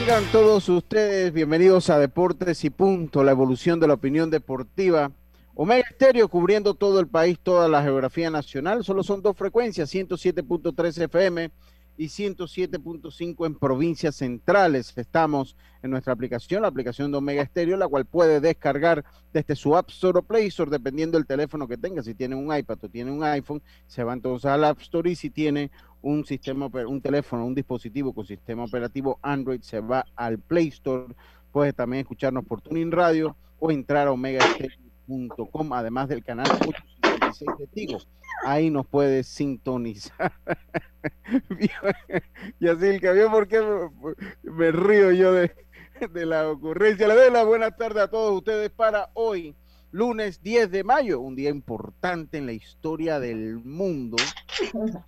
tengan 0.00 0.24
todos 0.32 0.66
ustedes 0.70 1.30
bienvenidos 1.30 1.90
a 1.90 1.98
Deportes 1.98 2.64
y 2.64 2.70
Punto, 2.70 3.22
la 3.22 3.32
evolución 3.32 3.80
de 3.80 3.86
la 3.86 3.94
opinión 3.94 4.30
deportiva. 4.30 5.12
Omega 5.54 5.84
Estéreo 5.90 6.28
cubriendo 6.28 6.72
todo 6.72 7.00
el 7.00 7.06
país, 7.06 7.38
toda 7.42 7.68
la 7.68 7.82
geografía 7.82 8.30
nacional. 8.30 8.82
Solo 8.82 9.02
son 9.02 9.20
dos 9.20 9.36
frecuencias, 9.36 9.92
107.3 9.92 11.02
FM 11.02 11.50
y 12.00 12.06
107.5 12.06 13.44
en 13.44 13.54
provincias 13.56 14.16
centrales. 14.16 14.96
Estamos 14.96 15.54
en 15.82 15.90
nuestra 15.90 16.14
aplicación, 16.14 16.62
la 16.62 16.68
aplicación 16.68 17.12
de 17.12 17.18
Omega 17.18 17.44
Stereo, 17.44 17.76
la 17.76 17.88
cual 17.88 18.06
puede 18.06 18.40
descargar 18.40 19.04
desde 19.34 19.54
su 19.54 19.76
App 19.76 19.90
Store 19.90 20.20
o 20.20 20.22
Play 20.22 20.46
Store, 20.46 20.70
dependiendo 20.70 21.18
del 21.18 21.26
teléfono 21.26 21.68
que 21.68 21.76
tenga. 21.76 22.02
Si 22.02 22.14
tiene 22.14 22.36
un 22.36 22.56
iPad 22.56 22.78
o 22.80 22.88
tiene 22.88 23.10
un 23.10 23.22
iPhone, 23.22 23.60
se 23.86 24.02
va 24.02 24.14
entonces 24.14 24.50
al 24.50 24.64
App 24.64 24.80
Store 24.80 25.10
y 25.10 25.14
si 25.14 25.28
tiene 25.28 25.70
un 26.00 26.24
sistema, 26.24 26.70
un 26.88 27.02
teléfono, 27.02 27.44
un 27.44 27.54
dispositivo 27.54 28.14
con 28.14 28.24
sistema 28.24 28.64
operativo 28.64 29.18
Android, 29.20 29.60
se 29.60 29.80
va 29.80 30.06
al 30.16 30.38
Play 30.38 30.68
Store. 30.68 31.14
Puedes 31.52 31.74
también 31.74 32.00
escucharnos 32.00 32.46
por 32.46 32.62
Tuning 32.62 32.92
Radio 32.92 33.36
o 33.58 33.70
entrar 33.70 34.08
a 34.08 34.12
omegastereo.com, 34.12 35.72
además 35.74 36.08
del 36.08 36.24
canal 36.24 36.48
16 37.30 37.58
testigos. 37.58 38.08
Ahí 38.44 38.70
nos 38.70 38.86
puede 38.86 39.22
sintonizar. 39.22 40.32
y 42.60 42.68
así 42.68 42.86
el 42.86 43.00
que 43.00 43.12
vio 43.12 43.30
por 43.30 43.48
qué 43.48 43.60
me 44.42 44.72
río 44.72 45.12
yo 45.12 45.32
de, 45.32 45.52
la 46.12 46.48
ocurrencia. 46.48 47.08
Le 47.08 47.14
doy 47.14 47.30
la. 47.30 47.44
buenas 47.44 47.76
tardes 47.76 48.04
a 48.04 48.08
todos 48.08 48.36
ustedes 48.36 48.70
para 48.70 49.10
hoy, 49.14 49.54
lunes 49.92 50.42
10 50.42 50.70
de 50.70 50.84
mayo, 50.84 51.20
un 51.20 51.36
día 51.36 51.50
importante 51.50 52.38
en 52.38 52.46
la 52.46 52.52
historia 52.52 53.20
del 53.20 53.56
mundo, 53.56 54.16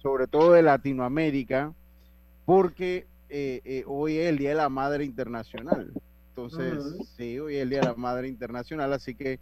sobre 0.03 0.27
todo 0.27 0.53
de 0.53 0.62
Latinoamérica, 0.62 1.73
porque 2.45 3.06
eh, 3.28 3.61
eh 3.65 3.84
hoy 3.87 4.19
es 4.19 4.28
el 4.28 4.39
Día 4.39 4.50
de 4.50 4.56
la 4.56 4.69
Madre 4.69 5.05
Internacional. 5.05 5.93
Entonces, 6.28 6.83
sí, 7.17 7.39
hoy 7.39 7.56
es 7.56 7.62
el 7.62 7.70
Día 7.70 7.81
de 7.81 7.87
la 7.89 7.95
Madre 7.95 8.28
Internacional, 8.28 8.93
así 8.93 9.15
que 9.15 9.39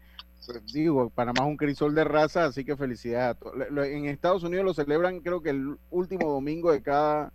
digo, 0.73 1.11
Panamá 1.11 1.45
es 1.45 1.47
un 1.47 1.57
crisol 1.57 1.95
de 1.95 2.05
raza, 2.05 2.47
así 2.47 2.65
que 2.65 2.77
felicidades 2.77 3.37
a 3.37 3.39
todos. 3.39 3.55
En 3.87 4.07
Estados 4.07 4.43
Unidos 4.43 4.65
lo 4.65 4.75
celebran 4.75 5.21
creo 5.21 5.43
que 5.43 5.51
el 5.51 5.77
último 5.91 6.31
domingo 6.31 6.73
de 6.73 6.83
cada, 6.83 7.33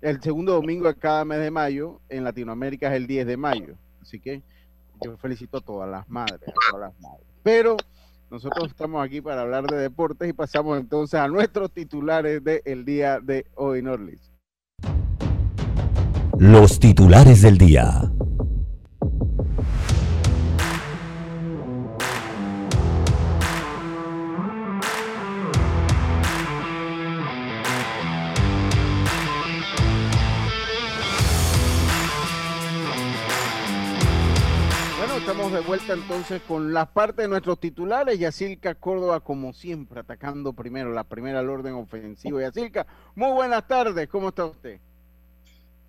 el 0.00 0.20
segundo 0.20 0.52
domingo 0.52 0.88
de 0.88 0.94
cada 0.94 1.24
mes 1.24 1.40
de 1.40 1.50
mayo, 1.50 2.00
en 2.08 2.24
Latinoamérica 2.24 2.88
es 2.88 2.96
el 2.96 3.06
10 3.06 3.26
de 3.26 3.36
mayo, 3.36 3.74
así 4.00 4.20
que 4.20 4.42
yo 5.02 5.16
felicito 5.16 5.58
a 5.58 5.60
todas 5.60 5.88
las 5.88 6.08
madres, 6.08 6.48
a 6.48 6.70
todas 6.70 6.90
las 6.90 7.00
madres. 7.00 7.26
Pero 7.42 7.76
nosotros 8.30 8.68
estamos 8.68 9.04
aquí 9.04 9.20
para 9.20 9.42
hablar 9.42 9.66
de 9.66 9.76
deportes 9.76 10.28
y 10.28 10.32
pasamos 10.32 10.78
entonces 10.78 11.18
a 11.18 11.28
nuestros 11.28 11.72
titulares 11.72 12.42
del 12.44 12.84
día 12.84 13.20
de 13.20 13.46
hoy, 13.54 13.82
Norlis. 13.82 14.32
Los 16.38 16.78
titulares 16.78 17.42
del 17.42 17.58
día. 17.58 18.12
Estamos 35.38 35.52
de 35.52 35.68
vuelta 35.68 35.92
entonces 35.92 36.42
con 36.48 36.74
la 36.74 36.86
parte 36.86 37.22
de 37.22 37.28
nuestros 37.28 37.60
titulares. 37.60 38.18
Yacilca 38.18 38.74
Córdoba, 38.74 39.20
como 39.20 39.52
siempre, 39.52 40.00
atacando 40.00 40.52
primero 40.52 40.90
la 40.90 41.04
primera 41.04 41.38
al 41.38 41.48
orden 41.48 41.74
ofensivo. 41.74 42.40
Yacilca, 42.40 42.88
muy 43.14 43.30
buenas 43.30 43.68
tardes, 43.68 44.08
¿cómo 44.08 44.30
está 44.30 44.46
usted? 44.46 44.80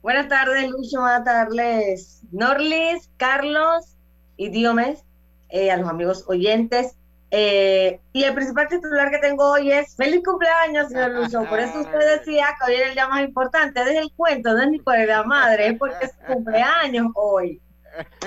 Buenas 0.04 0.28
tardes, 0.28 0.70
Lucho, 0.70 1.02
buenas 1.02 1.24
tardes, 1.24 2.22
Norlis, 2.32 3.10
Carlos 3.18 3.98
y 4.38 4.50
Diomes, 4.50 5.04
eh, 5.50 5.72
a 5.72 5.78
los 5.78 5.90
amigos 5.90 6.26
oyentes. 6.28 6.96
Eh, 7.32 8.00
y 8.14 8.26
el 8.26 8.36
principal 8.36 8.68
titular 8.68 9.10
que 9.10 9.18
tengo 9.18 9.50
hoy 9.52 9.72
es 9.72 9.96
feliz 9.96 10.22
cumpleaños, 10.24 10.90
señor 10.90 11.10
Lucho. 11.10 11.44
Por 11.46 11.60
eso 11.60 11.80
usted 11.80 12.20
decía 12.20 12.50
que 12.60 12.72
hoy 12.72 12.78
era 12.78 12.90
el 12.90 12.94
día 12.94 13.08
más 13.08 13.24
importante. 13.24 13.84
Desde 13.84 13.98
el 13.98 14.12
cuento, 14.16 14.54
no 14.54 14.62
es 14.62 14.70
ni 14.70 14.80
por 14.80 14.96
la 14.96 15.24
madre, 15.24 15.70
es 15.70 15.80
porque 15.80 16.06
es 16.06 16.14
cumpleaños 16.28 17.08
hoy. 17.16 17.60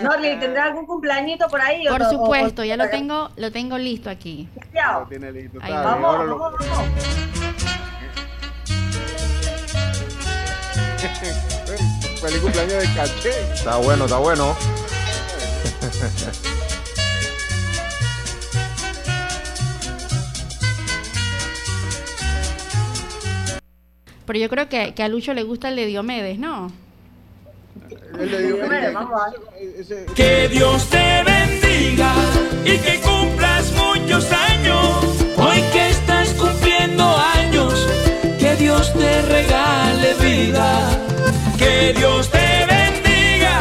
Norli, 0.02 0.38
¿tendrá 0.38 0.64
algún 0.64 0.86
cumpleañito 0.86 1.48
por 1.48 1.60
ahí? 1.60 1.86
Por 1.86 2.04
supuesto, 2.04 2.64
ya 2.64 2.76
lo 2.76 2.88
tengo, 2.88 3.30
lo 3.36 3.50
tengo 3.50 3.78
listo 3.78 4.10
aquí. 4.10 4.48
Lo 4.72 5.06
tiene 5.08 5.32
listo. 5.32 5.58
Ahí 5.62 5.72
vamos, 5.72 6.18
vamos, 6.18 6.38
vamos. 6.38 6.92
Feliz 12.22 12.40
cumpleaños 12.40 12.74
de 12.74 12.94
caché. 12.94 13.52
Está 13.52 13.76
bueno, 13.78 14.04
está 14.04 14.18
bueno. 14.18 14.56
Pero 24.24 24.38
yo 24.38 24.48
creo 24.48 24.68
que, 24.68 24.94
que 24.94 25.02
a 25.02 25.08
Lucho 25.08 25.34
le 25.34 25.42
gusta 25.42 25.68
el 25.68 25.76
de 25.76 25.86
Diomedes, 25.86 26.38
¿no? 26.38 26.70
Que 30.14 30.48
Dios 30.48 30.88
te 30.90 31.24
bendiga 31.24 32.12
y 32.64 32.78
que 32.78 33.00
cumplas 33.00 33.72
muchos 33.72 34.30
años. 34.30 35.24
Hoy 35.36 35.60
que 35.72 35.90
estás 35.90 36.28
cumpliendo 36.34 37.04
años, 37.34 37.74
que 38.38 38.54
Dios 38.56 38.92
te 38.92 39.22
regale 39.22 40.14
vida. 40.20 40.90
Que 41.58 41.92
Dios 41.94 42.30
te 42.30 42.66
bendiga 42.66 43.60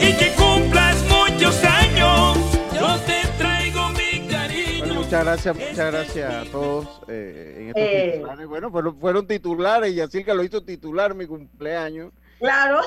y 0.00 0.12
que 0.16 0.32
cumplas 0.34 0.96
muchos 1.04 1.62
años. 1.64 2.38
Yo 2.74 2.98
te 3.06 3.22
traigo 3.38 3.88
mi 3.90 4.26
cariño. 4.28 4.94
muchas 4.94 5.24
gracias, 5.24 5.54
muchas 5.54 5.92
gracias 5.92 6.34
a 6.34 6.50
todos 6.50 7.02
eh, 7.08 7.56
en 7.58 7.68
estos 7.68 7.82
eh. 7.82 8.10
titulares. 8.14 8.46
Bueno, 8.48 8.70
fueron, 8.70 8.98
fueron 8.98 9.26
titulares 9.26 9.92
y 9.92 10.00
así 10.00 10.24
que 10.24 10.34
lo 10.34 10.42
hizo 10.42 10.62
titular 10.62 11.14
mi 11.14 11.26
cumpleaños. 11.26 12.12
Claro 12.38 12.80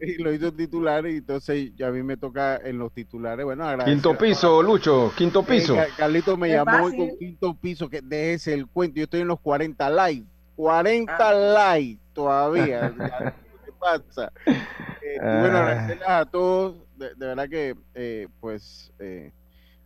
y 0.00 0.22
lo 0.22 0.32
hizo 0.32 0.52
titular 0.52 1.06
y 1.06 1.18
entonces 1.18 1.72
ya 1.76 1.88
a 1.88 1.90
mí 1.90 2.02
me 2.02 2.16
toca 2.16 2.56
en 2.56 2.78
los 2.78 2.92
titulares. 2.92 3.44
Bueno, 3.44 3.66
Quinto 3.84 4.16
piso, 4.16 4.62
Lucho, 4.62 5.12
quinto 5.16 5.42
piso. 5.42 5.76
Carlito 5.96 6.36
me 6.36 6.48
llamó 6.48 6.84
hoy 6.84 6.96
con 6.96 7.18
quinto 7.18 7.54
piso, 7.54 7.88
que 7.88 8.00
déjese 8.00 8.54
el 8.54 8.66
cuento. 8.66 8.96
Yo 8.96 9.04
estoy 9.04 9.20
en 9.20 9.28
los 9.28 9.40
40 9.40 9.90
likes. 9.90 10.26
40 10.56 11.16
ah. 11.18 11.32
likes 11.32 12.00
todavía. 12.12 12.94
¿Qué 13.64 13.72
pasa? 13.78 14.32
Eh, 14.46 15.18
bueno, 15.20 15.58
ah. 15.58 15.62
agradecerles 15.62 16.08
a 16.08 16.24
todos. 16.26 16.76
De, 16.96 17.14
verdad 17.16 17.48
que, 17.48 17.74
eh, 17.94 18.28
pues, 18.40 18.92
eh, 18.98 19.32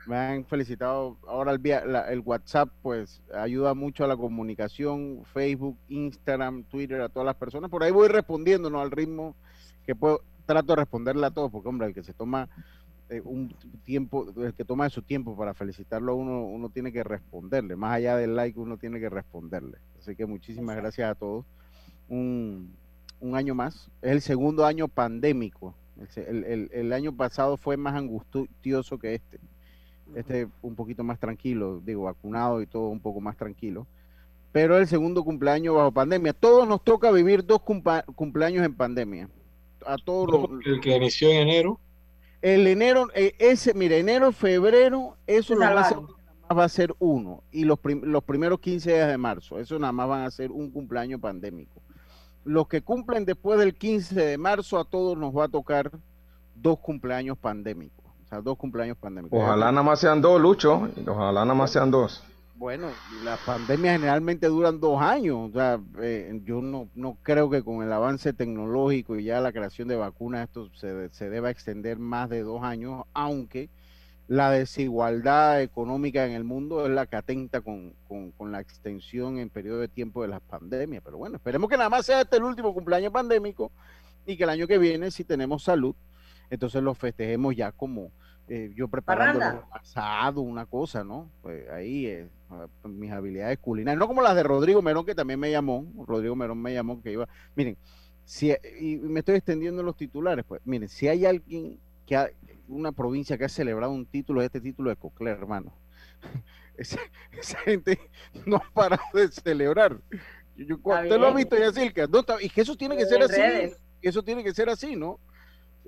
me 0.06 0.16
han 0.16 0.44
felicitado. 0.44 1.16
Ahora 1.26 1.52
el, 1.52 1.60
el 2.08 2.20
WhatsApp, 2.20 2.68
pues, 2.82 3.22
ayuda 3.32 3.74
mucho 3.74 4.04
a 4.04 4.08
la 4.08 4.16
comunicación. 4.16 5.22
Facebook, 5.32 5.78
Instagram, 5.88 6.64
Twitter, 6.64 7.00
a 7.00 7.08
todas 7.08 7.26
las 7.26 7.36
personas. 7.36 7.70
Por 7.70 7.82
ahí 7.82 7.90
voy 7.90 8.08
respondiendo, 8.08 8.70
¿no? 8.70 8.80
Al 8.80 8.90
ritmo 8.90 9.36
que 9.84 9.94
puedo, 9.94 10.22
trato 10.46 10.72
de 10.72 10.76
responderle 10.76 11.26
a 11.26 11.30
todos, 11.30 11.50
porque 11.50 11.68
hombre, 11.68 11.88
el 11.88 11.94
que 11.94 12.02
se 12.02 12.12
toma 12.12 12.48
eh, 13.10 13.20
un 13.24 13.54
tiempo, 13.84 14.26
el 14.36 14.54
que 14.54 14.64
toma 14.64 14.88
su 14.90 15.02
tiempo 15.02 15.36
para 15.36 15.54
felicitarlo 15.54 16.16
uno, 16.16 16.44
uno 16.44 16.68
tiene 16.68 16.92
que 16.92 17.04
responderle, 17.04 17.76
más 17.76 17.94
allá 17.94 18.16
del 18.16 18.36
like, 18.36 18.58
uno 18.58 18.76
tiene 18.76 19.00
que 19.00 19.08
responderle. 19.08 19.78
Así 19.98 20.16
que 20.16 20.26
muchísimas 20.26 20.76
gracias 20.76 21.10
a 21.10 21.14
todos. 21.14 21.44
Un, 22.08 22.74
un 23.20 23.36
año 23.36 23.54
más, 23.54 23.90
es 24.02 24.12
el 24.12 24.20
segundo 24.20 24.66
año 24.66 24.88
pandémico. 24.88 25.74
El, 26.16 26.44
el, 26.44 26.70
el, 26.72 26.92
año 26.92 27.14
pasado 27.16 27.56
fue 27.56 27.76
más 27.76 27.94
angustioso 27.94 28.98
que 28.98 29.14
este. 29.14 29.38
Este 30.14 30.48
un 30.60 30.74
poquito 30.74 31.02
más 31.02 31.18
tranquilo, 31.18 31.80
digo, 31.84 32.04
vacunado 32.04 32.60
y 32.60 32.66
todo 32.66 32.88
un 32.88 33.00
poco 33.00 33.20
más 33.20 33.36
tranquilo. 33.36 33.86
Pero 34.52 34.76
el 34.76 34.86
segundo 34.86 35.24
cumpleaños 35.24 35.74
bajo 35.74 35.92
pandemia. 35.92 36.32
Todos 36.32 36.68
nos 36.68 36.82
toca 36.82 37.10
vivir 37.10 37.44
dos 37.44 37.62
cumpleaños 37.62 38.64
en 38.64 38.74
pandemia 38.74 39.28
a 39.86 39.96
todos 39.98 40.30
los... 40.30 40.66
El 40.66 40.80
que 40.80 40.96
inició 40.96 41.28
en 41.30 41.48
enero. 41.48 41.80
El 42.42 42.66
enero, 42.66 43.08
eh, 43.14 43.34
ese, 43.38 43.72
mire, 43.74 43.98
enero, 43.98 44.30
febrero, 44.32 45.16
eso 45.26 45.54
nada 45.56 45.74
más, 45.74 45.94
va 46.56 46.64
a 46.64 46.68
ser 46.68 46.94
uno. 46.98 47.42
Y 47.50 47.64
los, 47.64 47.78
los 48.02 48.22
primeros 48.22 48.60
15 48.60 48.92
días 48.92 49.08
de 49.08 49.16
marzo, 49.16 49.58
eso 49.58 49.78
nada 49.78 49.92
más 49.92 50.08
van 50.08 50.22
a 50.22 50.30
ser 50.30 50.52
un 50.52 50.70
cumpleaños 50.70 51.20
pandémico. 51.20 51.80
Los 52.44 52.68
que 52.68 52.82
cumplen 52.82 53.24
después 53.24 53.58
del 53.58 53.74
15 53.74 54.14
de 54.14 54.38
marzo, 54.38 54.78
a 54.78 54.84
todos 54.84 55.16
nos 55.16 55.34
va 55.34 55.44
a 55.44 55.48
tocar 55.48 55.90
dos 56.54 56.78
cumpleaños 56.78 57.38
pandémicos. 57.38 58.04
O 58.24 58.28
sea, 58.28 58.40
dos 58.40 58.58
cumpleaños 58.58 58.98
pandémicos. 58.98 59.38
Ojalá 59.38 59.72
nada 59.72 59.82
más 59.82 60.00
sean 60.00 60.20
dos, 60.20 60.40
Lucho. 60.40 60.88
Ojalá 61.06 61.44
nada 61.44 61.54
más 61.54 61.70
sean 61.70 61.90
dos. 61.90 62.22
Bueno, 62.56 62.88
las 63.24 63.40
pandemias 63.40 63.96
generalmente 63.96 64.46
duran 64.46 64.78
dos 64.78 65.00
años. 65.02 65.50
O 65.50 65.52
sea, 65.52 65.80
eh, 66.00 66.40
yo 66.44 66.62
no, 66.62 66.88
no 66.94 67.18
creo 67.22 67.50
que 67.50 67.62
con 67.62 67.82
el 67.82 67.92
avance 67.92 68.32
tecnológico 68.32 69.16
y 69.16 69.24
ya 69.24 69.40
la 69.40 69.52
creación 69.52 69.88
de 69.88 69.96
vacunas 69.96 70.48
esto 70.48 70.70
se, 70.74 71.08
se 71.10 71.30
deba 71.30 71.50
extender 71.50 71.98
más 71.98 72.30
de 72.30 72.42
dos 72.42 72.62
años, 72.62 73.04
aunque 73.12 73.70
la 74.26 74.50
desigualdad 74.50 75.60
económica 75.60 76.24
en 76.24 76.32
el 76.32 76.44
mundo 76.44 76.86
es 76.86 76.92
la 76.92 77.06
que 77.06 77.16
atenta 77.16 77.60
con, 77.60 77.92
con, 78.08 78.52
la 78.52 78.60
extensión 78.60 79.38
en 79.38 79.50
periodo 79.50 79.80
de 79.80 79.88
tiempo 79.88 80.22
de 80.22 80.28
las 80.28 80.40
pandemias. 80.40 81.02
Pero 81.04 81.18
bueno, 81.18 81.36
esperemos 81.36 81.68
que 81.68 81.76
nada 81.76 81.90
más 81.90 82.06
sea 82.06 82.22
este 82.22 82.36
el 82.36 82.44
último 82.44 82.72
cumpleaños 82.72 83.12
pandémico 83.12 83.70
y 84.24 84.36
que 84.36 84.44
el 84.44 84.50
año 84.50 84.66
que 84.66 84.78
viene, 84.78 85.10
si 85.10 85.24
tenemos 85.24 85.64
salud, 85.64 85.94
entonces 86.48 86.82
lo 86.82 86.94
festejemos 86.94 87.54
ya 87.54 87.72
como 87.72 88.12
eh, 88.48 88.72
yo 88.74 88.88
preparando 88.88 89.66
asado, 89.72 90.40
una 90.42 90.66
cosa, 90.66 91.02
¿no? 91.04 91.30
Pues 91.42 91.68
ahí 91.70 92.06
eh, 92.06 92.28
mis 92.84 93.10
habilidades 93.10 93.58
culinarias, 93.58 93.98
no 93.98 94.06
como 94.06 94.22
las 94.22 94.34
de 94.36 94.42
Rodrigo 94.42 94.82
Merón, 94.82 95.06
que 95.06 95.14
también 95.14 95.40
me 95.40 95.50
llamó, 95.50 95.86
Rodrigo 96.06 96.36
Merón 96.36 96.60
me 96.60 96.72
llamó 96.74 97.02
que 97.02 97.12
iba, 97.12 97.28
miren, 97.56 97.76
si, 98.24 98.54
y 98.80 98.96
me 98.96 99.20
estoy 99.20 99.36
extendiendo 99.36 99.80
en 99.80 99.86
los 99.86 99.96
titulares, 99.96 100.44
pues 100.46 100.60
miren, 100.64 100.88
si 100.88 101.08
hay 101.08 101.24
alguien 101.26 101.78
que 102.06 102.16
ha, 102.16 102.28
una 102.68 102.92
provincia 102.92 103.36
que 103.38 103.44
ha 103.44 103.48
celebrado 103.48 103.92
un 103.92 104.06
título, 104.06 104.42
este 104.42 104.60
título 104.60 104.90
de 104.90 104.96
Coclé, 104.96 105.30
hermano. 105.30 105.72
Esa, 106.76 106.98
esa 107.30 107.58
gente 107.60 108.00
no 108.46 108.56
ha 108.56 108.68
parado 108.74 109.00
de 109.14 109.28
celebrar. 109.28 109.96
Yo- 110.56 110.64
yo- 110.66 110.76
usted 110.82 111.18
lo 111.20 111.28
ha 111.28 111.32
visto, 111.34 111.56
Yacirca. 111.56 112.08
No, 112.08 112.24
y 112.40 112.48
que 112.48 112.62
eso 112.62 112.74
tiene 112.76 112.96
que 112.96 113.06
ser 113.06 113.22
así. 113.22 113.40
Eso 114.02 114.24
tiene 114.24 114.42
que 114.42 114.52
ser 114.52 114.68
así, 114.68 114.96
¿no? 114.96 115.20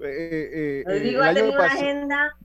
Eh, 0.00 0.04
eh, 0.04 0.48
eh, 0.52 0.84
Rodrigo 0.86 1.22
el 1.22 1.28
ha 1.28 1.34
tenido 1.34 1.54
una 1.54 1.64
agenda 1.64 2.36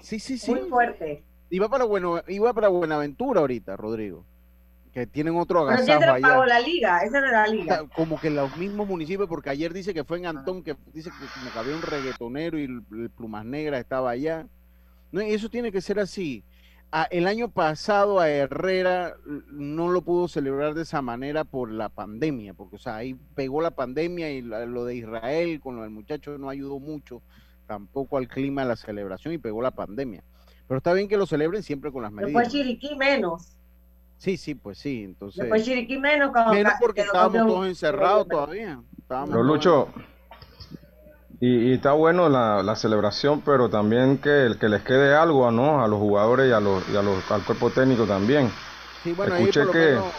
Sí, 0.00 0.18
sí, 0.18 0.38
sí. 0.38 0.50
muy 0.50 0.68
fuerte. 0.68 1.22
Iba 1.50 1.68
para, 1.68 1.84
bueno, 1.84 2.22
iba 2.28 2.52
para 2.52 2.68
Buenaventura 2.68 3.40
ahorita, 3.40 3.76
Rodrigo. 3.76 4.24
Que 4.92 5.06
tienen 5.06 5.36
otro 5.36 5.64
Pero 5.66 5.74
agasajo 5.78 6.00
pagó 6.00 6.42
allá. 6.42 6.46
la 6.46 6.60
liga, 6.60 6.98
esa 7.00 7.18
era 7.18 7.30
la 7.32 7.46
liga. 7.46 7.84
como 7.96 8.20
que 8.20 8.30
los 8.30 8.56
mismos 8.56 8.86
municipios, 8.88 9.28
porque 9.28 9.50
ayer 9.50 9.72
dice 9.72 9.94
que 9.94 10.04
fue 10.04 10.18
en 10.18 10.26
Antón, 10.26 10.62
que 10.62 10.76
dice 10.92 11.10
que 11.10 11.26
como 11.40 11.50
que 11.52 11.58
había 11.58 11.76
un 11.76 11.82
reggaetonero 11.82 12.58
y 12.58 12.64
el, 12.64 13.10
Plumas 13.10 13.44
Negras 13.44 13.80
estaba 13.80 14.10
allá. 14.10 14.46
No, 15.10 15.22
y 15.22 15.32
eso 15.32 15.48
tiene 15.48 15.72
que 15.72 15.80
ser 15.80 15.98
así. 15.98 16.44
Ah, 16.90 17.06
el 17.10 17.26
año 17.26 17.48
pasado 17.50 18.20
a 18.20 18.28
Herrera 18.28 19.14
no 19.50 19.88
lo 19.90 20.02
pudo 20.02 20.28
celebrar 20.28 20.74
de 20.74 20.82
esa 20.82 21.00
manera 21.00 21.44
por 21.44 21.70
la 21.70 21.88
pandemia, 21.88 22.52
porque 22.52 22.76
o 22.76 22.78
sea, 22.78 22.96
ahí 22.96 23.14
pegó 23.34 23.62
la 23.62 23.70
pandemia 23.70 24.30
y 24.30 24.42
la- 24.42 24.66
lo 24.66 24.84
de 24.84 24.96
Israel 24.96 25.58
con 25.60 25.76
lo 25.76 25.82
del 25.82 25.90
muchacho 25.90 26.36
no 26.36 26.50
ayudó 26.50 26.78
mucho 26.80 27.22
tampoco 27.72 28.18
al 28.18 28.28
clima 28.28 28.62
de 28.62 28.68
la 28.68 28.76
celebración 28.76 29.32
y 29.32 29.38
pegó 29.38 29.62
la 29.62 29.70
pandemia. 29.70 30.22
Pero 30.68 30.76
está 30.76 30.92
bien 30.92 31.08
que 31.08 31.16
lo 31.16 31.24
celebren 31.26 31.62
siempre 31.62 31.90
con 31.90 32.02
las 32.02 32.12
Después 32.12 32.32
medidas. 32.34 32.52
Chiriquí 32.52 32.94
menos. 32.96 33.56
Sí, 34.18 34.36
sí, 34.36 34.54
pues 34.54 34.76
sí, 34.78 35.04
entonces. 35.04 35.40
Después 35.40 35.64
Chiriquí 35.64 35.96
menos. 35.98 36.32
Cuando 36.32 36.52
Menos 36.52 36.74
porque 36.78 37.00
estábamos 37.00 37.46
todos 37.46 37.66
encerrados 37.66 38.28
todavía. 38.28 38.78
Estábamos 39.00 39.30
Pero 39.30 39.42
Lucho, 39.42 39.88
y, 41.40 41.70
y 41.70 41.72
está 41.74 41.92
bueno 41.92 42.28
la, 42.28 42.62
la 42.62 42.76
celebración, 42.76 43.40
pero 43.40 43.70
también 43.70 44.18
que, 44.18 44.54
que 44.60 44.68
les 44.68 44.82
quede 44.82 45.14
algo 45.14 45.50
¿no? 45.50 45.82
a 45.82 45.88
los 45.88 45.98
jugadores 45.98 46.48
y, 46.50 46.52
a 46.52 46.60
los, 46.60 46.86
y 46.90 46.96
a 46.96 47.02
los, 47.02 47.30
al 47.30 47.42
cuerpo 47.42 47.70
técnico 47.70 48.04
también. 48.04 48.50
Sí, 49.02 49.12
bueno, 49.12 49.34
ahí 49.34 49.42
Escuché 49.44 49.60
por 49.60 49.66
lo 49.68 49.72
que- 49.72 49.78
menos 49.92 50.12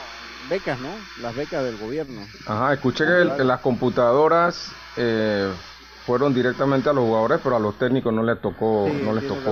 becas, 0.50 0.79
¿no? 0.79 0.89
Las 1.21 1.35
becas 1.35 1.63
del 1.63 1.77
gobierno. 1.77 2.19
Ajá, 2.47 2.73
escuché 2.73 3.05
que, 3.05 3.21
el- 3.21 3.35
que 3.38 3.44
las 3.44 3.61
computadoras 3.61 4.73
eh, 4.97 5.50
fueron 6.05 6.33
directamente 6.33 6.89
a 6.89 6.94
los 6.94 7.03
jugadores, 7.05 7.39
pero 7.44 7.55
a 7.55 7.59
los 7.59 7.77
técnicos 7.77 8.13
no 8.13 8.23
les 8.23 8.39
tocó, 8.41 8.88
Sí, 8.88 9.01
no 9.03 9.13
les 9.13 9.27
tocó. 9.27 9.41
Que, 9.44 9.51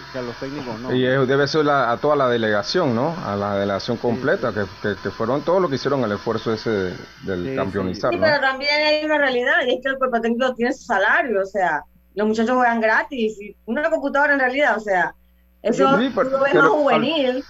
a- 0.00 0.12
que 0.12 0.18
a 0.18 0.22
los 0.22 0.36
técnicos 0.38 0.80
no. 0.80 0.92
Y 0.92 1.06
es- 1.06 1.28
debe 1.28 1.46
ser 1.46 1.64
la- 1.64 1.90
a 1.92 1.96
toda 1.98 2.16
la 2.16 2.28
delegación, 2.28 2.94
¿no? 2.94 3.14
A 3.24 3.36
la 3.36 3.56
delegación 3.56 3.96
completa, 3.98 4.50
sí. 4.52 4.54
Que, 4.82 4.88
que- 4.96 5.00
que 5.02 5.10
fueron 5.10 5.42
todos 5.44 5.60
los 5.60 5.70
que 5.70 5.76
hicieron 5.76 6.02
el 6.04 6.12
esfuerzo 6.12 6.52
ese 6.52 6.70
de- 6.70 6.96
del 7.20 7.56
campeonizar, 7.56 8.10
Sí, 8.10 8.16
¿no? 8.18 8.22
pero 8.26 8.40
también 8.40 8.70
hay 8.86 9.04
una 9.04 9.18
realidad 9.18 9.54
y 9.66 9.74
es 9.74 9.80
que 9.82 9.88
el 9.90 9.98
cuerpo 9.98 10.20
técnico 10.20 10.52
tiene 10.54 10.72
su 10.72 10.84
salario, 10.84 11.40
o 11.42 11.46
sea, 11.46 11.84
los 12.14 12.26
muchachos 12.26 12.54
juegan 12.56 12.80
gratis 12.80 13.40
y 13.40 13.56
una 13.66 13.88
computadora 13.90 14.32
en 14.34 14.40
realidad, 14.40 14.76
o 14.76 14.80
sea, 14.80 15.14
eso 15.62 15.98
Sí, 15.98 16.10
pero- 16.14 16.30
tú 16.30 16.36
lo 16.36 16.42
ves 16.42 16.52
pero 16.52 16.62
más 16.64 16.72
al- 16.72 16.78
juvenil. 16.78 17.44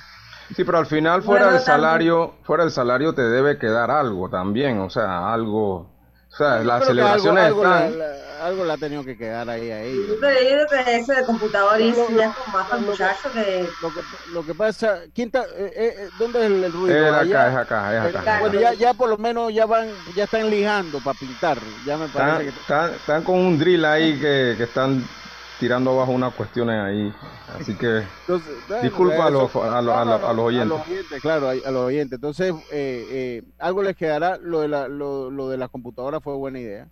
Sí, 0.54 0.64
pero 0.64 0.78
al 0.78 0.86
final 0.86 1.22
fuera 1.22 1.50
del 1.50 1.60
salario, 1.60 2.34
fuera 2.42 2.64
del 2.64 2.72
salario 2.72 3.14
te 3.14 3.22
debe 3.22 3.56
quedar 3.58 3.90
algo 3.90 4.28
también, 4.28 4.80
o 4.80 4.90
sea, 4.90 5.32
algo, 5.32 5.90
o 6.32 6.36
sea, 6.36 6.64
las 6.64 6.86
celebraciones 6.86 7.44
algo, 7.44 7.62
algo 7.64 7.74
están, 7.74 7.98
la- 7.98 8.06
la- 8.06 8.46
algo 8.46 8.64
la 8.64 8.74
ha 8.74 8.78
tenido 8.78 9.04
que 9.04 9.16
quedar 9.16 9.48
ahí 9.50 9.70
a 9.70 9.82
ellos. 9.82 10.08
Yo 10.08 10.18
creo 10.18 10.66
que 10.68 10.96
eso 10.96 11.12
de 11.12 11.24
computador 11.26 11.80
y 11.80 11.90
eso 11.90 12.06
ya 12.16 12.26
es 12.26 12.34
como 12.34 12.52
más 12.52 12.64
para 12.66 12.78
el 12.78 12.84
lo- 12.86 12.90
muchacho 12.90 13.30
que 13.32 13.76
Lo 13.80 13.92
que, 13.92 14.02
lo 14.26 14.44
que 14.44 14.54
pasa, 14.54 15.00
¿quién 15.14 15.28
está, 15.28 15.44
eh, 15.56 15.72
eh, 15.76 16.10
¿dónde 16.14 16.40
es 16.40 16.46
el, 16.46 16.64
el 16.64 16.72
ruido? 16.72 16.96
es 16.96 17.12
acá, 17.12 17.48
es 17.48 17.56
acá, 17.56 18.08
es 18.08 18.14
Eh, 18.14 18.18
acá. 18.18 18.40
Bueno, 18.40 18.60
ya, 18.60 18.72
ya 18.74 18.94
por 18.94 19.08
lo 19.08 19.18
menos 19.18 19.52
ya 19.52 19.66
van, 19.66 20.04
ya 20.06 20.24
están 20.24 20.48
lijando 20.50 21.00
para 21.00 21.14
pintar. 21.14 21.62
Ya 21.84 21.96
me 21.98 22.06
Están, 22.06 22.36
parece 22.36 22.52
que 22.52 22.60
están- 22.60 22.94
están 22.94 23.24
con 23.24 23.38
un 23.38 23.58
drill 23.58 23.84
ahí 23.84 24.18
que, 24.18 24.54
que 24.56 24.64
están 24.64 25.06
tirando 25.62 25.92
abajo 25.92 26.10
unas 26.10 26.34
cuestiones 26.34 26.76
ahí, 26.82 27.12
así 27.58 27.74
que 27.76 28.02
Entonces, 28.26 28.82
Disculpa 28.82 29.26
a 29.26 29.30
los- 29.30 29.54
a 29.54 29.80
los- 29.80 29.94
a 29.96 30.04
no, 30.04 30.18
los- 30.18 30.24
a 30.24 30.32
los 30.32 30.44
oyentes. 30.46 31.20
claro, 31.22 31.48
a, 31.48 31.52
a 31.52 31.70
los 31.70 31.82
oyentes. 31.86 32.16
Entonces, 32.16 32.52
eh, 32.72 33.06
eh, 33.10 33.42
algo 33.60 33.82
les 33.84 33.96
quedará. 33.96 34.38
Lo 34.38 34.60
de 34.60 34.68
la, 34.68 34.88
lo, 34.88 35.30
lo 35.30 35.48
de 35.48 35.58
la 35.58 35.68
computadora 35.68 36.20
fue 36.20 36.34
buena 36.34 36.58
idea. 36.58 36.88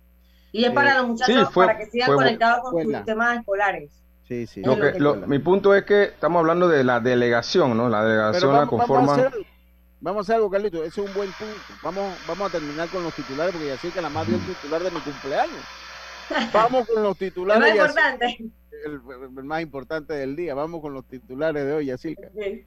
y 0.53 0.63
es 0.63 0.71
Eh, 0.71 0.73
para 0.73 0.97
los 0.99 1.07
muchachos 1.09 1.47
sí, 1.47 1.53
fue- 1.53 1.65
para 1.67 1.77
que 1.77 1.85
sigan 1.87 2.13
conectados 2.13 2.61
con 2.71 2.81
sus 2.83 3.05
temas 3.05 3.39
escolares. 3.39 3.91
Sí, 4.27 4.47
sí. 4.47 4.61
lo 4.63 4.79
que, 4.79 4.97
lo- 4.99 5.15
mi 5.27 5.39
punto 5.39 5.75
es 5.75 5.83
que 5.83 6.03
estamos 6.03 6.39
hablando 6.39 6.69
de 6.69 6.85
la 6.85 7.01
delegación, 7.01 7.75
¿no? 7.75 7.89
La 7.89 8.03
delegación 8.05 8.53
la 8.53 8.59
vamos, 8.59 8.71
vamos 8.71 8.83
a 8.85 8.87
conforman. 8.87 9.19
hacer 9.19 9.33
algo. 9.33 9.45
Vamos 10.03 10.19
a 10.19 10.21
hacer 10.21 10.35
algo, 10.37 10.49
Carlito. 10.49 10.77
Ese 10.83 11.01
es 11.01 11.07
un 11.09 11.13
buen 11.13 11.29
punto. 11.33 11.53
Vamos, 11.83 12.13
vamos 12.27 12.47
a 12.49 12.51
terminar 12.51 12.87
con 12.89 13.03
los 13.03 13.13
titulares 13.13 13.51
porque 13.53 13.67
ya 13.67 13.77
sé 13.77 13.89
que 13.91 14.01
la 14.01 14.09
más 14.09 14.25
dio 14.25 14.37
el 14.37 14.41
titular 14.45 14.81
de 14.81 14.89
mi 14.91 14.99
cumpleaños. 15.01 15.59
Vamos 16.53 16.87
con 16.87 17.03
los 17.03 17.11
más 17.11 17.17
titulares. 17.17 17.75
El, 18.85 19.01
el 19.37 19.43
más 19.43 19.61
importante 19.61 20.13
del 20.13 20.35
día. 20.35 20.55
Vamos 20.55 20.81
con 20.81 20.93
los 20.93 21.05
titulares 21.05 21.65
de 21.65 21.73
hoy, 21.73 21.85
Yacirca. 21.87 22.29
Sí. 22.35 22.65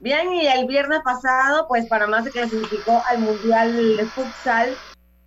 Bien, 0.00 0.32
y 0.34 0.46
el 0.46 0.66
viernes 0.66 1.00
pasado, 1.02 1.66
pues 1.66 1.86
Panamá 1.86 2.22
se 2.22 2.30
clasificó 2.30 3.02
al 3.08 3.20
Mundial 3.20 3.96
de 3.96 4.04
Futsal 4.04 4.74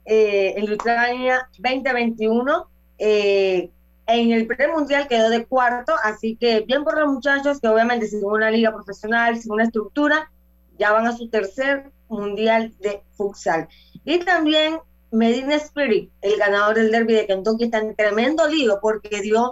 eh, 0.06 0.54
en 0.56 0.72
Ucrania 0.72 1.50
2021. 1.58 2.70
Eh, 3.00 3.72
en 4.06 4.32
el 4.32 4.48
premundial 4.48 5.08
quedó 5.08 5.30
de 5.30 5.46
cuarto, 5.46 5.94
así 6.04 6.38
que 6.38 6.62
bien 6.62 6.84
por 6.84 6.98
los 6.98 7.12
muchachos 7.12 7.60
que 7.60 7.68
obviamente 7.68 8.08
sin 8.08 8.24
una 8.24 8.52
liga 8.52 8.72
profesional, 8.72 9.38
sin 9.38 9.52
una 9.52 9.64
estructura, 9.64 10.32
ya 10.78 10.92
van 10.92 11.08
a 11.08 11.12
su 11.12 11.28
tercer 11.28 11.92
mundial 12.08 12.74
de 12.80 13.02
futsal. 13.18 13.68
Y 14.06 14.20
también 14.20 14.80
Medina 15.12 15.56
Spirit, 15.56 16.12
el 16.22 16.38
ganador 16.38 16.76
del 16.76 16.92
derby 16.92 17.14
de 17.14 17.28
Kentucky, 17.28 17.66
está 17.66 17.80
en 17.80 17.96
tremendo 17.96 18.48
lío 18.48 18.80
porque 18.82 19.22
dio 19.22 19.52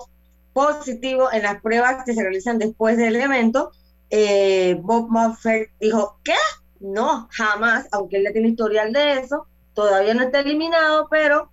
positivo 0.54 1.32
en 1.32 1.44
las 1.44 1.62
pruebas 1.62 2.04
que 2.06 2.14
se 2.14 2.22
realizan 2.22 2.60
después 2.60 2.98
del 2.98 3.16
evento. 3.16 3.72
Eh, 4.10 4.78
Bob 4.82 5.10
Muffet 5.10 5.72
dijo, 5.80 6.20
¿qué? 6.24 6.34
No, 6.80 7.28
jamás, 7.32 7.88
aunque 7.92 8.18
él 8.18 8.24
ya 8.24 8.34
tiene 8.34 8.50
historial 8.50 8.94
de 8.94 9.20
eso, 9.20 9.48
todavía 9.74 10.14
no 10.14 10.24
está 10.24 10.40
eliminado, 10.42 11.08
pero 11.10 11.52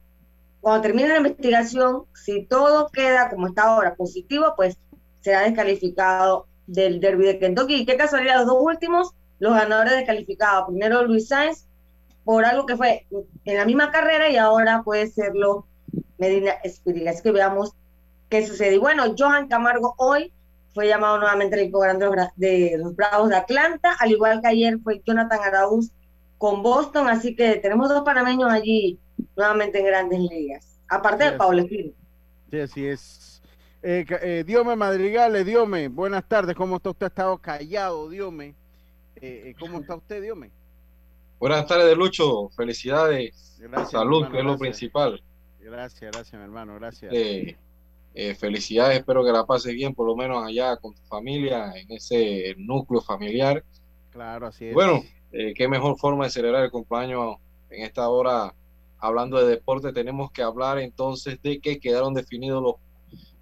cuando 0.60 0.82
termine 0.82 1.08
la 1.08 1.16
investigación, 1.16 2.04
si 2.14 2.46
todo 2.46 2.88
queda 2.88 3.30
como 3.30 3.48
está 3.48 3.64
ahora 3.64 3.94
positivo, 3.96 4.54
pues 4.56 4.78
será 5.20 5.42
descalificado 5.42 6.46
del 6.66 7.00
derby 7.00 7.24
de 7.24 7.38
Kentucky. 7.38 7.74
Y 7.74 7.86
qué 7.86 7.96
casualidad, 7.96 8.38
los 8.38 8.46
dos 8.46 8.58
últimos, 8.60 9.10
los 9.40 9.54
ganadores 9.54 9.94
descalificados. 9.94 10.66
Primero 10.68 11.04
Luis 11.04 11.28
Sainz, 11.28 11.66
por 12.24 12.44
algo 12.44 12.66
que 12.66 12.76
fue 12.76 13.06
en 13.44 13.56
la 13.56 13.64
misma 13.64 13.90
carrera, 13.90 14.30
y 14.30 14.36
ahora 14.36 14.82
puede 14.82 15.08
serlo 15.08 15.66
Medina 16.18 16.52
Spirit. 16.64 17.08
Así 17.08 17.22
que 17.22 17.32
veamos 17.32 17.74
qué 18.28 18.46
sucede. 18.46 18.76
Y 18.76 18.78
bueno, 18.78 19.14
Johan 19.16 19.48
Camargo 19.48 19.94
hoy 19.98 20.32
fue 20.74 20.88
llamado 20.88 21.18
nuevamente 21.18 21.56
el 21.56 21.62
equipo 21.62 21.80
grande 21.80 22.06
de 22.36 22.76
los 22.78 22.96
Bravos 22.96 23.28
de 23.28 23.36
Atlanta, 23.36 23.94
al 23.98 24.10
igual 24.10 24.40
que 24.40 24.48
ayer 24.48 24.78
fue 24.78 25.02
Jonathan 25.04 25.40
Araúz 25.42 25.90
con 26.38 26.62
Boston, 26.62 27.08
así 27.08 27.36
que 27.36 27.56
tenemos 27.56 27.88
dos 27.88 28.02
panameños 28.02 28.50
allí 28.50 28.98
nuevamente 29.36 29.78
en 29.78 29.86
grandes 29.86 30.18
ligas, 30.18 30.80
aparte 30.88 31.24
de. 31.24 31.32
Pablo 31.32 31.62
Espino. 31.62 31.92
Sí, 32.50 32.60
así 32.60 32.86
es. 32.86 33.42
Eh, 33.82 34.06
eh, 34.22 34.44
Diome 34.46 34.76
Madrigales, 34.76 35.44
Diome, 35.44 35.88
buenas 35.88 36.24
tardes. 36.28 36.54
¿Cómo 36.54 36.76
está 36.76 36.90
usted? 36.90 37.04
Ha 37.04 37.08
estado 37.08 37.38
callado, 37.38 38.08
Diome. 38.08 38.54
Eh, 39.16 39.50
eh, 39.50 39.54
¿Cómo 39.58 39.80
está 39.80 39.94
usted, 39.94 40.22
Diome? 40.22 40.50
Buenas 41.42 41.66
tardes, 41.66 41.96
Lucho. 41.96 42.50
Felicidades. 42.50 43.58
Gracias, 43.58 43.90
Salud, 43.90 44.22
hermano, 44.22 44.30
que 44.30 44.38
es 44.38 44.44
lo 44.44 44.50
gracias. 44.50 44.60
principal. 44.60 45.22
Gracias, 45.58 46.12
gracias, 46.12 46.34
mi 46.34 46.44
hermano, 46.44 46.76
gracias. 46.76 47.12
Eh, 47.12 47.56
eh, 48.14 48.34
felicidades, 48.36 49.00
espero 49.00 49.24
que 49.24 49.32
la 49.32 49.44
pases 49.44 49.74
bien, 49.74 49.92
por 49.92 50.06
lo 50.06 50.14
menos 50.14 50.46
allá 50.46 50.76
con 50.76 50.94
tu 50.94 51.02
familia, 51.02 51.72
en 51.74 51.90
ese 51.90 52.54
núcleo 52.58 53.00
familiar. 53.00 53.64
Claro, 54.10 54.46
así 54.46 54.66
es. 54.66 54.74
Bueno, 54.74 55.02
eh, 55.32 55.52
qué 55.56 55.66
mejor 55.66 55.98
forma 55.98 56.26
de 56.26 56.30
celebrar 56.30 56.62
el 56.62 56.70
cumpleaños 56.70 57.38
en 57.70 57.82
esta 57.82 58.08
hora. 58.08 58.54
Hablando 59.00 59.36
de 59.44 59.56
deporte, 59.56 59.92
tenemos 59.92 60.30
que 60.30 60.44
hablar 60.44 60.78
entonces 60.78 61.42
de 61.42 61.58
que 61.58 61.80
quedaron 61.80 62.14
definidos 62.14 62.62
los, 62.62 62.74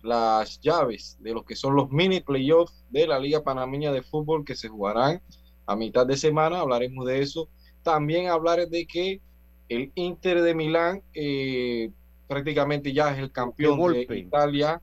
las 0.01 0.59
llaves 0.63 1.19
de 1.21 1.35
los 1.35 1.45
que 1.45 1.55
son 1.55 1.77
los 1.77 1.91
mini 1.91 2.23
playoffs 2.23 2.83
de 2.89 3.07
la 3.07 3.19
Liga 3.19 3.43
Panameña 3.43 3.93
de 3.93 4.01
Fútbol 4.01 4.43
que 4.43 4.57
se 4.57 4.69
jugarán 4.71 5.21
a 5.67 5.77
mitad 5.77 6.07
de 6.07 6.17
semana. 6.17 6.61
Hablaremos 6.61 7.05
de 7.05 7.21
eso. 7.21 7.51
También 7.83 8.29
hablar 8.29 8.69
de 8.69 8.87
que 8.87 9.21
el 9.69 9.93
Inter 9.95 10.43
de 10.43 10.55
Milán 10.55 11.03
eh, 11.15 11.91
prácticamente 12.29 12.93
ya 12.93 13.13
es 13.13 13.19
el 13.19 13.33
campeón 13.33 13.93
de. 13.93 14.07
Italia 14.19 14.81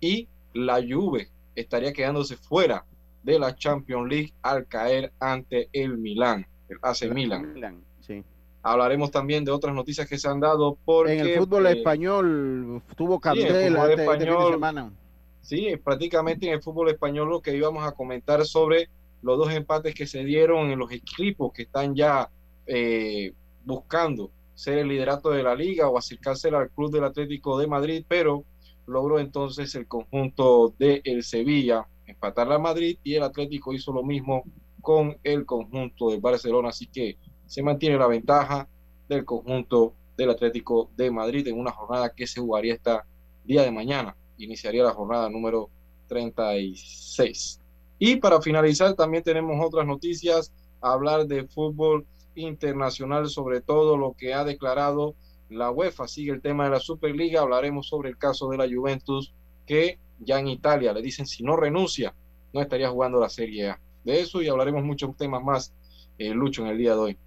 y 0.00 0.28
la 0.52 0.76
Juve 0.76 1.30
estaría 1.54 1.92
quedándose 1.92 2.36
fuera 2.36 2.84
de 3.22 3.38
la 3.38 3.54
Champions 3.54 4.08
League 4.08 4.32
al 4.42 4.66
caer 4.66 5.12
ante 5.18 5.68
el 5.72 5.98
Milán, 5.98 6.46
el 6.68 6.78
AC 6.82 7.10
Milan. 7.12 7.52
Milan, 7.54 7.84
sí. 8.00 8.22
Hablaremos 8.62 9.10
también 9.10 9.44
de 9.44 9.52
otras 9.52 9.74
noticias 9.74 10.08
que 10.08 10.18
se 10.18 10.28
han 10.28 10.40
dado 10.40 10.78
porque... 10.84 11.18
En 11.18 11.26
el 11.26 11.38
fútbol 11.38 11.66
eh, 11.66 11.72
español 11.72 12.82
tuvo 12.96 13.16
sí, 13.16 13.20
candela 13.20 13.82
fútbol 13.82 13.90
este, 13.90 14.12
este 14.12 14.26
fin 14.26 14.38
de 14.38 14.50
semana. 14.52 14.92
Sí, 15.40 15.76
prácticamente 15.82 16.46
en 16.46 16.54
el 16.54 16.62
fútbol 16.62 16.88
español 16.88 17.28
lo 17.28 17.40
que 17.40 17.56
íbamos 17.56 17.86
a 17.86 17.92
comentar 17.92 18.44
sobre 18.44 18.88
los 19.26 19.38
dos 19.38 19.52
empates 19.52 19.92
que 19.92 20.06
se 20.06 20.24
dieron 20.24 20.70
en 20.70 20.78
los 20.78 20.92
equipos 20.92 21.52
que 21.52 21.62
están 21.62 21.96
ya 21.96 22.30
eh, 22.64 23.32
buscando 23.64 24.30
ser 24.54 24.78
el 24.78 24.88
liderato 24.88 25.30
de 25.30 25.42
la 25.42 25.52
liga 25.56 25.88
o 25.88 25.98
acercarse 25.98 26.48
al 26.48 26.70
Club 26.70 26.92
del 26.92 27.02
Atlético 27.02 27.58
de 27.58 27.66
Madrid, 27.66 28.04
pero 28.06 28.44
logró 28.86 29.18
entonces 29.18 29.74
el 29.74 29.88
conjunto 29.88 30.72
de 30.78 31.02
el 31.04 31.24
Sevilla 31.24 31.88
empatar 32.06 32.52
a 32.52 32.58
Madrid 32.60 32.98
y 33.02 33.16
el 33.16 33.24
Atlético 33.24 33.74
hizo 33.74 33.92
lo 33.92 34.04
mismo 34.04 34.44
con 34.80 35.18
el 35.24 35.44
conjunto 35.44 36.10
de 36.12 36.20
Barcelona, 36.20 36.68
así 36.68 36.86
que 36.86 37.18
se 37.46 37.64
mantiene 37.64 37.98
la 37.98 38.06
ventaja 38.06 38.68
del 39.08 39.24
conjunto 39.24 39.94
del 40.16 40.30
Atlético 40.30 40.88
de 40.96 41.10
Madrid 41.10 41.48
en 41.48 41.58
una 41.58 41.72
jornada 41.72 42.14
que 42.14 42.28
se 42.28 42.40
jugaría 42.40 42.74
esta 42.74 43.04
día 43.42 43.62
de 43.62 43.72
mañana. 43.72 44.16
Iniciaría 44.38 44.84
la 44.84 44.94
jornada 44.94 45.28
número 45.28 45.68
36. 46.06 47.65
Y 47.98 48.16
para 48.16 48.40
finalizar, 48.42 48.94
también 48.94 49.22
tenemos 49.22 49.56
otras 49.64 49.86
noticias, 49.86 50.52
hablar 50.80 51.26
de 51.26 51.46
fútbol 51.46 52.06
internacional, 52.34 53.28
sobre 53.28 53.60
todo 53.60 53.96
lo 53.96 54.12
que 54.12 54.34
ha 54.34 54.44
declarado 54.44 55.14
la 55.48 55.70
UEFA. 55.70 56.06
Sigue 56.06 56.32
el 56.32 56.42
tema 56.42 56.64
de 56.64 56.70
la 56.70 56.80
Superliga, 56.80 57.40
hablaremos 57.40 57.88
sobre 57.88 58.10
el 58.10 58.18
caso 58.18 58.48
de 58.50 58.58
la 58.58 58.66
Juventus, 58.68 59.32
que 59.66 59.98
ya 60.18 60.38
en 60.38 60.48
Italia 60.48 60.92
le 60.92 61.02
dicen 61.02 61.26
si 61.26 61.42
no 61.42 61.56
renuncia, 61.56 62.14
no 62.52 62.60
estaría 62.60 62.90
jugando 62.90 63.18
la 63.20 63.28
Serie 63.28 63.70
A. 63.70 63.80
De 64.04 64.20
eso 64.20 64.40
y 64.42 64.48
hablaremos 64.48 64.84
muchos 64.84 65.16
temas 65.16 65.42
más, 65.42 65.72
eh, 66.18 66.30
Lucho, 66.34 66.62
en 66.62 66.68
el 66.68 66.78
día 66.78 66.92
de 66.92 66.98
hoy. 66.98 67.18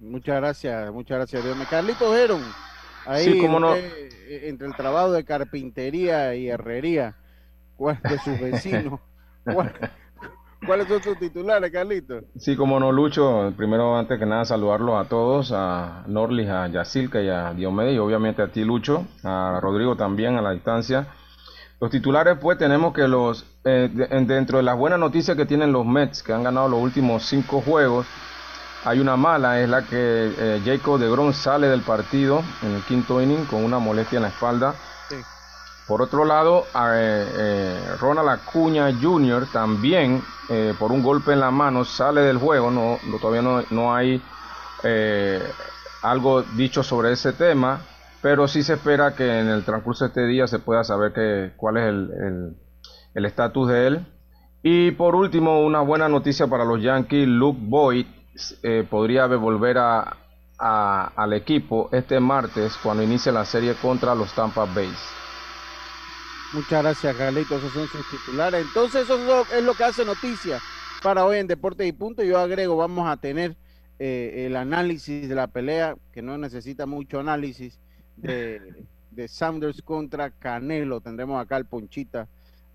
Muchas 0.00 0.36
gracias, 0.36 0.92
muchas 0.92 1.16
gracias, 1.18 1.44
Dios. 1.44 1.56
Carlitos 1.70 2.16
Heron, 2.16 2.42
ahí 3.06 3.32
Sí, 3.32 3.40
cómo 3.40 3.58
no. 3.58 3.74
eh, 3.74 4.08
entre 4.44 4.66
el 4.68 4.74
trabajo 4.76 5.10
de 5.12 5.24
carpintería 5.24 6.34
y 6.34 6.48
herrería, 6.48 7.16
¿cuál 7.76 8.00
de 8.02 8.18
sus 8.18 8.38
vecinos? 8.40 9.00
¿Cuál- 9.44 9.72
¿Cuáles 10.68 10.86
son 10.86 11.02
sus 11.02 11.18
titulares, 11.18 11.70
Carlitos? 11.72 12.24
Sí, 12.38 12.54
como 12.54 12.78
no, 12.78 12.92
Lucho, 12.92 13.54
primero 13.56 13.96
antes 13.96 14.18
que 14.18 14.26
nada 14.26 14.44
saludarlos 14.44 15.00
a 15.02 15.08
todos, 15.08 15.50
a 15.50 16.02
Norlis, 16.06 16.46
a 16.50 16.66
Yacilca 16.68 17.22
y 17.22 17.28
a 17.30 17.54
Diomedes 17.54 17.94
y 17.94 17.98
obviamente 17.98 18.42
a 18.42 18.48
ti, 18.48 18.64
Lucho, 18.64 19.06
a 19.24 19.58
Rodrigo 19.62 19.96
también 19.96 20.36
a 20.36 20.42
la 20.42 20.50
distancia. 20.50 21.06
Los 21.80 21.90
titulares, 21.90 22.36
pues 22.38 22.58
tenemos 22.58 22.92
que 22.92 23.08
los, 23.08 23.46
eh, 23.64 23.88
de- 23.90 24.08
en- 24.10 24.26
dentro 24.26 24.58
de 24.58 24.64
las 24.64 24.76
buenas 24.76 24.98
noticias 24.98 25.38
que 25.38 25.46
tienen 25.46 25.72
los 25.72 25.86
Mets, 25.86 26.22
que 26.22 26.34
han 26.34 26.42
ganado 26.44 26.68
los 26.68 26.80
últimos 26.82 27.22
cinco 27.24 27.62
juegos, 27.62 28.06
hay 28.84 29.00
una 29.00 29.16
mala, 29.16 29.62
es 29.62 29.70
la 29.70 29.86
que 29.86 30.34
eh, 30.38 30.62
Jacob 30.66 31.00
de 31.00 31.08
Grom 31.08 31.32
sale 31.32 31.68
del 31.68 31.80
partido 31.80 32.42
en 32.60 32.74
el 32.74 32.82
quinto 32.82 33.22
inning 33.22 33.46
con 33.46 33.64
una 33.64 33.78
molestia 33.78 34.16
en 34.18 34.24
la 34.24 34.28
espalda. 34.28 34.74
Por 35.88 36.02
otro 36.02 36.26
lado, 36.26 36.64
eh, 36.74 37.26
eh, 37.38 37.96
Ronald 37.98 38.28
Acuña 38.28 38.92
Jr. 39.00 39.46
también, 39.50 40.22
eh, 40.50 40.74
por 40.78 40.92
un 40.92 41.02
golpe 41.02 41.32
en 41.32 41.40
la 41.40 41.50
mano, 41.50 41.82
sale 41.82 42.20
del 42.20 42.36
juego. 42.36 42.70
No, 42.70 42.98
todavía 43.18 43.40
no, 43.40 43.62
no 43.70 43.94
hay 43.94 44.22
algo 46.02 46.42
dicho 46.42 46.82
sobre 46.82 47.12
ese 47.12 47.32
tema, 47.32 47.80
pero 48.22 48.46
sí 48.46 48.62
se 48.62 48.74
espera 48.74 49.14
que 49.14 49.40
en 49.40 49.48
el 49.48 49.64
transcurso 49.64 50.04
de 50.04 50.08
este 50.08 50.26
día 50.26 50.46
se 50.46 50.58
pueda 50.58 50.84
saber 50.84 51.12
que, 51.14 51.52
cuál 51.56 51.78
es 51.78 51.84
el- 51.88 52.10
el- 52.22 52.56
el 53.14 53.24
estatus 53.24 53.68
de 53.68 53.86
él. 53.86 54.06
Y 54.62 54.90
por 54.92 55.14
último, 55.14 55.60
una 55.64 55.80
buena 55.80 56.08
noticia 56.08 56.46
para 56.46 56.64
los 56.64 56.82
Yankees, 56.82 57.26
Luke 57.26 57.58
Boyd 57.62 58.06
podría 58.90 59.26
volver 59.26 59.78
a- 59.78 60.16
al 61.16 61.32
equipo 61.32 61.88
este 61.92 62.20
martes 62.20 62.76
cuando 62.82 63.02
inicie 63.02 63.32
la 63.32 63.44
serie 63.44 63.74
contra 63.80 64.14
los 64.14 64.34
Tampa 64.34 64.64
Bay. 64.66 64.92
Muchas 66.52 66.82
gracias, 66.82 67.16
Carlitos. 67.16 67.62
Esos 67.62 67.72
son 67.72 67.88
sus 67.88 68.10
titulares. 68.10 68.66
Entonces, 68.66 69.02
eso 69.02 69.18
es 69.18 69.26
lo, 69.26 69.42
es 69.42 69.62
lo 69.62 69.74
que 69.74 69.84
hace 69.84 70.04
noticia 70.04 70.60
para 71.02 71.24
hoy 71.24 71.38
en 71.38 71.46
Deportes 71.46 71.86
y 71.86 71.92
Punto. 71.92 72.22
Yo 72.22 72.38
agrego, 72.38 72.76
vamos 72.76 73.08
a 73.08 73.18
tener 73.18 73.56
eh, 73.98 74.46
el 74.46 74.56
análisis 74.56 75.28
de 75.28 75.34
la 75.34 75.48
pelea, 75.48 75.96
que 76.12 76.22
no 76.22 76.38
necesita 76.38 76.86
mucho 76.86 77.20
análisis, 77.20 77.78
de, 78.16 78.86
de 79.10 79.28
Sanders 79.28 79.82
contra 79.82 80.30
Canelo. 80.30 81.00
Tendremos 81.00 81.40
acá 81.40 81.58
el 81.58 81.66
Ponchita 81.66 82.28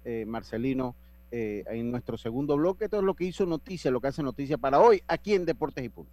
eh, 0.05 0.25
Marcelino 0.27 0.95
eh, 1.31 1.63
en 1.67 1.89
nuestro 1.89 2.17
segundo 2.17 2.55
bloque. 2.55 2.85
Esto 2.85 2.99
es 2.99 3.03
lo 3.03 3.15
que 3.15 3.25
hizo 3.25 3.45
noticia, 3.45 3.89
lo 3.89 4.01
que 4.01 4.07
hace 4.07 4.21
noticia 4.21 4.57
para 4.57 4.79
hoy 4.79 5.01
aquí 5.07 5.33
en 5.33 5.45
Deportes 5.45 5.83
y 5.83 5.89
Punto. 5.89 6.11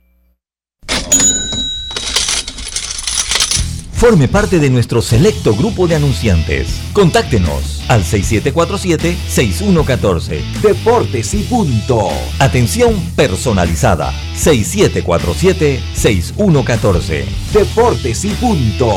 Forme 4.00 4.26
parte 4.28 4.58
de 4.58 4.70
nuestro 4.70 5.02
selecto 5.02 5.54
grupo 5.54 5.86
de 5.86 5.96
anunciantes. 5.96 6.80
Contáctenos 6.94 7.84
al 7.86 8.02
6747-6114. 8.02 10.40
Deportes 10.62 11.34
y 11.34 11.42
punto. 11.42 12.08
Atención 12.38 12.94
personalizada. 13.14 14.10
6747-6114. 14.36 17.24
Deportes 17.52 18.24
y 18.24 18.30
punto. 18.30 18.90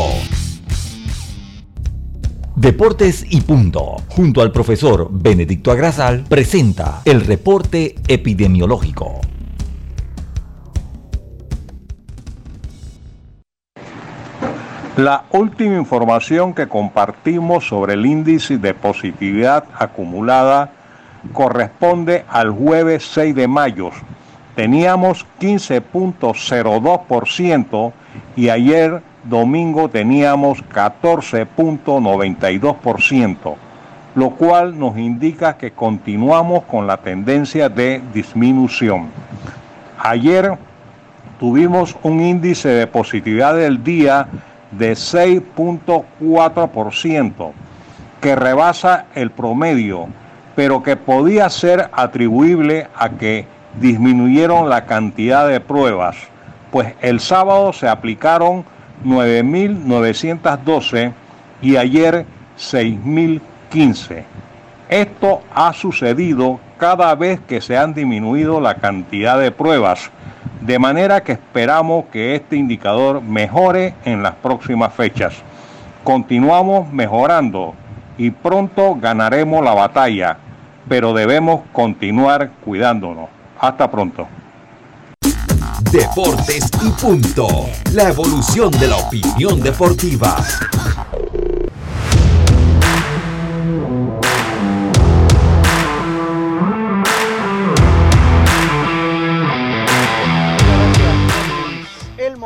Deportes 2.56 3.26
y 3.30 3.42
punto. 3.42 3.98
Junto 4.08 4.42
al 4.42 4.54
profesor 4.54 5.10
Benedicto 5.12 5.72
Agrasal 5.72 6.24
presenta 6.30 7.02
el 7.04 7.26
reporte 7.26 7.96
epidemiológico. 8.08 9.20
La 14.98 15.24
última 15.32 15.76
información 15.76 16.54
que 16.54 16.68
compartimos 16.68 17.68
sobre 17.68 17.96
el 17.96 18.06
índice 18.06 18.60
de 18.60 18.76
positividad 18.76 19.64
acumulada 19.80 20.70
corresponde 21.32 22.26
al 22.30 22.52
jueves 22.52 23.10
6 23.12 23.34
de 23.34 23.48
mayo. 23.48 23.90
Teníamos 24.56 25.26
15.02% 25.40 27.92
y 28.36 28.50
ayer 28.50 29.02
domingo 29.24 29.90
teníamos 29.90 30.64
14.92%, 30.66 33.56
lo 34.14 34.30
cual 34.30 34.78
nos 34.78 34.96
indica 35.00 35.58
que 35.58 35.72
continuamos 35.72 36.66
con 36.66 36.86
la 36.86 36.98
tendencia 36.98 37.68
de 37.68 38.00
disminución. 38.14 39.08
Ayer 39.98 40.56
tuvimos 41.40 41.98
un 42.04 42.22
índice 42.22 42.70
de 42.70 42.86
positividad 42.86 43.56
del 43.56 43.84
día 43.84 44.28
de 44.78 44.94
6.4%, 44.94 47.52
que 48.22 48.36
rebasa 48.36 49.08
el 49.16 49.32
promedio, 49.32 50.10
pero 50.56 50.84
que 50.84 50.96
podía 50.96 51.50
ser 51.50 51.90
atribuible 51.94 52.88
a 52.96 53.10
que 53.10 53.48
disminuyeron 53.80 54.70
la 54.70 54.86
cantidad 54.86 55.48
de 55.48 55.60
pruebas, 55.60 56.16
pues 56.72 56.94
el 57.02 57.20
sábado 57.20 57.74
se 57.74 57.88
aplicaron 57.88 58.66
9.912 59.04 61.14
y 61.62 61.78
ayer 61.78 62.26
6.015. 62.58 64.24
Esto 64.90 65.42
ha 65.54 65.74
sucedido 65.74 66.60
cada 66.78 67.14
vez 67.16 67.40
que 67.40 67.62
se 67.62 67.78
han 67.78 67.94
disminuido 67.94 68.60
la 68.60 68.76
cantidad 68.76 69.40
de 69.40 69.52
pruebas, 69.52 70.12
de 70.66 70.80
manera 70.80 71.22
que 71.24 71.34
esperamos 71.34 72.06
que 72.06 72.36
este 72.36 72.56
indicador 72.56 73.22
mejore 73.22 73.96
en 74.06 74.24
las 74.24 74.36
próximas 74.36 74.94
fechas. 74.94 75.34
Continuamos 76.06 76.92
mejorando 76.92 77.74
y 78.18 78.32
pronto 78.32 78.96
ganaremos 78.96 79.64
la 79.64 79.74
batalla, 79.74 80.38
pero 80.88 81.14
debemos 81.14 81.62
continuar 81.74 82.52
cuidándonos. 82.64 83.28
Hasta 83.60 83.92
pronto. 83.92 84.26
Deportes 85.92 86.72
y 86.82 86.90
punto. 86.92 87.48
La 87.92 88.10
evolución 88.10 88.72
de 88.72 88.88
la 88.88 88.96
opinión 88.96 89.60
deportiva. 89.60 90.38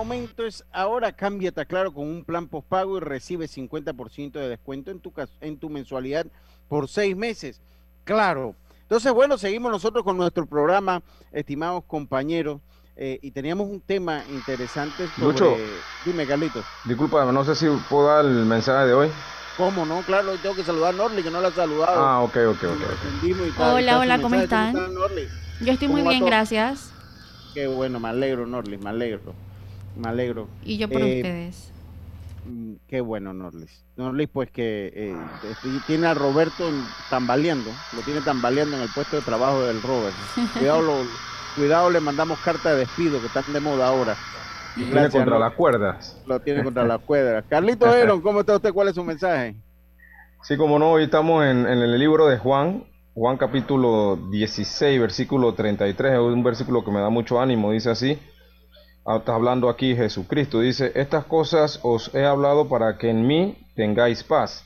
Momento 0.08 0.46
es 0.46 0.64
ahora, 0.72 1.12
cámbiate 1.12 1.60
a 1.60 1.66
claro 1.66 1.94
con 1.94 2.08
un 2.08 2.24
plan 2.24 2.48
postpago 2.48 2.98
y 2.98 3.02
recibe 3.02 3.48
50% 3.48 4.32
de 4.32 4.48
descuento 4.48 4.90
en 4.90 5.02
tu, 5.02 5.12
en 5.42 5.58
tu 5.58 5.70
mensualidad 5.70 6.26
por 6.70 6.88
seis 6.88 7.16
meses. 7.16 7.62
Claro. 8.06 8.56
Entonces, 8.84 9.12
bueno, 9.12 9.38
seguimos 9.38 9.70
nosotros 9.70 10.06
con 10.06 10.16
nuestro 10.16 10.46
programa, 10.46 11.02
estimados 11.34 11.84
compañeros, 11.84 12.62
eh, 12.96 13.20
y 13.22 13.32
teníamos 13.32 13.68
un 13.68 13.82
tema 13.82 14.24
interesante 14.30 15.08
sobre... 15.10 15.28
Lucho. 15.28 15.56
Dime, 16.06 16.26
Carlitos. 16.26 16.66
Disculpa, 16.86 17.30
no 17.32 17.44
sé 17.44 17.54
si 17.56 17.68
puedo 17.90 18.08
dar 18.08 18.26
el 18.26 18.46
mensaje 18.46 18.88
de 18.88 18.94
hoy. 18.94 19.10
¿Cómo 19.58 19.86
no? 19.86 20.02
Claro, 20.04 20.32
hoy 20.32 20.38
tengo 20.38 20.56
que 20.56 20.64
saludar 20.64 20.94
a 20.94 20.98
Norli, 20.98 21.22
que 21.22 21.30
no 21.30 21.42
la 21.42 21.50
ha 21.50 21.52
saludado. 21.52 22.00
Ah, 22.00 22.22
ok, 22.22 22.38
ok, 22.48 22.64
ok. 22.64 23.56
tal, 23.58 23.76
Hola, 23.76 24.00
hola, 24.00 24.22
¿cómo 24.22 24.36
están? 24.36 24.74
Norli? 24.74 25.28
Yo 25.60 25.74
estoy 25.74 25.90
¿Cómo 25.90 26.00
muy 26.00 26.08
bien, 26.08 26.22
todo? 26.22 26.30
gracias. 26.30 26.94
Qué 27.54 27.68
bueno, 27.68 28.00
me 28.00 28.08
alegro, 28.08 28.48
Norlis, 28.48 28.80
me 28.80 28.90
alegro. 28.90 29.47
Me 29.98 30.10
alegro. 30.10 30.48
Y 30.64 30.78
yo 30.78 30.88
por 30.90 31.02
Eh, 31.02 31.18
ustedes. 31.18 31.72
Mm, 32.46 32.74
Qué 32.88 33.02
bueno, 33.02 33.34
Norlis. 33.34 33.84
Norlis, 33.98 34.30
pues 34.32 34.50
que 34.52 34.92
eh, 34.96 35.16
este, 35.50 35.70
tiene 35.86 36.08
a 36.08 36.14
Roberto 36.14 36.70
tambaleando, 37.10 37.70
lo 37.94 38.02
tiene 38.02 38.22
tambaleando 38.22 38.78
en 38.78 38.84
el 38.84 38.90
puesto 38.94 39.16
de 39.18 39.22
trabajo 39.24 39.64
del 39.64 39.82
Robert. 39.82 40.16
Cuidado, 40.58 40.82
lo- 40.82 41.06
cuidado, 41.56 41.90
le 41.90 42.00
mandamos 42.00 42.40
carta 42.40 42.72
de 42.72 42.80
despido, 42.80 43.20
que 43.20 43.28
están 43.28 43.52
de 43.52 43.60
moda 43.60 43.88
ahora. 43.88 44.16
Tiene 44.76 44.92
Gracias, 44.92 45.14
contra 45.16 45.40
las 45.40 45.54
cuerdas. 45.54 46.22
Lo 46.28 46.40
tiene 46.40 46.64
contra 46.64 46.86
las 46.86 47.02
cuerdas. 47.02 47.44
Carlito 47.50 47.88
Aaron, 47.88 48.22
¿cómo 48.22 48.42
está 48.42 48.56
usted? 48.56 48.72
¿Cuál 48.72 48.90
es 48.90 48.96
su 48.96 49.04
mensaje? 49.04 49.56
Sí, 50.44 50.56
como 50.56 50.78
no, 50.78 50.92
hoy 50.92 51.06
estamos 51.06 51.44
en, 51.46 51.62
en 51.68 51.80
el 51.80 51.98
libro 52.00 52.28
de 52.28 52.38
Juan, 52.38 52.84
Juan 53.16 53.38
capítulo 53.38 54.16
16, 54.30 55.02
versículo 55.02 55.54
33, 55.56 56.14
es 56.14 56.20
un 56.20 56.44
versículo 56.44 56.86
que 56.86 56.92
me 56.92 57.00
da 57.02 57.10
mucho 57.10 57.42
ánimo, 57.42 57.72
dice 57.72 57.90
así, 57.90 58.20
está 59.16 59.36
hablando 59.36 59.70
aquí 59.70 59.96
Jesucristo, 59.96 60.60
dice, 60.60 60.92
estas 60.96 61.26
cosas 61.26 61.80
os 61.84 62.14
he 62.14 62.26
hablado 62.26 62.68
para 62.68 62.98
que 62.98 63.10
en 63.10 63.26
mí 63.26 63.58
tengáis 63.76 64.24
paz. 64.24 64.66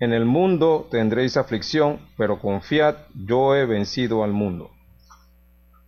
En 0.00 0.12
el 0.12 0.26
mundo 0.26 0.86
tendréis 0.90 1.36
aflicción, 1.36 1.98
pero 2.16 2.38
confiad, 2.38 2.96
yo 3.14 3.56
he 3.56 3.64
vencido 3.66 4.22
al 4.22 4.32
mundo. 4.32 4.70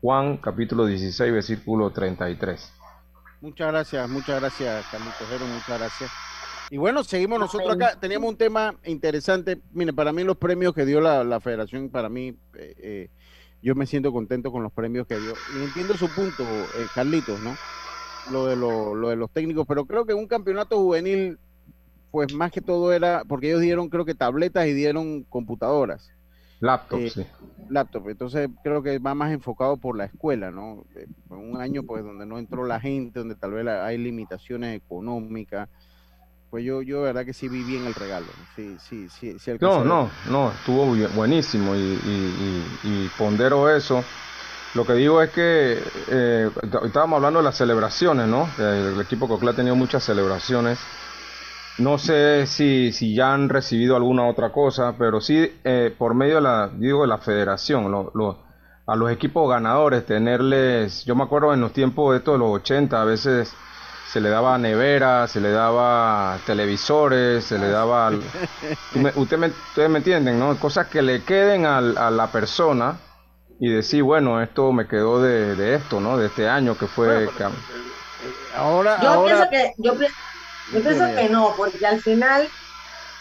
Juan 0.01 0.39
capítulo 0.39 0.87
16, 0.87 1.33
versículo 1.33 1.91
33. 1.91 2.73
Muchas 3.43 3.69
gracias, 3.69 4.09
muchas 4.09 4.41
gracias, 4.41 4.87
Carlitos 4.91 5.33
Aaron, 5.33 5.53
muchas 5.53 5.79
gracias. 5.79 6.11
Y 6.71 6.79
bueno, 6.79 7.03
seguimos 7.03 7.39
nosotros 7.39 7.75
acá. 7.75 7.99
Teníamos 7.99 8.31
un 8.31 8.37
tema 8.37 8.75
interesante. 8.85 9.61
Mire, 9.73 9.93
para 9.93 10.13
mí 10.13 10.23
los 10.23 10.37
premios 10.37 10.73
que 10.73 10.87
dio 10.87 11.01
la, 11.01 11.25
la 11.25 11.41
federación, 11.41 11.91
para 11.91 12.09
mí, 12.09 12.29
eh, 12.55 12.75
eh, 12.79 13.11
yo 13.61 13.75
me 13.75 13.87
siento 13.87 14.13
contento 14.13 14.53
con 14.53 14.63
los 14.63 14.73
premios 14.73 15.07
que 15.07 15.19
dio. 15.19 15.35
Y 15.57 15.65
entiendo 15.65 15.95
su 15.97 16.09
punto, 16.09 16.45
eh, 16.45 16.87
Carlitos, 16.95 17.41
¿no? 17.41 17.57
Lo 18.25 18.47
de, 18.47 18.57
lo, 18.57 18.95
lo 18.95 19.09
de 19.09 19.17
los 19.17 19.31
técnicos, 19.33 19.67
pero 19.67 19.87
creo 19.87 20.05
que 20.07 20.15
un 20.15 20.27
campeonato 20.29 20.77
juvenil, 20.79 21.39
pues 22.11 22.31
más 22.31 22.53
que 22.53 22.63
todo 22.63 22.93
era, 22.93 23.25
porque 23.29 23.49
ellos 23.49 23.61
dieron, 23.63 23.89
creo 23.91 24.05
que 24.05 24.15
tabletas 24.15 24.67
y 24.69 24.75
dieron 24.75 25.25
computadoras, 25.25 26.13
Laptop, 26.61 27.01
Eh, 27.01 27.13
sí. 27.15 27.27
laptop. 27.69 28.09
Entonces 28.11 28.49
creo 28.63 28.83
que 28.83 28.99
va 28.99 29.15
más 29.15 29.33
enfocado 29.33 29.77
por 29.79 29.97
la 29.97 30.07
escuela, 30.07 30.51
¿no? 30.51 30.85
Eh, 30.97 31.07
Un 31.31 31.61
año, 31.61 31.83
pues, 31.85 32.05
donde 32.05 32.27
no 32.27 32.39
entró 32.39 32.65
la 32.67 32.81
gente, 32.81 33.21
donde 33.21 33.37
tal 33.37 33.53
vez 33.53 33.67
hay 33.69 33.99
limitaciones 33.99 34.77
económicas. 34.79 35.69
Pues 36.51 36.65
yo, 36.65 36.83
yo, 36.83 36.99
de 37.01 37.05
verdad 37.07 37.25
que 37.27 37.35
sí 37.35 37.49
vi 37.49 37.65
bien 37.65 37.87
el 37.87 37.95
regalo. 37.95 38.35
Sí, 38.57 38.79
sí, 38.81 39.09
sí, 39.11 39.39
sí 39.39 39.51
No, 39.61 39.85
no, 39.85 40.11
no, 40.25 40.53
estuvo 40.53 40.87
bu- 40.97 41.09
buenísimo 41.15 41.77
y, 41.77 41.81
y- 41.81 42.79
y- 42.83 43.05
y 43.05 43.09
pondero 43.11 43.69
eso. 43.75 44.05
Lo 44.75 44.87
que 44.87 44.93
digo 44.95 45.21
es 45.21 45.31
que 45.31 45.83
eh, 46.07 46.51
estábamos 46.85 47.17
hablando 47.17 47.41
de 47.41 47.45
las 47.45 47.57
celebraciones, 47.57 48.29
¿no? 48.29 48.55
Que 48.57 48.63
El 48.63 49.01
equipo 49.01 49.27
Coclé 49.27 49.51
ha 49.51 49.55
tenido 49.55 49.75
muchas 49.75 50.05
celebraciones. 50.05 50.79
No 51.79 51.99
sé 51.99 52.47
si, 52.47 52.93
si 52.93 53.15
ya 53.15 53.33
han 53.33 53.49
recibido 53.49 53.97
alguna 53.97 54.29
otra 54.29 54.53
cosa, 54.53 54.95
pero 54.99 55.21
sí 55.21 55.51
eh, 55.65 55.95
por 55.99 56.15
medio 56.15 56.37
de 56.37 56.41
la, 56.43 56.69
digo, 56.69 57.03
de 57.03 57.09
la 57.09 57.19
federación, 57.19 57.91
lo- 57.91 58.13
lo- 58.15 58.39
a 58.87 58.97
los 58.97 59.11
equipos 59.11 59.49
ganadores, 59.49 60.05
tenerles, 60.05 61.05
yo 61.05 61.15
me 61.15 61.23
acuerdo 61.25 61.55
en 61.55 61.61
los 61.61 61.73
tiempos 61.73 62.13
de 62.13 62.19
estos 62.19 62.39
los 62.39 62.51
80, 62.51 63.01
a 63.01 63.05
veces 63.05 63.55
se 64.13 64.21
le 64.21 64.29
daba 64.29 64.59
nevera, 64.59 65.27
se 65.29 65.41
le 65.41 65.51
daba 65.53 66.39
televisores, 66.45 67.45
se 67.45 67.59
le 67.59 67.69
daba... 67.71 68.11
Tú 68.93 68.99
me- 68.99 69.13
usted 69.15 69.39
me, 69.39 69.47
ustedes 69.49 69.89
me 69.91 69.99
entienden, 69.99 70.39
¿no? 70.39 70.59
Cosas 70.59 70.89
que 70.89 71.03
le 71.03 71.23
queden 71.25 71.67
al- 71.67 71.97
a 71.99 72.11
la 72.11 72.31
persona 72.33 72.99
y 73.61 73.71
decir, 73.71 74.03
bueno, 74.05 74.43
esto 74.43 74.73
me 74.73 74.89
quedó 74.89 75.23
de, 75.23 75.55
de 75.57 75.77
esto, 75.77 76.01
¿no? 76.01 76.19
De 76.19 76.27
este 76.29 76.49
año 76.49 76.79
que 76.79 76.89
fue... 76.89 77.33
que- 77.37 77.45
Ahora, 78.53 78.97
Yo 78.97 79.11
ahora, 79.11 79.23
pienso 79.23 79.49
que, 79.51 79.73
yo, 79.79 79.95
yo 80.71 80.83
pienso 80.83 81.05
que 81.15 81.29
no, 81.29 81.55
porque 81.57 81.87
al 81.87 82.01
final 82.03 82.53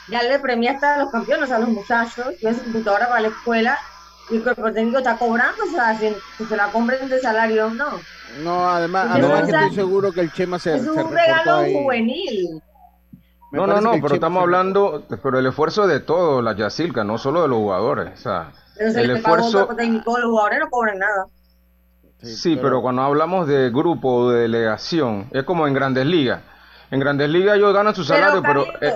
ya 0.08 0.24
le 0.24 0.40
premiaste 0.40 0.86
a 0.88 0.98
los 1.00 1.12
campeones, 1.12 1.52
a 1.52 1.60
los 1.60 1.70
muchachos, 1.70 2.28
tienen 2.40 2.58
su 2.60 2.66
computadora 2.66 3.10
para 3.10 3.22
la 3.22 3.28
escuela 3.30 3.80
y 4.28 4.38
el 4.38 4.44
cuerpo 4.44 4.72
técnico 4.74 5.00
está 5.00 5.18
cobrando, 5.20 5.64
o 5.66 5.68
sea, 5.76 5.98
si, 5.98 6.10
si 6.38 6.46
se 6.48 6.58
la 6.58 6.72
compren 6.72 7.10
de 7.10 7.20
salario, 7.20 7.74
no. 7.74 8.08
no, 8.24 8.70
además, 8.70 9.08
además 9.10 9.44
que 9.44 9.52
estoy 9.52 9.72
seguro 9.72 10.14
que 10.14 10.22
el 10.22 10.32
Chema 10.32 10.60
se, 10.60 10.78
Es 10.78 10.88
se 10.88 11.04
un 11.04 11.04
reportó 11.04 11.54
regalo 11.54 11.54
ahí. 11.54 11.74
juvenil. 11.74 12.62
Me 13.52 13.60
No, 13.60 13.66
no, 13.68 13.82
no, 13.82 14.00
pero 14.02 14.14
Chema 14.14 14.16
estamos 14.16 14.42
se 14.42 14.44
hablando, 14.44 15.06
pero 15.24 15.40
el 15.40 15.46
esfuerzo 15.48 15.88
de 15.88 16.00
todos, 16.00 16.44
la 16.44 16.56
Yacilca, 16.56 17.04
no 17.04 17.18
solo 17.18 17.42
de 17.42 17.48
los 17.48 17.58
jugadores. 17.58 18.14
O 18.14 18.22
sea, 18.22 18.54
Pero 18.80 18.92
se 18.92 19.02
el 19.02 19.12
esfuerzo... 19.12 19.68
técnico, 19.76 20.18
los 20.18 20.30
jugadores 20.30 20.60
no 20.60 20.70
cobran 20.70 20.98
nada. 20.98 21.28
Sí, 22.22 22.58
pero 22.62 22.82
cuando 22.82 23.02
hablamos 23.04 23.48
de 23.48 23.70
grupo 23.70 24.10
o 24.14 24.32
de 24.32 24.42
delegación, 24.42 25.28
es 25.32 25.44
como 25.44 25.68
en 25.68 25.74
Grandes 25.74 26.06
Ligas. 26.06 26.42
En 26.92 27.00
Grandes 27.00 27.30
Ligas 27.30 27.58
ellos 27.58 27.74
ganan 27.74 27.94
su 27.94 28.04
salario, 28.04 28.42
pero, 28.42 28.66
eh, 28.82 28.96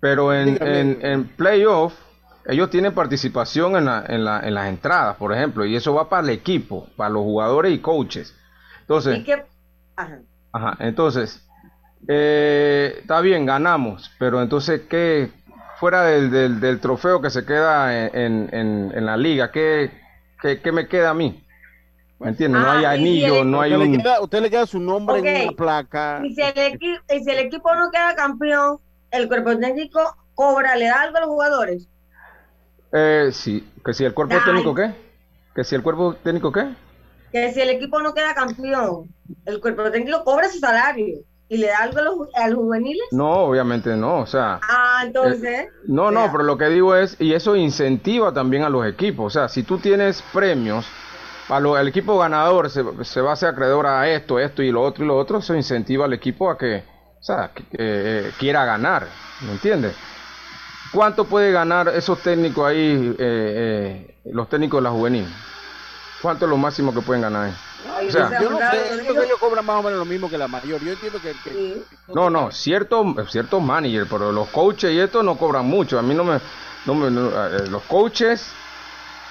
pero 0.00 0.34
en, 0.34 0.62
en, 0.62 0.98
en 1.00 1.24
playoff 1.24 1.94
ellos 2.46 2.68
tienen 2.70 2.94
participación 2.94 3.76
en, 3.76 3.86
la, 3.86 4.04
en, 4.06 4.24
la, 4.24 4.40
en 4.40 4.54
las 4.54 4.68
entradas, 4.68 5.16
por 5.16 5.32
ejemplo, 5.32 5.64
y 5.64 5.76
eso 5.76 5.94
va 5.94 6.08
para 6.08 6.22
el 6.22 6.30
equipo, 6.30 6.88
para 6.96 7.10
los 7.10 7.22
jugadores 7.22 7.72
y 7.72 7.78
coaches. 7.78 8.34
Entonces, 8.82 9.18
¿y 9.18 9.24
qué? 9.24 9.44
Ajá. 9.96 10.18
Ajá, 10.52 10.76
entonces, 10.80 11.44
eh, 12.06 12.98
está 13.00 13.20
bien, 13.22 13.46
ganamos, 13.46 14.10
pero 14.18 14.42
entonces, 14.42 14.82
¿qué, 14.88 15.32
fuera 15.78 16.04
del, 16.04 16.30
del, 16.30 16.60
del 16.60 16.80
trofeo 16.80 17.20
que 17.20 17.30
se 17.30 17.44
queda 17.44 18.06
en, 18.06 18.48
en, 18.54 18.92
en- 18.96 19.06
la 19.06 19.16
liga, 19.16 19.50
¿qué, 19.52 19.90
qué, 20.40 20.60
qué 20.60 20.72
me 20.72 20.88
queda 20.88 21.10
a 21.10 21.14
mí? 21.14 21.44
¿Me 22.18 22.30
entiendes? 22.30 22.60
No 22.60 22.70
hay 22.70 22.84
Ah, 22.84 22.96
y 22.96 23.06
si 23.06 23.24
anillo, 23.24 23.34
el- 23.40 23.50
no 23.50 23.60
hay 23.60 23.72
usted, 23.72 23.78
le 23.78 23.84
un... 23.84 24.02
queda, 24.02 24.20
usted 24.22 24.40
le 24.42 24.50
queda 24.50 24.66
su 24.66 24.80
nombre 24.80 25.18
en 25.20 25.36
una 25.42 25.52
placa. 25.52 26.22
Y 26.24 26.34
si, 26.34 26.40
el 26.42 26.54
equi- 26.54 27.02
y 27.10 27.24
si 27.24 27.30
el 27.30 27.38
equipo 27.40 27.74
no 27.74 27.90
queda 27.90 28.14
campeón, 28.14 28.78
el 29.10 29.28
cuerpo 29.28 29.56
técnico 29.58 30.00
cobra, 30.34 30.76
le 30.76 30.86
da 30.86 31.02
algo 31.02 31.16
a 31.18 31.20
los 31.20 31.28
jugadores. 31.28 31.88
Eh, 32.92 33.30
sí, 33.32 33.68
que 33.84 33.92
si 33.92 34.04
el 34.04 34.14
cuerpo 34.14 34.34
Ay. 34.34 34.40
técnico, 34.42 34.74
¿qué? 34.74 34.94
Que 35.54 35.64
si 35.64 35.74
el 35.74 35.82
cuerpo 35.82 36.14
técnico, 36.16 36.52
¿qué? 36.52 36.68
Que 37.32 37.52
si 37.52 37.60
el 37.60 37.70
equipo 37.70 38.00
no 38.00 38.14
queda 38.14 38.34
campeón, 38.34 39.14
el 39.44 39.60
cuerpo 39.60 39.90
técnico 39.90 40.24
cobra 40.24 40.48
su 40.48 40.58
salario 40.58 41.24
y 41.48 41.58
le 41.58 41.66
da 41.68 41.78
algo 41.82 41.98
a 41.98 42.02
los, 42.02 42.14
a 42.34 42.48
los 42.48 42.58
juveniles. 42.58 43.04
No, 43.12 43.30
obviamente 43.44 43.94
no, 43.96 44.20
o 44.20 44.26
sea... 44.26 44.60
Ah, 44.68 45.02
entonces. 45.04 45.68
No, 45.86 46.04
o 46.06 46.10
no, 46.10 46.22
sea, 46.22 46.32
pero 46.32 46.44
lo 46.44 46.56
que 46.58 46.66
digo 46.68 46.96
es, 46.96 47.16
y 47.20 47.34
eso 47.34 47.54
incentiva 47.56 48.32
también 48.32 48.62
a 48.64 48.68
los 48.70 48.86
equipos. 48.86 49.26
O 49.26 49.30
sea, 49.30 49.48
si 49.48 49.62
tú 49.62 49.78
tienes 49.78 50.22
premios, 50.32 50.86
a 51.48 51.60
lo- 51.60 51.76
el 51.78 51.88
equipo 51.88 52.18
ganador 52.18 52.70
se, 52.70 52.82
se 53.04 53.20
va 53.20 53.30
a 53.30 53.32
hacer 53.34 53.50
acreedor 53.50 53.86
a 53.86 54.08
esto, 54.08 54.38
esto 54.38 54.62
y 54.62 54.70
lo 54.72 54.82
otro 54.82 55.04
y 55.04 55.08
lo 55.08 55.16
otro, 55.16 55.38
eso 55.38 55.54
incentiva 55.54 56.06
al 56.06 56.14
equipo 56.14 56.50
a 56.50 56.56
que, 56.56 56.82
o 57.20 57.22
sea, 57.22 57.50
que, 57.54 57.64
eh, 57.78 58.32
quiera 58.38 58.64
ganar, 58.64 59.06
¿me 59.42 59.52
entiendes? 59.52 59.94
¿Cuánto 60.92 61.26
puede 61.26 61.52
ganar 61.52 61.88
esos 61.88 62.20
técnicos 62.22 62.66
ahí, 62.66 63.14
eh, 63.18 64.14
eh, 64.16 64.20
los 64.32 64.48
técnicos 64.48 64.78
de 64.78 64.84
la 64.84 64.90
juvenil? 64.90 65.26
¿Cuánto 66.22 66.46
es 66.46 66.50
lo 66.50 66.56
máximo 66.56 66.94
que 66.94 67.00
pueden 67.02 67.22
ganar 67.22 67.46
ahí? 67.46 67.52
O 67.84 68.10
sea, 68.10 68.40
Yo 68.40 68.50
no 68.50 68.58
sé, 68.58 68.96
yo 68.96 69.02
creo 69.04 69.14
que 69.14 69.24
ellos 69.24 69.38
cobran 69.38 69.64
más 69.64 69.76
o 69.80 69.82
menos 69.82 69.98
lo 69.98 70.04
mismo 70.04 70.30
que 70.30 70.38
la 70.38 70.48
mayor. 70.48 70.82
Yo 70.82 70.92
entiendo 70.92 71.20
que... 71.20 71.34
que- 71.34 71.52
Sí. 71.52 71.84
No, 72.08 72.30
no, 72.30 72.50
ciertos 72.52 73.06
ciertos 73.30 73.62
managers, 73.62 74.06
pero 74.08 74.30
los 74.30 74.48
coaches 74.50 74.92
y 74.92 75.00
esto 75.00 75.22
no 75.22 75.36
cobran 75.36 75.66
mucho. 75.66 75.98
A 75.98 76.02
mí 76.02 76.14
no 76.14 76.22
me, 76.24 76.38
no 76.86 76.94
me 76.94 77.10
no, 77.10 77.28
eh, 77.46 77.66
los 77.68 77.82
coaches, 77.84 78.52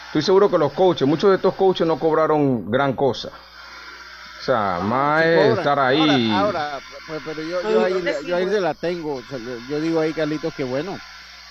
estoy 0.07 0.21
seguro 0.21 0.49
que 0.49 0.57
los 0.57 0.73
coaches, 0.73 1.07
muchos 1.07 1.29
de 1.29 1.37
estos 1.37 1.53
coaches 1.55 1.87
no 1.87 1.97
cobraron 1.97 2.69
gran 2.69 2.93
cosa. 2.93 3.29
O 3.29 4.41
sea, 4.45 4.79
más 4.81 5.23
Sí 5.23 5.29
es 5.29 5.57
estar 5.57 5.79
ahí. 5.79 6.29
Ahora, 6.31 6.75
ahora, 6.75 6.81
pues, 7.05 7.21
pero 7.23 7.41
yo, 7.41 7.63
No, 7.63 7.69
yo 7.87 7.87
yo 7.87 7.95
ahí, 7.95 8.25
yo 8.25 8.35
ahí 8.35 8.49
se 8.49 8.59
la 8.59 8.73
tengo. 8.73 9.15
o 9.15 9.23
sea, 9.23 9.39
yo 9.67 9.79
digo 9.79 9.99
ahí, 10.01 10.13
Carlitos, 10.13 10.53
que 10.53 10.63
bueno. 10.65 10.99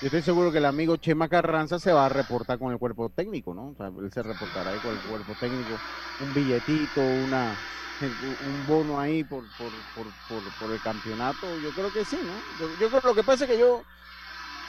Yo 0.03 0.07
estoy 0.07 0.23
seguro 0.23 0.51
que 0.51 0.59
el 0.59 0.65
amigo 0.65 0.97
Chema 0.97 1.29
Carranza 1.29 1.79
se 1.79 1.93
va 1.93 2.07
a 2.07 2.09
reportar 2.09 2.59
con 2.59 2.73
el 2.73 2.79
cuerpo 2.79 3.09
técnico, 3.09 3.55
¿no? 3.55 3.69
O 3.69 3.75
sea, 3.77 3.87
él 3.87 4.11
se 4.11 4.21
reportará 4.21 4.73
ahí 4.73 4.81
con 4.81 4.97
el 4.97 5.01
cuerpo 5.01 5.37
técnico. 5.37 5.81
Un 6.19 6.35
billetito, 6.35 7.05
una 7.05 7.57
un 8.01 8.67
bono 8.67 8.99
ahí 8.99 9.23
por, 9.23 9.45
por, 9.51 9.71
por, 9.95 10.51
por, 10.59 10.73
el 10.73 10.81
campeonato. 10.81 11.57
Yo 11.61 11.73
creo 11.73 11.93
que 11.93 12.05
sí, 12.05 12.19
¿no? 12.21 12.43
Yo, 12.59 12.75
yo 12.81 12.91
creo 12.91 13.01
lo 13.05 13.15
que 13.15 13.23
pasa 13.23 13.45
es 13.45 13.51
que 13.53 13.57
yo 13.57 13.85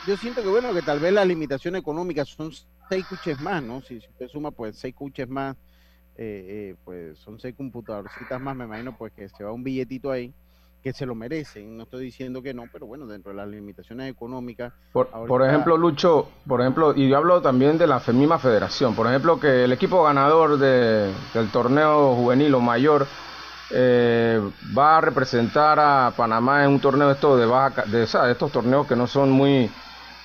yo 0.05 0.15
siento 0.17 0.43
que 0.43 0.49
bueno, 0.49 0.71
que 0.71 0.83
tal 0.83 0.99
vez 0.99 1.11
la 1.11 1.25
limitación 1.25 1.75
económica 1.75 2.25
son 2.25 2.51
seis 2.87 3.03
cuches 3.07 3.39
más, 3.39 3.63
¿no? 3.63 3.81
Si, 3.81 3.99
si 4.01 4.07
usted 4.09 4.27
suma 4.27 4.51
pues 4.51 4.77
seis 4.77 4.93
cuches 4.93 5.27
más, 5.27 5.57
eh, 6.15 6.45
eh, 6.47 6.75
pues 6.85 7.17
son 7.17 7.39
seis 7.39 7.55
computadorcitas 7.55 8.39
más, 8.39 8.55
me 8.55 8.65
imagino 8.65 8.95
pues 8.95 9.11
que 9.13 9.27
se 9.29 9.43
va 9.43 9.51
un 9.51 9.63
billetito 9.63 10.11
ahí 10.11 10.31
que 10.83 10.91
se 10.93 11.05
lo 11.05 11.15
merecen. 11.15 11.77
No 11.77 11.83
estoy 11.83 12.03
diciendo 12.05 12.41
que 12.41 12.53
no, 12.53 12.63
pero 12.71 12.85
bueno, 12.85 13.07
dentro 13.07 13.31
de 13.31 13.37
las 13.37 13.47
limitaciones 13.47 14.11
económicas. 14.11 14.73
Por, 14.91 15.07
ahorita- 15.13 15.27
por 15.27 15.47
ejemplo, 15.47 15.77
Lucho, 15.77 16.27
por 16.45 16.59
ejemplo, 16.61 16.93
y 16.95 17.07
yo 17.09 17.17
hablo 17.17 17.41
también 17.41 17.77
de 17.77 17.87
la 17.87 18.01
misma 18.13 18.37
federación. 18.37 18.93
Por 18.93 19.07
ejemplo, 19.07 19.39
que 19.39 19.63
el 19.63 19.71
equipo 19.71 20.03
ganador 20.03 20.57
de- 20.57 21.11
del 21.33 21.49
torneo 21.51 22.13
juvenil 22.15 22.53
o 22.53 22.59
mayor 22.59 23.07
eh, 23.75 24.39
va 24.77 24.97
a 24.97 25.01
representar 25.01 25.79
a 25.79 26.13
Panamá 26.15 26.63
en 26.63 26.71
un 26.71 26.79
torneo 26.79 27.07
de 27.07 27.13
estos 27.13 27.39
de 27.39 27.45
baja, 27.45 27.83
de, 27.85 28.03
o 28.03 28.07
sea, 28.07 28.23
de 28.25 28.33
estos 28.33 28.51
torneos 28.51 28.85
que 28.85 28.95
no 28.95 29.07
son 29.07 29.31
muy, 29.31 29.71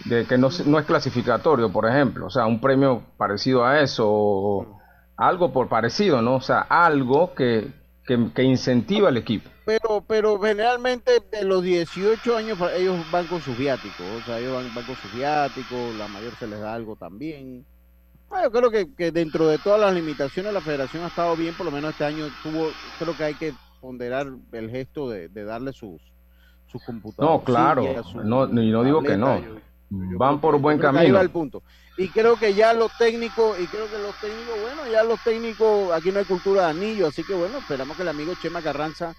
de 0.04 0.26
que 0.26 0.36
no, 0.36 0.48
no 0.66 0.78
es 0.78 0.84
clasificatorio, 0.84 1.70
por 1.72 1.86
ejemplo, 1.88 2.26
o 2.26 2.30
sea, 2.30 2.44
un 2.46 2.60
premio 2.60 3.00
parecido 3.16 3.64
a 3.64 3.80
eso 3.80 4.04
o 4.06 4.80
algo 5.16 5.50
por 5.52 5.68
parecido, 5.68 6.20
¿no? 6.20 6.34
O 6.34 6.40
sea, 6.42 6.60
algo 6.68 7.32
que, 7.34 7.68
que, 8.04 8.28
que 8.34 8.42
incentiva 8.42 9.08
al 9.08 9.16
equipo. 9.16 9.48
Pero, 9.68 10.02
pero 10.08 10.40
generalmente 10.40 11.22
de 11.30 11.44
los 11.44 11.62
18 11.62 12.38
años 12.38 12.58
ellos 12.74 12.96
van 13.10 13.26
con 13.26 13.42
sus 13.42 13.54
viáticos, 13.58 14.00
o 14.00 14.24
sea, 14.24 14.38
ellos 14.38 14.54
van, 14.54 14.86
con 14.86 14.96
sus 14.96 15.12
viáticos, 15.12 15.94
la 15.98 16.08
mayor 16.08 16.32
se 16.38 16.46
les 16.46 16.58
da 16.58 16.72
algo 16.72 16.96
también. 16.96 17.66
Ah, 18.30 18.44
yo 18.44 18.50
creo 18.50 18.70
que, 18.70 19.12
dentro 19.12 19.46
de 19.46 19.58
todas 19.58 19.78
las 19.78 19.92
limitaciones 19.92 20.54
la 20.54 20.62
federación 20.62 21.04
ha 21.04 21.08
estado 21.08 21.36
bien, 21.36 21.54
por 21.54 21.66
lo 21.66 21.72
menos 21.72 21.90
este 21.90 22.06
año 22.06 22.28
tuvo, 22.42 22.70
creo 22.98 23.14
que 23.14 23.24
hay 23.24 23.34
que 23.34 23.52
ponderar 23.78 24.28
el 24.52 24.70
gesto 24.70 25.10
de, 25.10 25.28
darle 25.28 25.74
sus, 25.74 26.00
sus 26.66 26.82
computadores. 26.82 27.38
No, 27.38 27.44
claro, 27.44 27.84
no, 28.24 28.62
y 28.62 28.70
no 28.70 28.82
digo 28.82 29.02
que 29.02 29.18
no. 29.18 29.38
van 29.90 30.40
por 30.40 30.58
buen 30.58 30.78
camino. 30.78 31.02
Ahí 31.02 31.10
va 31.10 31.20
el 31.20 31.28
punto. 31.28 31.62
Y 31.98 32.08
creo 32.08 32.36
que 32.36 32.54
ya 32.54 32.72
los 32.72 32.96
técnicos, 32.96 33.60
y 33.60 33.66
creo 33.66 33.86
que 33.86 33.98
los 33.98 34.18
técnicos, 34.18 34.54
bueno, 34.62 34.90
ya 34.90 35.04
los 35.04 35.22
técnicos, 35.22 35.92
aquí 35.92 36.10
no 36.10 36.20
hay 36.20 36.24
cultura 36.24 36.62
de 36.62 36.70
anillo, 36.70 37.08
así 37.08 37.22
que 37.22 37.34
bueno, 37.34 37.58
esperamos 37.58 37.98
que 37.98 38.02
el 38.02 38.08
amigo 38.08 38.32
Chema 38.40 38.62
Carranza 38.62 39.14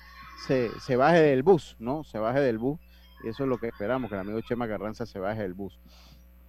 se, 0.47 0.71
se, 0.80 0.95
baje 0.95 1.21
del 1.21 1.43
bus, 1.43 1.75
¿no? 1.80 2.04
Se 2.04 2.17
baje 2.17 2.39
del 2.39 2.58
bus. 2.58 2.80
Y 3.23 3.30
eso 3.30 3.43
es 3.43 3.49
lo 3.49 3.58
que 3.58 3.67
esperamos, 3.67 4.10
que 4.10 4.15
el 4.15 4.21
amigo 4.21 4.39
Chema 4.41 4.67
Carranza 4.67 5.06
se 5.06 5.19
baje 5.19 5.41
del 5.41 5.54
bus. 5.54 5.80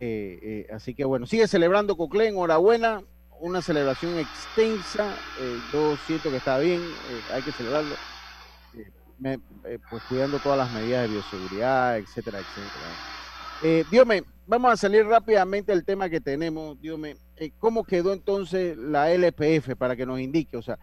Eh, 0.01 0.39
eh, 0.43 0.67
así 0.73 0.95
que 0.95 1.05
bueno, 1.05 1.27
sigue 1.27 1.47
celebrando 1.47 1.97
Coclé, 1.97 2.29
enhorabuena. 2.29 3.03
Una 3.41 3.63
celebración 3.63 4.19
extensa. 4.19 5.15
Eh, 5.41 5.59
yo 5.73 5.97
siento 6.07 6.31
que 6.31 6.37
está 6.37 6.59
bien, 6.59 6.83
hay 7.33 7.43
que 7.43 7.53
celebrarlo. 7.53 7.95
pues 9.89 10.03
cuidando 10.09 10.39
todas 10.39 10.59
las 10.59 10.71
medidas 10.73 11.03
de 11.03 11.09
bioseguridad, 11.09 11.99
etcétera, 11.99 12.39
etcétera. 12.39 13.87
Dios 13.91 14.07
me, 14.07 14.25
vamos 14.47 14.73
a 14.73 14.77
salir 14.77 15.07
rápidamente 15.07 15.73
del 15.73 15.85
tema 15.85 16.11
que 16.11 16.21
tenemos. 16.21 16.79
Dios 16.83 16.99
me, 16.99 17.17
¿cómo 17.59 17.85
quedó 17.85 18.13
entonces 18.13 18.77
la 18.77 19.11
LPF 19.11 19.75
para 19.77 19.97
que 19.97 20.05
nos 20.05 20.21
indique? 20.21 20.59
O 20.59 20.63
sea, 20.63 20.79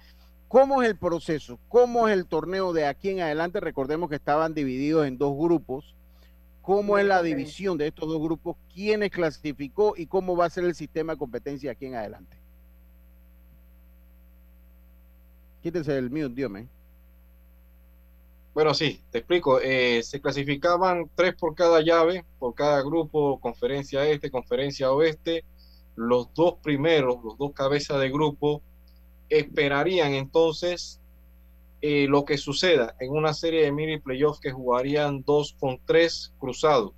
¿Cómo 0.48 0.82
es 0.82 0.90
el 0.90 0.98
proceso? 0.98 1.60
¿Cómo 1.68 2.08
es 2.08 2.14
el 2.14 2.26
torneo 2.26 2.72
de 2.72 2.86
aquí 2.86 3.10
en 3.10 3.20
adelante? 3.20 3.60
Recordemos 3.60 4.10
que 4.10 4.16
estaban 4.16 4.54
divididos 4.54 5.06
en 5.06 5.18
dos 5.18 5.38
grupos. 5.38 5.94
¿Cómo 6.62 6.98
es 6.98 7.06
la 7.06 7.22
división 7.22 7.78
de 7.78 7.88
estos 7.88 8.08
dos 8.08 8.22
grupos? 8.22 8.56
¿Quiénes 8.74 9.12
clasificó 9.12 9.94
y 9.98 10.08
cómo 10.08 10.38
va 10.38 10.46
a 10.46 10.50
ser 10.50 10.64
el 10.64 10.76
sistema 10.76 11.14
de 11.14 11.20
competencia 11.20 11.72
aquí 11.72 11.86
en 11.86 11.96
adelante? 11.96 12.38
Quítese 15.62 15.98
el 15.98 16.10
mío, 16.10 16.30
Dios 16.30 16.52
Bueno, 18.54 18.74
sí, 18.74 19.02
te 19.12 19.18
explico. 19.20 19.60
Eh, 19.62 20.02
se 20.04 20.22
clasificaban 20.22 21.10
tres 21.16 21.36
por 21.36 21.56
cada 21.56 21.82
llave, 21.82 22.26
por 22.40 22.54
cada 22.54 22.82
grupo, 22.84 23.40
conferencia 23.40 24.08
este, 24.08 24.32
conferencia 24.32 24.92
oeste. 24.92 25.44
Los 25.96 26.34
dos 26.34 26.56
primeros, 26.64 27.18
los 27.24 27.38
dos 27.38 27.52
cabezas 27.54 28.00
de 28.00 28.10
grupo, 28.10 28.62
esperarían 29.30 30.13
entonces 30.13 31.00
eh, 31.82 32.08
lo 32.08 32.26
que 32.26 32.38
suceda 32.38 32.96
en 33.00 33.12
una 33.12 33.34
serie 33.34 33.63
de 33.63 33.72
mini 33.72 34.00
playoffs 34.00 34.40
que 34.40 34.52
jugarían 34.52 35.24
dos 35.24 35.56
con 35.60 35.80
tres 35.86 36.34
cruzados 36.40 36.94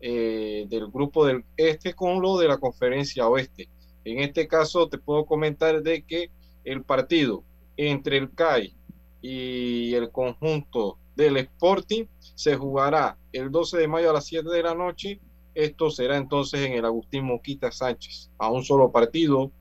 eh, 0.00 0.66
del 0.68 0.88
grupo 0.88 1.26
del 1.26 1.44
este 1.56 1.94
con 1.94 2.20
lo 2.20 2.36
de 2.38 2.48
la 2.48 2.58
conferencia 2.58 3.28
oeste. 3.28 3.68
En 4.04 4.18
este 4.18 4.48
caso 4.48 4.88
te 4.88 4.98
puedo 4.98 5.26
comentar 5.26 5.82
de 5.82 6.02
que 6.02 6.30
el 6.64 6.82
partido 6.82 7.44
entre 7.76 8.16
el 8.16 8.32
CAI 8.32 8.74
y 9.20 9.94
el 9.94 10.10
conjunto 10.10 10.98
del 11.14 11.36
Sporting 11.36 12.06
se 12.20 12.56
jugará 12.56 13.16
el 13.32 13.50
12 13.50 13.78
de 13.78 13.88
mayo 13.88 14.10
a 14.10 14.14
las 14.14 14.26
7 14.26 14.48
de 14.48 14.62
la 14.62 14.74
noche. 14.74 15.20
Esto 15.54 15.90
será 15.90 16.16
entonces 16.16 16.60
en 16.66 16.72
el 16.72 16.84
Agustín 16.84 17.24
Moquita 17.24 17.70
Sánchez, 17.70 18.30
a 18.38 18.50
un 18.50 18.64
solo 18.64 18.90
partido, 18.90 19.52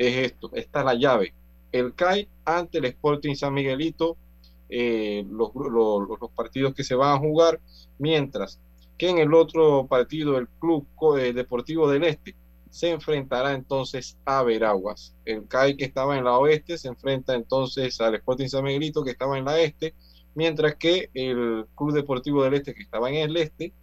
es 0.00 0.32
esto, 0.32 0.50
esta 0.54 0.80
es 0.80 0.84
la 0.86 0.94
llave. 0.94 1.34
El 1.72 1.94
CAI 1.94 2.26
ante 2.46 2.78
el 2.78 2.86
Sporting 2.86 3.34
San 3.34 3.52
Miguelito, 3.52 4.16
eh, 4.70 5.26
los, 5.30 5.50
partidos 6.34 6.74
que 6.74 6.84
se 6.84 6.94
van 6.94 7.16
a 7.16 7.18
jugar, 7.18 7.60
mientras 7.98 8.58
que 8.96 9.10
en 9.10 9.18
el 9.18 9.34
otro 9.34 9.86
partido 9.86 10.38
el 10.38 10.48
Club 10.58 10.86
eh, 11.18 11.34
Deportivo 11.34 11.90
del 11.90 12.04
Este 12.04 12.34
se 12.70 12.90
enfrentará 12.90 13.52
entonces 13.52 14.16
a 14.24 14.42
Veraguas. 14.42 15.14
El 15.26 15.46
CAI 15.46 15.76
que 15.76 15.84
estaba 15.84 16.16
en 16.16 16.24
la 16.24 16.38
oeste 16.38 16.78
se 16.78 16.88
enfrenta 16.88 17.34
entonces 17.34 18.00
al 18.00 18.14
Sporting 18.14 18.48
San 18.48 18.64
Miguelito 18.64 19.04
que 19.04 19.10
estaba 19.10 19.36
en 19.36 19.44
la 19.44 19.60
este, 19.60 19.92
mientras 20.34 20.76
que 20.76 21.10
el 21.12 21.66
Club 21.74 21.92
Deportivo 21.92 22.42
del 22.42 22.54
Este 22.54 22.74
que 22.74 22.82
estaba 22.82 23.10
en 23.10 23.16
el 23.16 23.36
este 23.36 23.74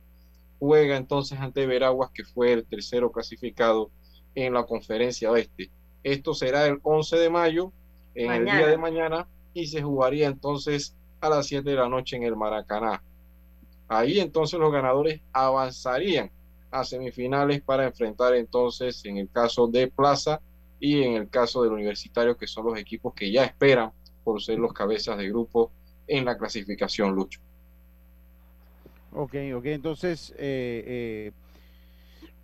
juega 0.57 0.97
entonces 0.97 1.39
ante 1.39 1.67
Veraguas 1.67 2.09
que 2.11 2.23
fue 2.23 2.53
el 2.53 2.65
tercero 2.65 3.11
clasificado 3.11 3.91
en 4.33 4.53
la 4.53 4.65
conferencia 4.65 5.29
oeste. 5.31 5.69
Esto 6.07 6.33
será 6.33 6.65
el 6.67 6.79
11 6.83 7.17
de 7.17 7.29
mayo, 7.29 7.73
en 8.15 8.31
el 8.31 8.45
día 8.45 8.67
de 8.67 8.77
mañana, 8.77 9.27
y 9.53 9.67
se 9.67 9.81
jugaría 9.81 10.27
entonces 10.27 10.95
a 11.19 11.27
las 11.27 11.47
7 11.47 11.69
de 11.69 11.75
la 11.75 11.89
noche 11.89 12.15
en 12.15 12.23
el 12.23 12.37
Maracaná. 12.37 13.03
Ahí 13.89 14.21
entonces 14.21 14.57
los 14.57 14.71
ganadores 14.71 15.19
avanzarían 15.33 16.31
a 16.71 16.85
semifinales 16.85 17.61
para 17.61 17.85
enfrentar 17.85 18.35
entonces 18.35 19.03
en 19.03 19.17
el 19.17 19.29
caso 19.29 19.67
de 19.67 19.89
Plaza 19.89 20.39
y 20.79 21.03
en 21.03 21.15
el 21.15 21.29
caso 21.29 21.61
del 21.63 21.73
Universitario, 21.73 22.37
que 22.37 22.47
son 22.47 22.67
los 22.67 22.79
equipos 22.79 23.13
que 23.13 23.29
ya 23.29 23.43
esperan 23.43 23.91
por 24.23 24.41
ser 24.41 24.59
los 24.59 24.71
cabezas 24.71 25.17
de 25.17 25.27
grupo 25.27 25.71
en 26.07 26.23
la 26.23 26.37
clasificación, 26.37 27.13
Lucho. 27.15 27.41
Ok, 29.11 29.35
ok, 29.55 29.65
entonces 29.65 30.31
eh, 30.37 30.83
eh, 30.87 31.31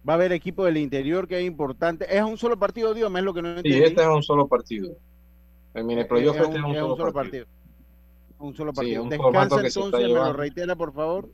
Va 0.07 0.13
a 0.13 0.15
haber 0.15 0.33
equipo 0.33 0.65
del 0.65 0.77
interior 0.77 1.27
que 1.27 1.39
es 1.39 1.45
importante. 1.45 2.05
Es 2.09 2.21
un 2.21 2.37
solo 2.37 2.59
partido, 2.59 2.93
Dios, 2.93 3.11
es 3.15 3.23
lo 3.23 3.33
que 3.33 3.41
no 3.41 3.55
entiendo. 3.55 3.85
Sí, 3.85 3.91
este 3.91 4.01
es 4.01 4.07
un 4.07 4.23
solo 4.23 4.47
partido. 4.47 4.95
El 5.73 5.85
mini 5.85 6.03
playoff 6.03 6.35
este 6.35 6.57
es 6.57 6.63
un, 6.63 6.75
solo, 6.75 7.13
partido. 7.13 7.45
Un 8.39 8.55
solo 8.55 8.73
partido. 8.73 9.05
Descansa 9.05 9.61
entonces, 9.61 10.01
me 10.01 10.07
lo 10.07 10.33
reitera, 10.33 10.75
por 10.75 10.93
favor. 10.93 11.29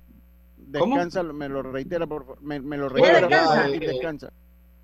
Descansa, 0.58 1.24
me 1.24 1.50
lo 1.50 1.64
reitera, 1.64 2.06
por 2.06 2.26
favor. 2.26 2.44
Me, 2.44 2.78
lo 2.78 2.90
reitera, 2.90 3.28
descansa. 3.28 3.68
descansa. 3.68 4.34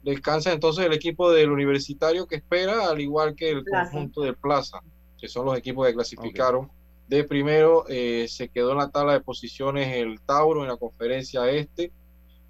Descansa 0.04 0.52
entonces 0.52 0.86
el 0.86 0.94
equipo 0.94 1.32
del 1.32 1.52
universitario 1.52 2.28
que 2.28 2.36
espera, 2.36 2.90
al 2.90 3.00
igual 3.00 3.36
que 3.36 3.50
el 3.50 3.64
conjunto 3.66 4.22
de 4.22 4.34
Plaza, 4.34 4.80
que 5.18 5.28
son 5.28 5.46
los 5.46 5.58
equipos 5.58 5.88
que 5.88 5.94
clasificaron. 5.94 6.70
De 7.08 7.24
primero 7.24 7.86
eh, 7.88 8.26
se 8.28 8.50
quedó 8.50 8.72
en 8.72 8.78
la 8.78 8.90
tabla 8.90 9.14
de 9.14 9.22
posiciones 9.22 9.96
el 9.96 10.20
Tauro 10.22 10.64
en 10.64 10.70
la 10.70 10.78
conferencia 10.78 11.48
este 11.50 11.92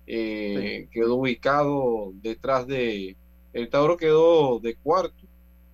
eh, 0.07 0.87
quedó 0.91 1.15
ubicado 1.15 2.11
detrás 2.21 2.67
de, 2.67 3.15
el 3.53 3.69
Tauro 3.69 3.97
quedó 3.97 4.59
de 4.59 4.75
cuarto, 4.75 5.25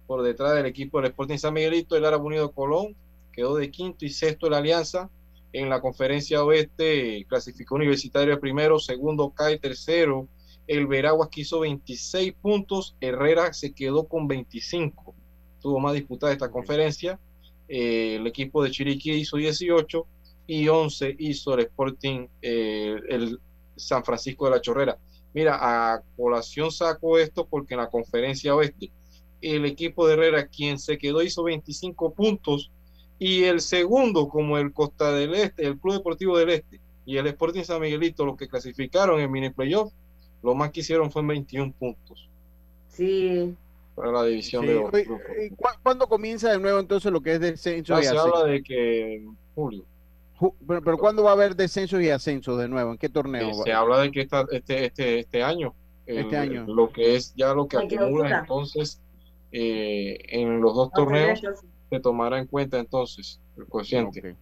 por 0.08 0.24
detrás 0.24 0.56
del 0.56 0.66
equipo 0.66 1.00
del 1.00 1.12
Sporting 1.12 1.38
San 1.38 1.54
Miguelito, 1.54 1.96
el 1.96 2.06
Árabe 2.06 2.24
Unido 2.24 2.52
Colón, 2.52 2.96
quedó 3.32 3.56
de 3.56 3.72
quinto 3.72 4.06
y 4.06 4.10
sexto 4.10 4.50
la 4.50 4.58
Alianza. 4.58 5.10
En 5.54 5.70
la 5.70 5.82
conferencia 5.82 6.44
oeste 6.44 7.26
clasificó 7.28 7.76
Universitario 7.76 8.40
primero, 8.40 8.80
segundo 8.80 9.30
CAI 9.32 9.60
tercero. 9.60 10.28
El 10.68 10.88
Veraguas 10.88 11.30
que 11.30 11.42
hizo 11.42 11.60
26 11.62 12.34
puntos, 12.42 12.96
Herrera 13.02 13.52
se 13.54 13.74
quedó 13.74 14.08
con 14.08 14.28
25. 14.28 15.16
Tuvo 15.60 15.80
más 15.80 15.94
disputada 15.94 16.32
esta 16.32 16.52
conferencia. 16.52 17.20
Eh, 17.68 18.16
el 18.16 18.28
equipo 18.28 18.64
de 18.64 18.72
Chiriquí 18.72 19.12
hizo 19.12 19.38
18 19.38 20.06
y 20.48 20.68
11 20.68 21.16
hizo 21.20 21.54
el 21.54 21.62
Sporting, 21.62 22.28
eh, 22.42 22.96
el 23.10 23.40
San 23.82 24.04
Francisco 24.04 24.46
de 24.46 24.52
la 24.52 24.62
Chorrera. 24.62 24.98
Mira, 25.34 25.58
a 25.60 26.02
colación 26.18 26.72
saco 26.72 27.18
esto 27.18 27.46
porque 27.46 27.74
en 27.74 27.80
la 27.80 27.90
conferencia 27.90 28.56
oeste, 28.56 28.92
el 29.42 29.66
equipo 29.66 30.08
de 30.08 30.14
Herrera, 30.14 30.48
quien 30.48 30.78
se 30.78 30.98
quedó, 30.98 31.22
hizo 31.22 31.44
25 31.44 32.14
puntos 32.14 32.72
y 33.18 33.44
el 33.44 33.62
segundo, 33.62 34.28
como 34.28 34.58
el 34.58 34.74
Costa 34.74 35.12
del 35.12 35.36
Este, 35.36 35.66
el 35.66 35.78
Club 35.78 35.96
Deportivo 35.96 36.38
del 36.38 36.50
Este 36.50 36.80
y 37.06 37.18
el 37.18 37.28
Sporting 37.28 37.64
San 37.64 37.82
Miguelito, 37.82 38.26
los 38.26 38.38
que 38.38 38.48
clasificaron 38.48 39.20
en 39.20 39.32
mini 39.32 39.50
playoff, 39.50 39.92
lo 40.44 40.56
más 40.56 40.72
que 40.72 40.82
hicieron 40.82 41.12
fue 41.12 41.24
21 41.24 41.74
puntos. 41.74 42.28
Sí. 42.90 43.56
Para 43.96 44.12
la 44.12 44.24
división 44.24 44.66
de 44.66 44.76
los 44.76 44.92
¿Cuándo 45.84 46.08
comienza 46.08 46.52
de 46.52 46.60
nuevo 46.60 46.80
entonces 46.80 47.12
lo 47.12 47.22
que 47.22 47.34
es 47.34 47.40
descenso? 47.40 48.00
Ya 48.02 48.10
se 48.10 48.18
habla 48.18 48.46
de 48.46 48.64
que 48.64 49.16
en 49.16 49.38
julio. 49.54 49.86
Pero, 50.68 50.82
pero 50.82 50.98
¿cuándo 50.98 51.24
va 51.24 51.32
a 51.32 51.34
haber 51.34 51.56
descensos 51.56 52.02
y 52.02 52.10
ascensos 52.10 52.58
de 52.58 52.68
nuevo? 52.68 52.92
¿En 52.92 52.98
qué 52.98 53.10
torneo? 53.10 53.54
se 53.54 53.72
habla 53.72 54.00
de 54.00 54.12
que 54.12 54.22
está 54.22 54.46
este, 54.52 54.86
este, 54.86 55.20
este 55.20 55.44
año. 55.44 55.74
este 56.06 56.38
año. 56.38 56.66
Lo 56.68 56.92
que 56.92 57.16
es 57.16 57.34
ya 57.36 57.54
lo 57.54 57.68
que 57.68 57.78
acumula 57.78 58.40
entonces 58.40 59.02
eh, 59.52 60.18
en 60.30 60.62
los 60.62 60.74
dos 60.76 60.92
torneos 60.92 61.42
se 61.90 62.00
tomará 62.00 62.40
en 62.40 62.48
cuenta 62.48 62.80
entonces 62.80 63.40
el 63.58 63.68
cociente. 63.68 64.36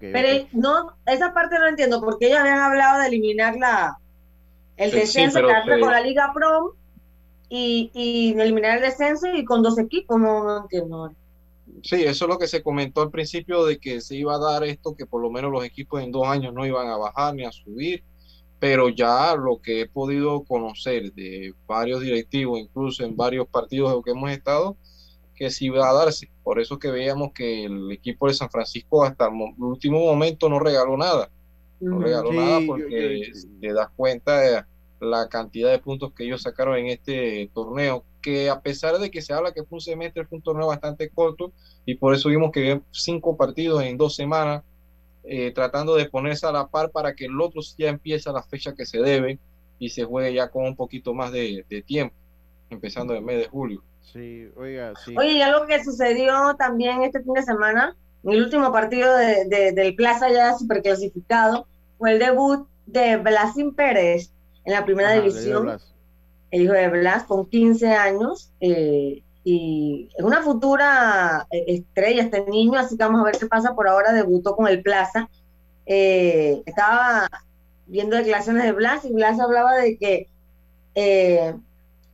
pero 0.00 0.46
no, 0.52 0.96
esa 1.06 1.32
parte 1.34 1.58
no 1.58 1.68
entiendo, 1.68 2.00
porque 2.00 2.26
ellos 2.26 2.38
habían 2.38 2.58
hablado 2.58 3.00
de 3.00 3.08
eliminar 3.08 3.56
la 3.56 3.98
el 4.76 4.90
descenso 4.90 5.40
con 5.40 5.90
la 5.92 6.00
Liga 6.00 6.32
Pro 6.34 6.74
y, 7.48 7.90
y 7.94 8.40
eliminar 8.40 8.78
el 8.78 8.82
descenso 8.82 9.28
y 9.32 9.44
con 9.44 9.62
dos 9.62 9.78
equipos, 9.78 10.18
no, 10.18 10.42
no 10.42 10.62
entiendo. 10.62 11.12
Sí, 11.82 12.02
eso 12.02 12.24
es 12.24 12.28
lo 12.28 12.38
que 12.38 12.46
se 12.46 12.62
comentó 12.62 13.02
al 13.02 13.10
principio 13.10 13.64
de 13.64 13.78
que 13.78 14.00
se 14.00 14.16
iba 14.16 14.34
a 14.34 14.38
dar 14.38 14.64
esto, 14.64 14.94
que 14.94 15.06
por 15.06 15.20
lo 15.20 15.30
menos 15.30 15.50
los 15.50 15.64
equipos 15.64 16.02
en 16.02 16.12
dos 16.12 16.26
años 16.26 16.54
no 16.54 16.66
iban 16.66 16.88
a 16.88 16.96
bajar 16.96 17.34
ni 17.34 17.44
a 17.44 17.52
subir, 17.52 18.04
pero 18.58 18.88
ya 18.88 19.34
lo 19.36 19.60
que 19.60 19.82
he 19.82 19.88
podido 19.88 20.44
conocer 20.44 21.12
de 21.12 21.52
varios 21.66 22.00
directivos, 22.00 22.58
incluso 22.58 23.04
en 23.04 23.16
varios 23.16 23.46
partidos 23.48 23.90
en 23.90 23.96
los 23.96 24.04
que 24.04 24.10
hemos 24.12 24.30
estado, 24.30 24.76
que 25.34 25.50
sí 25.50 25.68
va 25.68 25.90
a 25.90 25.92
darse. 25.92 26.30
Por 26.42 26.60
eso 26.60 26.78
que 26.78 26.90
veíamos 26.90 27.32
que 27.32 27.64
el 27.64 27.90
equipo 27.90 28.28
de 28.28 28.34
San 28.34 28.50
Francisco 28.50 29.04
hasta 29.04 29.26
el 29.26 29.34
último 29.58 29.98
momento 30.00 30.48
no 30.48 30.60
regaló 30.60 30.96
nada. 30.96 31.30
No 31.80 31.98
regaló 31.98 32.32
nada 32.32 32.60
porque 32.66 33.32
te 33.60 33.72
das 33.72 33.88
cuenta 33.96 34.38
de 34.38 34.64
la 35.04 35.28
cantidad 35.28 35.70
de 35.70 35.78
puntos 35.78 36.12
que 36.12 36.24
ellos 36.24 36.42
sacaron 36.42 36.76
en 36.76 36.86
este 36.86 37.50
torneo, 37.54 38.04
que 38.22 38.48
a 38.48 38.60
pesar 38.60 38.98
de 38.98 39.10
que 39.10 39.22
se 39.22 39.32
habla 39.32 39.52
que 39.52 39.64
fue 39.64 39.76
un 39.76 39.80
semestre, 39.80 40.24
fue 40.24 40.38
un 40.38 40.42
torneo 40.42 40.66
bastante 40.66 41.08
corto 41.10 41.52
y 41.84 41.96
por 41.96 42.14
eso 42.14 42.28
vimos 42.28 42.50
que 42.52 42.80
cinco 42.90 43.36
partidos 43.36 43.82
en 43.82 43.96
dos 43.96 44.16
semanas, 44.16 44.62
eh, 45.24 45.52
tratando 45.52 45.94
de 45.94 46.06
ponerse 46.06 46.46
a 46.46 46.52
la 46.52 46.66
par 46.66 46.90
para 46.90 47.14
que 47.14 47.26
el 47.26 47.40
otro 47.40 47.60
ya 47.78 47.88
empiece 47.88 48.28
a 48.28 48.32
la 48.32 48.42
fecha 48.42 48.74
que 48.74 48.86
se 48.86 48.98
debe 48.98 49.38
y 49.78 49.90
se 49.90 50.04
juegue 50.04 50.34
ya 50.34 50.50
con 50.50 50.64
un 50.64 50.76
poquito 50.76 51.14
más 51.14 51.32
de, 51.32 51.64
de 51.68 51.82
tiempo, 51.82 52.14
empezando 52.70 53.12
en 53.12 53.20
el 53.20 53.24
mes 53.24 53.38
de 53.38 53.48
julio. 53.48 53.82
Sí, 54.12 54.48
oiga, 54.56 54.92
sí. 55.04 55.14
Oye, 55.16 55.32
y 55.32 55.42
algo 55.42 55.66
que 55.66 55.82
sucedió 55.82 56.54
también 56.56 57.02
este 57.02 57.22
fin 57.22 57.32
de 57.32 57.42
semana, 57.42 57.96
en 58.22 58.32
el 58.32 58.42
último 58.42 58.70
partido 58.70 59.14
de, 59.16 59.72
del 59.72 59.94
Plaza 59.96 60.30
ya 60.30 60.56
superclasificado, 60.56 61.66
fue 61.98 62.12
el 62.12 62.18
debut 62.18 62.68
de 62.86 63.16
Blasin 63.16 63.74
Pérez 63.74 64.30
en 64.64 64.72
la 64.72 64.84
primera 64.84 65.12
división. 65.12 65.78
El 66.50 66.62
hijo 66.62 66.72
de 66.72 66.88
Blas, 66.88 67.24
con 67.24 67.46
15 67.46 67.88
años. 67.88 68.50
Eh, 68.60 69.22
y 69.42 70.08
es 70.16 70.24
una 70.24 70.42
futura 70.42 71.46
eh, 71.50 71.64
estrella 71.68 72.22
este 72.22 72.46
niño, 72.46 72.78
así 72.78 72.96
que 72.96 73.04
vamos 73.04 73.20
a 73.20 73.24
ver 73.24 73.38
qué 73.38 73.46
pasa. 73.46 73.74
Por 73.74 73.88
ahora 73.88 74.12
debutó 74.12 74.56
con 74.56 74.68
el 74.68 74.82
Plaza. 74.82 75.28
Eh, 75.86 76.62
estaba 76.64 77.28
viendo 77.86 78.16
declaraciones 78.16 78.64
de 78.64 78.72
Blas 78.72 79.04
y 79.04 79.12
Blas 79.12 79.38
hablaba 79.40 79.74
de 79.76 79.98
que 79.98 80.28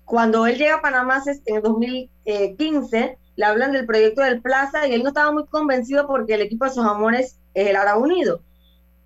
cuando 0.04 0.46
él 0.46 0.56
llega 0.56 0.76
a 0.76 0.82
Panamá 0.82 1.22
en 1.26 1.56
el 1.56 1.62
2015, 1.62 3.18
le 3.36 3.44
hablan 3.44 3.72
del 3.72 3.86
proyecto 3.86 4.22
del 4.22 4.42
Plaza 4.42 4.88
y 4.88 4.94
él 4.94 5.02
no 5.02 5.10
estaba 5.10 5.30
muy 5.30 5.46
convencido 5.46 6.06
porque 6.06 6.34
el 6.34 6.42
equipo 6.42 6.64
de 6.64 6.72
sus 6.72 6.84
amores 6.84 7.38
es 7.54 7.68
el 7.68 7.76
Árabe 7.76 8.00
Unido. 8.00 8.42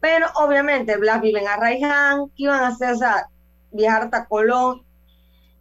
Pero 0.01 0.27
obviamente 0.37 0.97
Blas 0.97 1.21
vive 1.21 1.41
en 1.41 1.49
Arraiján, 1.49 2.29
¿qué 2.37 2.45
iban 2.45 2.61
a 2.61 2.69
hacer? 2.69 2.93
O 2.93 2.97
sea, 2.97 3.29
viajar 3.75 4.05
hasta 4.05 4.27
Colón. 4.27 4.83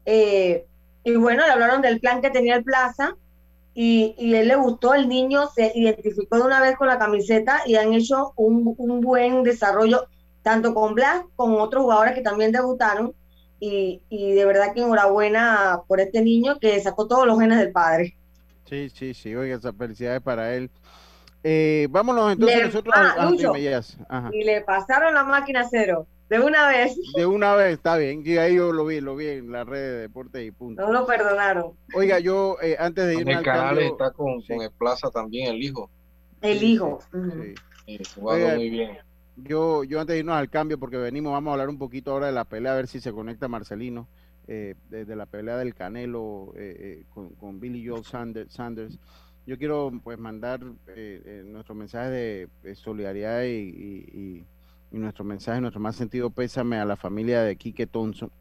Eh, 0.05 0.65
y 1.03 1.15
bueno, 1.15 1.45
le 1.45 1.51
hablaron 1.51 1.81
del 1.81 1.99
plan 1.99 2.21
que 2.21 2.29
tenía 2.29 2.55
el 2.55 2.63
Plaza 2.63 3.15
y, 3.73 4.15
y, 4.17 4.33
él 4.35 4.47
le 4.47 4.55
gustó, 4.55 4.93
el 4.93 5.09
niño 5.09 5.49
se 5.53 5.71
identificó 5.75 6.37
de 6.37 6.43
una 6.43 6.61
vez 6.61 6.77
con 6.77 6.87
la 6.87 6.99
camiseta 6.99 7.61
y 7.65 7.75
han 7.75 7.93
hecho 7.93 8.33
un, 8.35 8.75
un 8.77 9.01
buen 9.01 9.43
desarrollo, 9.43 10.07
tanto 10.43 10.73
con 10.73 10.93
Blas, 10.93 11.23
con 11.35 11.59
otros 11.59 11.83
jugadores 11.83 12.13
que 12.13 12.21
también 12.21 12.51
debutaron 12.51 13.13
y, 13.65 14.33
de 14.35 14.45
verdad 14.45 14.73
que 14.73 14.81
enhorabuena 14.81 15.81
por 15.87 16.01
este 16.01 16.21
niño 16.21 16.59
que 16.59 16.79
sacó 16.81 17.07
todos 17.07 17.25
los 17.25 17.39
genes 17.39 17.59
del 17.59 17.71
padre. 17.71 18.15
Sí, 18.65 18.89
sí, 18.89 19.13
sí, 19.13 19.35
oiga, 19.35 19.55
esa 19.55 19.71
felicidades 19.71 20.21
para 20.21 20.53
él. 20.53 20.69
Eh, 21.43 21.87
vámonos 21.89 22.33
entonces 22.33 22.65
nosotros 22.65 22.95
a, 22.95 24.29
Y 24.33 24.43
le 24.43 24.61
pasaron 24.61 25.13
la 25.13 25.23
máquina 25.23 25.65
cero. 25.69 26.07
De 26.37 26.39
una 26.39 26.67
vez. 26.67 26.97
De 27.15 27.25
una 27.25 27.55
vez, 27.55 27.73
está 27.73 27.97
bien. 27.97 28.23
Y 28.25 28.37
ahí 28.37 28.55
yo 28.55 28.71
lo 28.71 28.85
vi, 28.85 29.01
lo 29.01 29.15
vi 29.15 29.27
en 29.27 29.51
la 29.51 29.63
red 29.63 29.79
de 29.79 29.97
deportes 29.99 30.45
y 30.45 30.51
punto. 30.51 30.81
No 30.81 30.91
lo 30.91 31.05
perdonaron. 31.05 31.73
Oiga, 31.95 32.19
yo 32.19 32.57
eh, 32.61 32.75
antes 32.79 33.05
de 33.07 33.15
irme 33.15 33.35
al 33.35 33.43
canal 33.43 33.79
está 33.79 34.11
con, 34.11 34.41
con, 34.41 34.61
el 34.61 34.71
Plaza 34.71 35.09
también, 35.11 35.55
el 35.55 35.63
hijo. 35.63 35.89
El 36.41 36.63
hijo. 36.63 36.99
Sí. 37.85 37.97
jugando 38.15 38.55
muy 38.55 38.69
bien 38.69 38.97
yo, 39.35 39.83
yo 39.83 39.99
antes 39.99 40.13
de 40.13 40.19
irnos 40.19 40.35
al 40.35 40.49
cambio, 40.49 40.79
porque 40.79 40.97
venimos, 40.97 41.31
vamos 41.33 41.51
a 41.51 41.53
hablar 41.53 41.69
un 41.69 41.77
poquito 41.77 42.11
ahora 42.11 42.27
de 42.27 42.33
la 42.33 42.45
pelea, 42.45 42.73
a 42.73 42.75
ver 42.75 42.87
si 42.87 42.99
se 42.99 43.11
conecta 43.11 43.47
Marcelino, 43.47 44.07
eh, 44.47 44.75
de, 44.89 45.15
la 45.15 45.25
pelea 45.25 45.57
del 45.57 45.73
Canelo 45.73 46.53
eh, 46.55 47.03
eh, 47.09 47.33
con, 47.39 47.59
Billy 47.59 47.87
Joel 47.87 48.03
Sanders, 48.03 48.99
Yo 49.45 49.57
quiero 49.57 49.91
pues 50.03 50.19
mandar 50.19 50.61
nuestro 51.45 51.75
mensaje 51.75 52.09
de, 52.61 52.75
solidaridad 52.75 53.43
y, 53.45 54.45
nuestro 54.99 55.25
mensaje, 55.25 55.59
nuestro 55.59 55.81
más 55.81 55.95
sentido 55.95 56.29
pésame 56.29 56.77
a 56.77 56.85
la 56.85 56.95
familia 56.95 57.41
de 57.41 57.55
Kike 57.55 57.87
Thompson, 57.87 58.31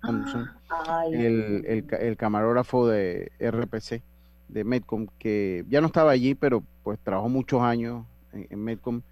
el, 1.13 1.87
el, 1.91 2.17
camarógrafo 2.17 2.87
de 2.87 3.33
RPC, 3.41 4.03
de 4.49 4.65
Medcom, 4.65 5.07
que 5.19 5.65
ya 5.69 5.81
no 5.81 5.87
estaba 5.87 6.11
allí, 6.11 6.35
pero 6.35 6.63
pues 6.83 6.99
trabajó 7.01 7.29
muchos 7.29 7.63
años 7.63 8.05
en, 8.33 8.47
en 8.51 8.65
Medcom 8.65 9.03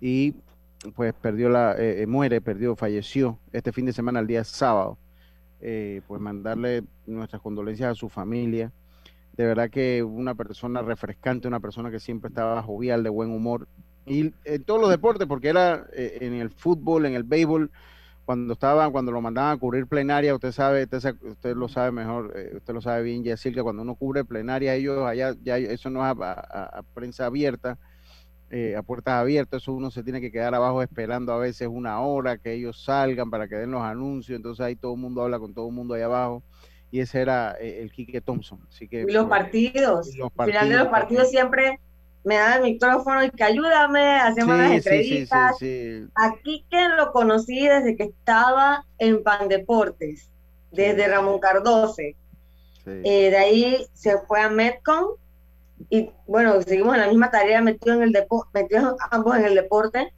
y 0.00 0.34
pues 0.94 1.12
perdió 1.12 1.48
la, 1.48 1.72
eh, 1.72 2.02
eh, 2.02 2.06
muere, 2.06 2.40
perdió, 2.40 2.74
falleció 2.74 3.38
este 3.52 3.72
fin 3.72 3.86
de 3.86 3.92
semana, 3.92 4.20
el 4.20 4.26
día 4.26 4.44
sábado. 4.44 4.98
Eh, 5.62 6.00
pues 6.08 6.20
mandarle 6.22 6.84
nuestras 7.06 7.42
condolencias 7.42 7.90
a 7.90 7.94
su 7.94 8.08
familia. 8.08 8.72
De 9.36 9.44
verdad 9.44 9.68
que 9.68 10.02
una 10.02 10.34
persona 10.34 10.80
refrescante, 10.80 11.48
una 11.48 11.60
persona 11.60 11.90
que 11.90 12.00
siempre 12.00 12.28
estaba 12.28 12.62
jovial, 12.62 13.02
de 13.02 13.10
buen 13.10 13.30
humor. 13.30 13.68
Y 14.06 14.32
en 14.44 14.64
todos 14.64 14.80
los 14.80 14.90
deportes, 14.90 15.26
porque 15.26 15.48
era 15.48 15.86
en 15.92 16.34
el 16.34 16.50
fútbol, 16.50 17.06
en 17.06 17.14
el 17.14 17.22
béisbol, 17.22 17.70
cuando 18.24 18.52
estaban, 18.52 18.92
cuando 18.92 19.12
lo 19.12 19.20
mandaban 19.20 19.56
a 19.56 19.60
cubrir 19.60 19.86
plenaria, 19.86 20.34
usted 20.34 20.52
sabe, 20.52 20.84
usted, 20.84 21.56
lo 21.56 21.68
sabe 21.68 21.90
mejor, 21.90 22.34
usted 22.54 22.74
lo 22.74 22.80
sabe 22.80 23.02
bien, 23.02 23.24
Yacil, 23.24 23.54
que 23.54 23.62
cuando 23.62 23.82
uno 23.82 23.94
cubre 23.96 24.24
plenaria, 24.24 24.74
ellos 24.74 25.04
allá, 25.04 25.34
ya 25.42 25.58
eso 25.58 25.90
no 25.90 26.04
es 26.04 26.16
a 26.20 26.82
prensa 26.94 27.26
abierta, 27.26 27.76
eh, 28.52 28.74
a 28.74 28.82
puertas 28.82 29.14
abiertas, 29.14 29.62
eso 29.62 29.72
uno 29.72 29.92
se 29.92 30.02
tiene 30.02 30.20
que 30.20 30.32
quedar 30.32 30.56
abajo 30.56 30.82
esperando 30.82 31.32
a 31.32 31.38
veces 31.38 31.68
una 31.68 32.00
hora 32.00 32.36
que 32.36 32.52
ellos 32.52 32.82
salgan 32.82 33.30
para 33.30 33.46
que 33.46 33.54
den 33.54 33.70
los 33.70 33.82
anuncios, 33.82 34.34
entonces 34.34 34.66
ahí 34.66 34.74
todo 34.74 34.94
el 34.94 35.00
mundo 35.00 35.22
habla 35.22 35.38
con 35.38 35.54
todo 35.54 35.68
el 35.68 35.74
mundo 35.74 35.94
ahí 35.94 36.02
abajo 36.02 36.42
y 36.90 36.98
ese 36.98 37.20
era 37.20 37.56
eh, 37.60 37.80
el 37.80 37.92
Quique 37.92 38.20
Thompson. 38.20 38.58
Así 38.68 38.88
que, 38.88 39.02
y 39.02 39.12
los 39.12 39.26
pues, 39.26 39.38
partidos, 39.38 40.10
al 40.36 40.50
final 40.50 40.68
de 40.68 40.76
los 40.78 40.88
partidos 40.88 41.30
siempre 41.30 41.78
me 42.24 42.36
da 42.36 42.56
el 42.56 42.62
micrófono 42.62 43.24
y 43.24 43.30
que 43.30 43.44
ayúdame, 43.44 44.20
hacemos 44.20 44.56
las 44.56 44.72
entrevistas. 44.72 45.56
Aquí 46.14 46.64
que 46.70 46.88
lo 46.96 47.12
conocí 47.12 47.66
desde 47.66 47.96
que 47.96 48.04
estaba 48.04 48.84
en 48.98 49.22
Pan 49.22 49.48
Deportes, 49.48 50.28
desde 50.70 51.08
Ramón 51.08 51.38
Cardose. 51.38 52.16
Eh, 52.86 53.30
de 53.30 53.36
ahí 53.36 53.86
se 53.92 54.18
fue 54.18 54.40
a 54.40 54.48
Metcon 54.48 55.10
y 55.88 56.10
bueno, 56.26 56.60
seguimos 56.62 56.94
en 56.94 57.00
la 57.00 57.08
misma 57.08 57.30
tarea, 57.30 57.60
metidos 57.60 57.96
en 57.96 58.02
el 58.02 58.12
deporte, 58.12 58.50
metidos 58.52 58.96
ambos 59.10 59.36
en 59.36 59.44
el 59.44 59.54
deporte. 59.54 60.12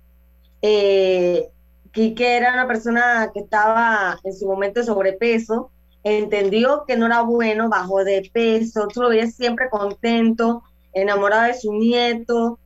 Eh, 0.63 1.49
Quique 1.93 2.37
era 2.37 2.55
una 2.55 2.67
persona 2.67 3.31
que 3.33 3.41
estaba 3.41 4.19
en 4.25 4.35
su 4.35 4.47
momento 4.47 4.81
de 4.81 4.87
sobrepeso, 4.87 5.71
entendió 6.03 6.85
que 6.87 6.97
no 6.97 7.07
era 7.07 7.21
bueno, 7.21 7.69
bajó 7.69 8.03
de 8.03 8.29
peso, 8.33 8.89
tú 8.89 9.03
lo 9.03 9.11
veías 9.11 9.35
siempre 9.35 9.69
contento, 9.71 10.63
enamorado 10.93 11.45
de 11.45 11.55
su 11.55 11.73
nieto. 11.73 12.59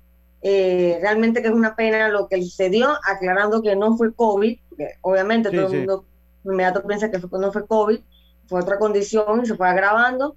Eh, 0.42 0.98
realmente 1.00 1.42
que 1.42 1.48
es 1.48 1.54
una 1.54 1.74
pena 1.74 2.08
lo 2.08 2.28
que 2.28 2.40
sucedió, 2.42 2.90
aclarando 3.04 3.62
que 3.62 3.74
no 3.74 3.96
fue 3.96 4.14
COVID, 4.14 4.58
obviamente 5.00 5.50
todo 5.50 5.66
el 5.66 5.78
mundo 5.78 6.04
inmediato 6.44 6.86
piensa 6.86 7.10
que 7.10 7.18
no 7.18 7.52
fue 7.52 7.66
COVID, 7.66 7.98
fue 8.46 8.60
otra 8.60 8.78
condición 8.78 9.42
y 9.42 9.46
se 9.46 9.56
fue 9.56 9.68
agravando. 9.68 10.36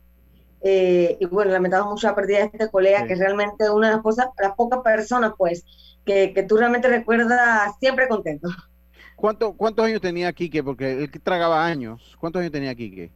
Eh, 0.61 1.17
y 1.19 1.25
bueno, 1.25 1.51
lamentamos 1.51 1.89
mucho 1.89 2.07
la 2.07 2.15
pérdida 2.15 2.39
de 2.39 2.45
este 2.45 2.69
colega, 2.69 3.05
que 3.05 3.13
es 3.13 3.19
realmente 3.19 3.69
una 3.69 3.87
de 3.87 3.93
las, 3.93 4.03
cosas, 4.03 4.27
las 4.39 4.55
pocas 4.55 4.79
personas, 4.79 5.33
pues, 5.37 5.63
que, 6.05 6.33
que, 6.33 6.43
tú 6.43 6.57
realmente 6.57 6.87
recuerdas 6.87 7.71
siempre 7.79 8.07
contento. 8.07 8.49
¿Cuánto, 9.15 9.53
¿Cuántos 9.53 9.85
años 9.85 10.01
tenía 10.01 10.33
Quique? 10.33 10.63
Porque 10.63 11.03
él 11.03 11.11
tragaba 11.21 11.65
años. 11.65 12.17
¿Cuántos 12.19 12.39
años 12.39 12.51
tenía 12.51 12.73
Quique? 12.73 13.11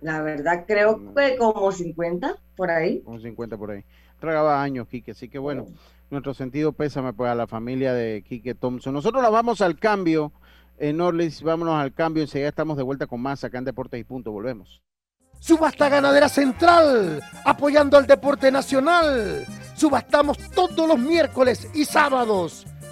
La 0.00 0.22
verdad, 0.22 0.64
creo 0.66 1.14
que 1.14 1.36
como 1.36 1.70
50, 1.70 2.36
por 2.56 2.70
ahí. 2.70 3.00
Como 3.02 3.18
50 3.18 3.56
por 3.56 3.70
ahí. 3.72 3.84
Tragaba 4.18 4.62
años, 4.62 4.88
Quique. 4.88 5.12
Así 5.12 5.28
que 5.28 5.38
bueno, 5.38 5.66
nuestro 6.10 6.34
sentido 6.34 6.72
pésame 6.72 7.12
pues 7.12 7.30
a 7.30 7.34
la 7.34 7.46
familia 7.46 7.92
de 7.92 8.22
Quique 8.26 8.54
Thompson. 8.54 8.94
Nosotros 8.94 9.22
nos 9.22 9.32
vamos 9.32 9.60
al 9.60 9.78
cambio 9.78 10.32
en 10.78 11.00
Orlis, 11.00 11.42
vámonos 11.42 11.74
al 11.74 11.92
cambio. 11.92 12.22
Enseguida 12.22 12.48
estamos 12.48 12.76
de 12.76 12.82
vuelta 12.82 13.06
con 13.06 13.20
más 13.20 13.44
acá 13.44 13.58
en 13.58 13.64
Deportes 13.64 14.00
y 14.00 14.04
Punto. 14.04 14.32
Volvemos. 14.32 14.82
Subasta 15.40 15.88
Ganadera 15.88 16.28
Central, 16.28 17.22
apoyando 17.44 17.96
al 17.96 18.06
deporte 18.06 18.50
nacional. 18.50 19.46
Subastamos 19.74 20.36
todos 20.50 20.86
los 20.86 20.98
miércoles 20.98 21.70
y 21.74 21.86
sábados, 21.86 22.66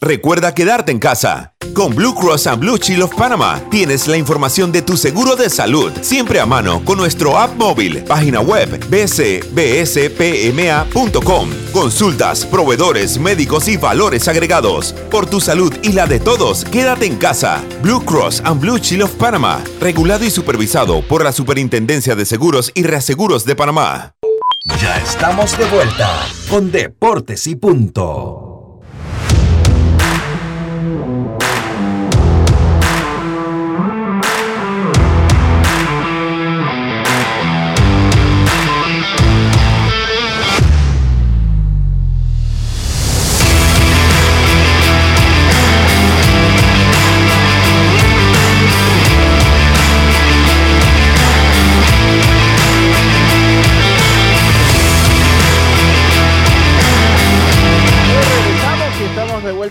Recuerda 0.00 0.54
quedarte 0.54 0.92
en 0.92 0.98
casa. 0.98 1.54
Con 1.72 1.94
Blue 1.94 2.14
Cross 2.14 2.46
and 2.46 2.60
Blue 2.60 2.76
Shield 2.76 3.04
of 3.04 3.14
Panama 3.14 3.60
tienes 3.70 4.06
la 4.06 4.16
información 4.16 4.70
de 4.70 4.82
tu 4.82 4.96
seguro 4.96 5.34
de 5.34 5.48
salud 5.48 5.90
siempre 6.02 6.38
a 6.40 6.46
mano 6.46 6.84
con 6.84 6.98
nuestro 6.98 7.38
app 7.38 7.56
móvil, 7.56 8.04
página 8.04 8.40
web 8.40 8.68
bcbspma.com. 8.88 9.50
Consultas, 11.72 12.44
proveedores, 12.44 13.18
médicos 13.18 13.66
y 13.68 13.76
valores 13.76 14.28
agregados. 14.28 14.92
Por 15.10 15.26
tu 15.26 15.40
salud 15.40 15.72
y 15.82 15.92
la 15.92 16.06
de 16.06 16.20
todos, 16.20 16.64
quédate 16.64 17.06
en 17.06 17.16
casa. 17.16 17.64
Blue 17.82 18.04
Cross 18.04 18.42
and 18.44 18.60
Blue 18.60 18.78
Shield 18.78 19.04
of 19.04 19.12
Panama, 19.12 19.64
regulado 19.80 20.24
y 20.24 20.30
supervisado 20.30 21.02
por 21.08 21.24
la 21.24 21.32
Superintendencia 21.32 22.14
de 22.14 22.26
Seguros 22.26 22.70
y 22.74 22.82
Reaseguros 22.82 23.44
de 23.44 23.56
Panamá. 23.56 24.12
Ya 24.80 24.96
estamos 24.98 25.58
de 25.58 25.64
vuelta 25.66 26.26
con 26.48 26.70
Deportes 26.70 27.46
y 27.46 27.56
Punto. 27.56 28.53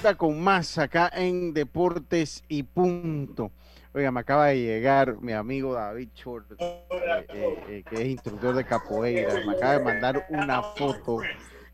Vuelta 0.03 0.17
con 0.17 0.41
más 0.41 0.77
acá 0.77 1.09
en 1.15 1.53
Deportes 1.53 2.43
y 2.49 2.63
Punto. 2.63 3.51
Oiga, 3.93 4.11
me 4.11 4.19
acaba 4.19 4.47
de 4.47 4.59
llegar 4.59 5.21
mi 5.21 5.31
amigo 5.31 5.75
David 5.75 6.09
Short, 6.13 6.51
eh, 6.59 6.85
eh, 6.89 7.63
eh, 7.69 7.83
que 7.89 8.01
es 8.01 8.07
instructor 8.09 8.53
de 8.53 8.65
capoeira. 8.65 9.33
Me 9.45 9.53
acaba 9.53 9.77
de 9.77 9.83
mandar 9.85 10.25
una 10.29 10.61
foto 10.61 11.19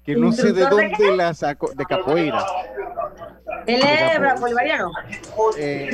que 0.04 0.16
no 0.16 0.32
sé 0.32 0.54
de 0.54 0.62
¿Instructor 0.62 0.80
de 0.80 0.90
dónde 1.08 1.18
la 1.18 1.34
sacó, 1.34 1.74
de 1.74 1.86
capoeira. 1.86 2.46
Él 3.66 3.82
es 3.82 4.40
bolivariano. 4.40 4.92
Eh, 5.58 5.90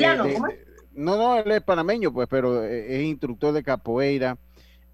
no, 0.93 1.15
no, 1.15 1.37
él 1.37 1.49
es 1.49 1.61
panameño, 1.61 2.11
pues, 2.11 2.27
pero 2.29 2.65
es 2.65 3.01
instructor 3.01 3.53
de 3.53 3.63
capoeira. 3.63 4.37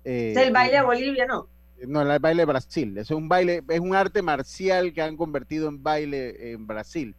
Es 0.04 0.38
el 0.38 0.54
baile 0.54 0.78
de 0.78 0.84
Bolivia, 0.84 1.26
¿no? 1.26 1.48
No, 1.88 2.04
el 2.04 2.20
baile 2.20 2.42
de 2.44 2.46
Brasil. 2.46 2.96
Es 3.00 3.10
un 3.10 3.28
baile, 3.28 3.64
es 3.68 3.80
un 3.80 3.96
arte 3.96 4.22
marcial 4.22 4.94
que 4.94 5.02
han 5.02 5.18
convertido 5.18 5.70
en 5.70 5.82
baile 5.82 6.52
en 6.52 6.68
Brasil. 6.68 7.16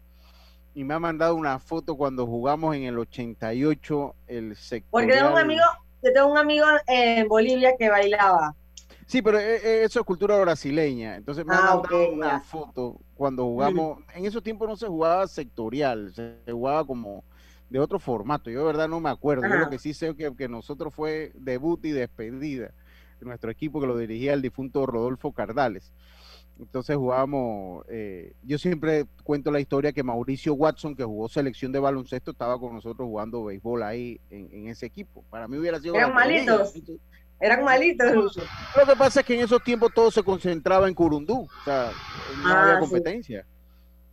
Y 0.74 0.84
me 0.84 0.94
ha 0.94 0.98
mandado 0.98 1.34
una 1.34 1.58
foto 1.58 1.96
cuando 1.96 2.26
jugamos 2.26 2.74
en 2.76 2.84
el 2.84 2.98
88 2.98 4.14
el 4.26 4.56
sector. 4.56 4.90
Porque 5.02 5.12
tengo 5.12 5.32
un 5.32 5.38
amigo, 5.38 5.62
yo 6.02 6.12
tengo 6.12 6.32
un 6.32 6.38
amigo 6.38 6.66
en 6.86 7.28
Bolivia 7.28 7.76
que 7.78 7.90
bailaba. 7.90 8.54
Sí, 9.06 9.20
pero 9.20 9.38
e- 9.38 9.56
e- 9.56 9.84
eso 9.84 10.00
es 10.00 10.06
cultura 10.06 10.38
brasileña. 10.40 11.16
Entonces 11.16 11.44
me 11.44 11.54
ha 11.54 11.58
Ah, 11.58 11.74
mandado 11.74 12.10
una 12.12 12.26
ya. 12.32 12.40
foto 12.40 12.98
cuando 13.14 13.44
jugamos. 13.44 13.98
En 14.14 14.24
esos 14.24 14.42
tiempos 14.42 14.68
no 14.68 14.76
se 14.76 14.86
jugaba 14.86 15.26
sectorial, 15.28 16.12
se 16.14 16.36
jugaba 16.50 16.86
como 16.86 17.22
de 17.68 17.78
otro 17.78 17.98
formato. 17.98 18.48
Yo 18.50 18.60
de 18.60 18.66
verdad 18.66 18.88
no 18.88 19.00
me 19.00 19.10
acuerdo. 19.10 19.46
Yo 19.46 19.56
lo 19.56 19.68
que 19.70 19.78
sí 19.78 19.92
sé 19.92 20.08
es 20.10 20.14
que, 20.16 20.34
que 20.34 20.48
nosotros 20.48 20.94
fue 20.94 21.32
debut 21.34 21.84
y 21.84 21.90
despedida 21.90 22.70
de 23.20 23.26
nuestro 23.26 23.50
equipo 23.50 23.80
que 23.80 23.86
lo 23.86 23.96
dirigía 23.98 24.32
el 24.32 24.40
difunto 24.42 24.86
Rodolfo 24.86 25.32
Cardales. 25.32 25.92
Entonces 26.58 26.96
jugábamos, 26.96 27.84
eh, 27.88 28.34
yo 28.42 28.56
siempre 28.58 29.06
cuento 29.24 29.50
la 29.50 29.58
historia 29.60 29.92
que 29.92 30.02
Mauricio 30.02 30.54
Watson, 30.54 30.94
que 30.94 31.02
jugó 31.04 31.28
selección 31.28 31.72
de 31.72 31.78
baloncesto, 31.80 32.30
estaba 32.30 32.58
con 32.58 32.74
nosotros 32.74 33.06
jugando 33.06 33.44
béisbol 33.44 33.82
ahí 33.82 34.20
en, 34.30 34.48
en 34.52 34.68
ese 34.68 34.86
equipo. 34.86 35.24
Para 35.30 35.48
mí 35.48 35.56
hubiera 35.56 35.80
sido... 35.80 35.94
Eran 35.96 36.14
malitos. 36.14 36.74
Eran 37.40 37.64
malitos. 37.64 38.36
Lo 38.76 38.86
que 38.86 38.96
pasa 38.96 39.20
es 39.20 39.26
que 39.26 39.34
en 39.34 39.40
esos 39.40 39.62
tiempos 39.64 39.92
todo 39.92 40.10
se 40.12 40.22
concentraba 40.22 40.86
en 40.86 40.94
Curundú, 40.94 41.42
o 41.42 41.64
sea, 41.64 41.90
no 42.46 42.52
Ah, 42.54 42.60
había 42.62 42.74
sí. 42.74 42.80
competencia. 42.80 43.44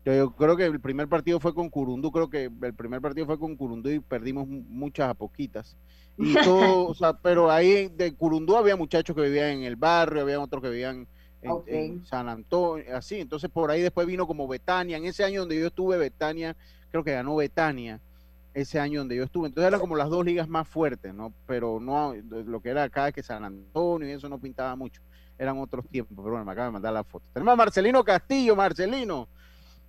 Yo, 0.06 0.14
yo 0.14 0.32
creo 0.32 0.56
que 0.58 0.66
el 0.66 0.80
primer 0.80 1.08
partido 1.08 1.40
fue 1.40 1.54
con 1.54 1.70
Curundú, 1.70 2.10
creo 2.12 2.30
que 2.30 2.46
el 2.62 2.74
primer 2.74 3.02
partido 3.02 3.28
fue 3.28 3.38
con 3.38 3.56
Curundú 3.56 3.90
y 3.92 4.00
perdimos 4.00 4.48
mu- 4.48 4.64
muchas 4.68 5.10
a 5.10 5.14
poquitas. 5.14 5.78
Y 6.18 6.34
todo, 6.36 6.88
o 6.90 6.96
sea, 6.96 7.14
pero 7.14 7.52
ahí 7.52 7.90
de 7.90 8.16
Curundú 8.16 8.56
había 8.56 8.76
muchachos 8.76 9.16
que 9.16 9.22
vivían 9.24 9.50
en 9.60 9.64
el 9.64 9.76
barrio, 9.76 10.22
había 10.24 10.40
otros 10.40 10.64
que 10.64 10.70
vivían 10.70 11.06
en, 11.42 12.06
San 12.06 12.28
Antonio, 12.30 12.86
así. 12.96 13.20
Entonces 13.20 13.50
por 13.50 13.72
ahí 13.72 13.82
después 13.82 14.08
vino 14.08 14.28
como 14.28 14.48
Betania. 14.48 14.98
En 14.98 15.06
ese 15.06 15.24
año 15.24 15.42
donde 15.42 15.60
yo 15.60 15.68
estuve, 15.68 15.98
Betania, 15.98 16.56
creo 16.92 17.04
que 17.04 17.14
ganó 17.14 17.36
Betania 17.36 18.00
ese 18.54 18.80
año 18.80 19.00
donde 19.00 19.16
yo 19.16 19.24
estuve. 19.24 19.48
Entonces 19.48 19.68
eran 19.68 19.80
como 19.80 19.96
las 19.96 20.10
dos 20.10 20.26
ligas 20.26 20.48
más 20.48 20.68
fuertes, 20.68 21.14
¿no? 21.14 21.34
Pero 21.46 21.80
no 21.80 22.14
lo 22.30 22.60
que 22.62 22.70
era 22.70 22.84
acá 22.84 23.12
que 23.12 23.24
San 23.24 23.44
Antonio 23.44 24.08
y 24.08 24.12
eso 24.12 24.28
no 24.28 24.40
pintaba 24.40 24.76
mucho. 24.76 25.02
Eran 25.38 25.58
otros 25.60 25.88
tiempos, 25.88 26.16
pero 26.18 26.32
bueno, 26.32 26.44
me 26.46 26.52
acaba 26.52 26.68
de 26.68 26.74
mandar 26.74 26.94
la 26.94 27.04
foto. 27.04 27.26
Tenemos 27.34 27.54
a 27.54 27.56
Marcelino 27.56 28.04
Castillo, 28.04 28.56
Marcelino. 28.56 29.28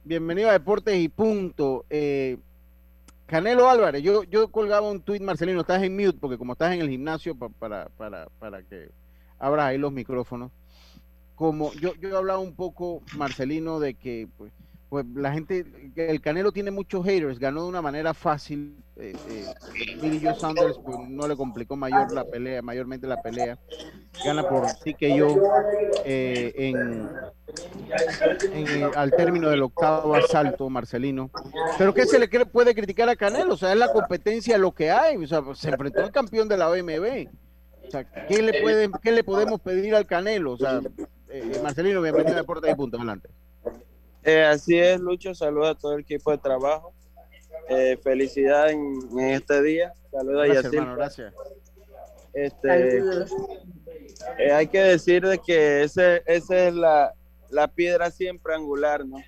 Bienvenido 0.05 0.49
a 0.49 0.53
Deportes 0.53 0.97
y 0.97 1.09
Punto. 1.09 1.85
Eh, 1.91 2.39
Canelo 3.27 3.69
Álvarez, 3.71 4.03
yo, 4.03 4.25
yo 4.25 4.49
colgaba 4.49 4.89
un 4.91 5.01
tuit, 5.01 5.23
Marcelino, 5.23 5.61
estás 5.61 5.83
en 5.83 5.95
mute, 5.95 6.19
porque 6.21 6.37
como 6.37 6.53
estás 6.55 6.73
en 6.73 6.81
el 6.81 6.89
gimnasio, 6.91 7.37
pa- 7.37 7.49
para, 7.49 7.89
para, 7.97 8.27
para 8.41 8.63
que 8.63 8.91
abras 9.39 9.67
ahí 9.67 9.79
los 9.79 9.93
micrófonos. 9.93 10.51
Como 11.41 11.73
yo, 11.73 11.95
yo 11.95 12.19
hablaba 12.19 12.39
un 12.39 12.55
poco, 12.55 13.01
Marcelino, 13.17 13.81
de 13.81 13.95
que 13.95 14.29
pues, 14.37 14.53
pues 14.91 15.07
la 15.15 15.33
gente, 15.33 15.65
el 15.97 16.21
Canelo 16.21 16.53
tiene 16.53 16.71
muchos 16.71 17.03
haters, 17.03 17.39
ganó 17.39 17.63
de 17.63 17.69
una 17.71 17.81
manera 17.81 18.13
fácil. 18.13 18.77
eh, 18.97 19.17
eh, 19.27 20.21
Joe 20.23 20.35
Saunders 20.39 20.79
pues, 20.85 20.99
no 21.09 21.27
le 21.27 21.37
complicó 21.37 21.77
mayor 21.77 22.13
la 22.13 22.25
pelea, 22.25 22.61
mayormente 22.61 23.07
la 23.07 23.23
pelea. 23.23 23.59
Gana 24.23 24.47
por 24.47 24.69
sí 24.85 24.93
que 24.93 25.17
yo 25.17 25.35
eh, 26.05 26.53
en, 26.57 27.09
al 28.95 29.11
término 29.13 29.49
del 29.49 29.63
octavo 29.63 30.15
asalto, 30.15 30.69
Marcelino. 30.69 31.31
Pero 31.79 31.95
¿qué 31.95 32.05
se 32.05 32.19
le 32.19 32.29
puede 32.45 32.75
criticar 32.75 33.09
a 33.09 33.17
Canelo? 33.17 33.55
O 33.55 33.57
sea, 33.57 33.73
es 33.73 33.79
la 33.79 33.91
competencia 33.91 34.59
lo 34.59 34.73
que 34.73 34.91
hay. 34.91 35.17
O 35.17 35.27
sea, 35.27 35.43
se 35.55 35.71
enfrentó 35.71 36.03
al 36.03 36.13
campeón 36.13 36.51
de 36.51 36.59
la 36.59 36.69
OMB. 36.69 37.29
O 37.87 37.91
sea, 37.91 38.05
¿qué 38.29 38.43
le, 38.43 38.61
pueden, 38.61 38.93
¿qué 39.03 39.11
le 39.11 39.25
podemos 39.25 39.59
pedir 39.63 39.95
al 39.95 40.05
Canelo? 40.05 40.53
O 40.53 40.59
sea, 40.59 40.83
eh, 41.31 41.61
Marcelino, 41.63 42.01
bienvenido 42.03 42.35
a 42.35 42.39
Deportes 42.41 42.73
y 42.73 42.75
Punto. 42.75 42.97
Adelante. 42.97 43.29
Eh, 44.23 44.43
así 44.43 44.79
es, 44.79 45.01
Lucho. 45.01 45.35
Saludos 45.35 45.71
a 45.71 45.75
todo 45.75 45.95
el 45.95 46.01
equipo 46.01 46.31
de 46.31 46.39
trabajo. 46.39 46.93
Eh, 47.69 47.99
felicidad 48.03 48.71
en, 48.71 48.99
en 49.13 49.31
este 49.31 49.63
día. 49.63 49.93
Saludos 50.11 50.43
a 50.43 50.47
Gracias, 50.47 50.65
Yacir. 50.65 50.79
hermano, 50.79 50.97
gracias. 50.97 51.35
Este, 52.33 52.99
eh, 54.39 54.53
hay 54.53 54.67
que 54.69 54.81
decir 54.81 55.27
de 55.27 55.39
que 55.39 55.83
ese, 55.83 56.23
esa 56.27 56.69
es 56.69 56.75
la, 56.75 57.15
la 57.51 57.69
piedra 57.69 58.11
siempre 58.11 58.55
angular, 58.55 59.05
¿no? 59.05 59.19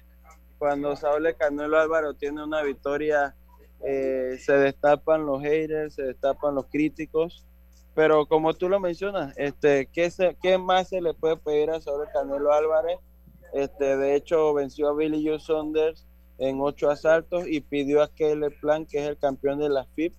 Cuando 0.58 0.94
Saúl 0.94 1.34
Canelo 1.36 1.78
Álvaro 1.78 2.14
tiene 2.14 2.44
una 2.44 2.62
victoria, 2.62 3.34
eh, 3.84 4.38
se 4.40 4.52
destapan 4.52 5.26
los 5.26 5.42
haters, 5.42 5.94
se 5.94 6.02
destapan 6.04 6.54
los 6.54 6.66
críticos, 6.66 7.44
pero 7.94 8.26
como 8.26 8.54
tú 8.54 8.68
lo 8.68 8.80
mencionas, 8.80 9.34
este, 9.36 9.86
¿qué, 9.92 10.10
se- 10.10 10.36
qué 10.42 10.58
más 10.58 10.88
se 10.88 11.00
le 11.00 11.14
puede 11.14 11.36
pedir 11.36 11.70
a 11.70 11.80
Saúl 11.80 12.06
Canelo 12.12 12.52
Álvarez? 12.52 12.98
Este, 13.52 13.96
de 13.96 14.16
hecho, 14.16 14.54
venció 14.54 14.88
a 14.88 14.94
Billy 14.94 15.26
Joe 15.26 15.38
Saunders 15.38 16.06
en 16.38 16.60
ocho 16.60 16.90
asaltos 16.90 17.46
y 17.46 17.60
pidió 17.60 18.02
a 18.02 18.08
Caleb 18.08 18.58
Plan, 18.60 18.86
que 18.86 18.98
es 18.98 19.08
el 19.08 19.18
campeón 19.18 19.58
de 19.58 19.68
la 19.68 19.84
FIP, 19.84 20.14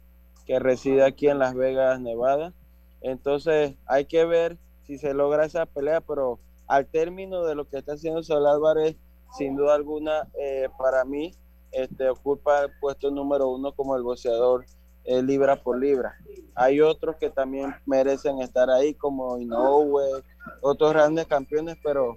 que 0.45 0.59
reside 0.59 1.03
aquí 1.03 1.28
en 1.28 1.39
Las 1.39 1.55
Vegas, 1.55 1.99
Nevada. 1.99 2.53
Entonces, 3.01 3.76
hay 3.88 4.05
que 4.05 4.26
ver 4.26 4.57
si 4.84 4.97
se 4.97 5.13
logra 5.13 5.45
esa 5.45 5.65
pelea, 5.65 6.01
pero 6.01 6.39
al 6.67 6.86
término 6.88 7.43
de 7.43 7.55
lo 7.55 7.67
que 7.67 7.78
está 7.78 7.93
haciendo 7.93 8.24
Saúl 8.24 8.45
Álvarez, 8.47 8.95
sin 9.38 9.55
duda 9.55 9.74
alguna, 9.76 10.28
eh, 10.39 10.69
para 10.78 11.03
mí, 11.05 11.32
este, 11.71 12.07
ocupa 12.09 12.63
el 12.65 12.71
puesto 12.80 13.09
número 13.09 13.49
uno 13.49 13.71
como 13.74 13.95
el 13.95 14.03
boxeador 14.03 14.65
libra 15.06 15.56
por 15.56 15.80
libra. 15.80 16.18
Hay 16.56 16.82
otros 16.82 17.16
que 17.18 17.30
también 17.30 17.76
merecen 17.86 18.39
estar 18.41 18.70
ahí, 18.70 18.93
como 18.93 19.38
Inoue, 19.38 20.24
otros 20.62 20.93
grandes 20.93 21.28
campeones, 21.28 21.78
pero 21.84 22.16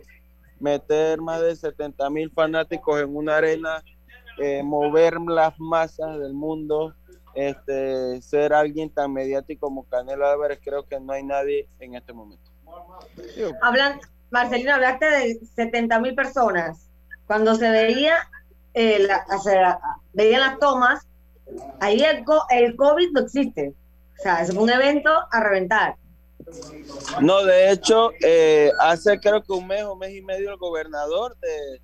meter 0.60 1.20
más 1.20 1.40
de 1.40 1.56
70 1.56 2.10
mil 2.10 2.30
fanáticos 2.30 3.00
en 3.00 3.16
una 3.16 3.36
arena, 3.36 3.82
eh, 4.38 4.62
mover 4.62 5.18
las 5.20 5.58
masas 5.58 6.18
del 6.18 6.34
mundo, 6.34 6.94
este, 7.34 8.20
ser 8.22 8.52
alguien 8.52 8.90
tan 8.90 9.12
mediático 9.12 9.66
como 9.66 9.84
Canelo 9.84 10.26
Álvarez, 10.26 10.60
creo 10.62 10.86
que 10.86 10.98
no 11.00 11.12
hay 11.12 11.22
nadie 11.22 11.68
en 11.78 11.94
este 11.94 12.12
momento. 12.12 12.50
Hablan, 13.62 14.00
Marcelino, 14.30 14.74
hablaste 14.74 15.06
de 15.06 15.40
70 15.54 16.00
mil 16.00 16.14
personas. 16.14 16.90
Cuando 17.26 17.54
se 17.54 17.70
veía, 17.70 18.16
eh, 18.74 18.98
la, 19.00 19.78
veían 20.12 20.40
las 20.40 20.58
tomas, 20.58 21.06
ahí 21.80 22.00
el, 22.02 22.24
co- 22.24 22.44
el 22.50 22.76
COVID 22.76 23.10
no 23.12 23.20
existe. 23.20 23.74
O 24.18 24.22
sea, 24.22 24.42
es 24.42 24.50
un 24.50 24.68
evento 24.70 25.10
a 25.30 25.40
reventar. 25.40 25.96
No, 27.20 27.44
de 27.44 27.70
hecho, 27.70 28.10
eh, 28.22 28.70
hace 28.80 29.18
creo 29.18 29.42
que 29.42 29.52
un 29.52 29.66
mes 29.66 29.82
o 29.84 29.96
mes 29.96 30.14
y 30.14 30.22
medio 30.22 30.50
el 30.50 30.56
gobernador 30.56 31.36
de, 31.40 31.80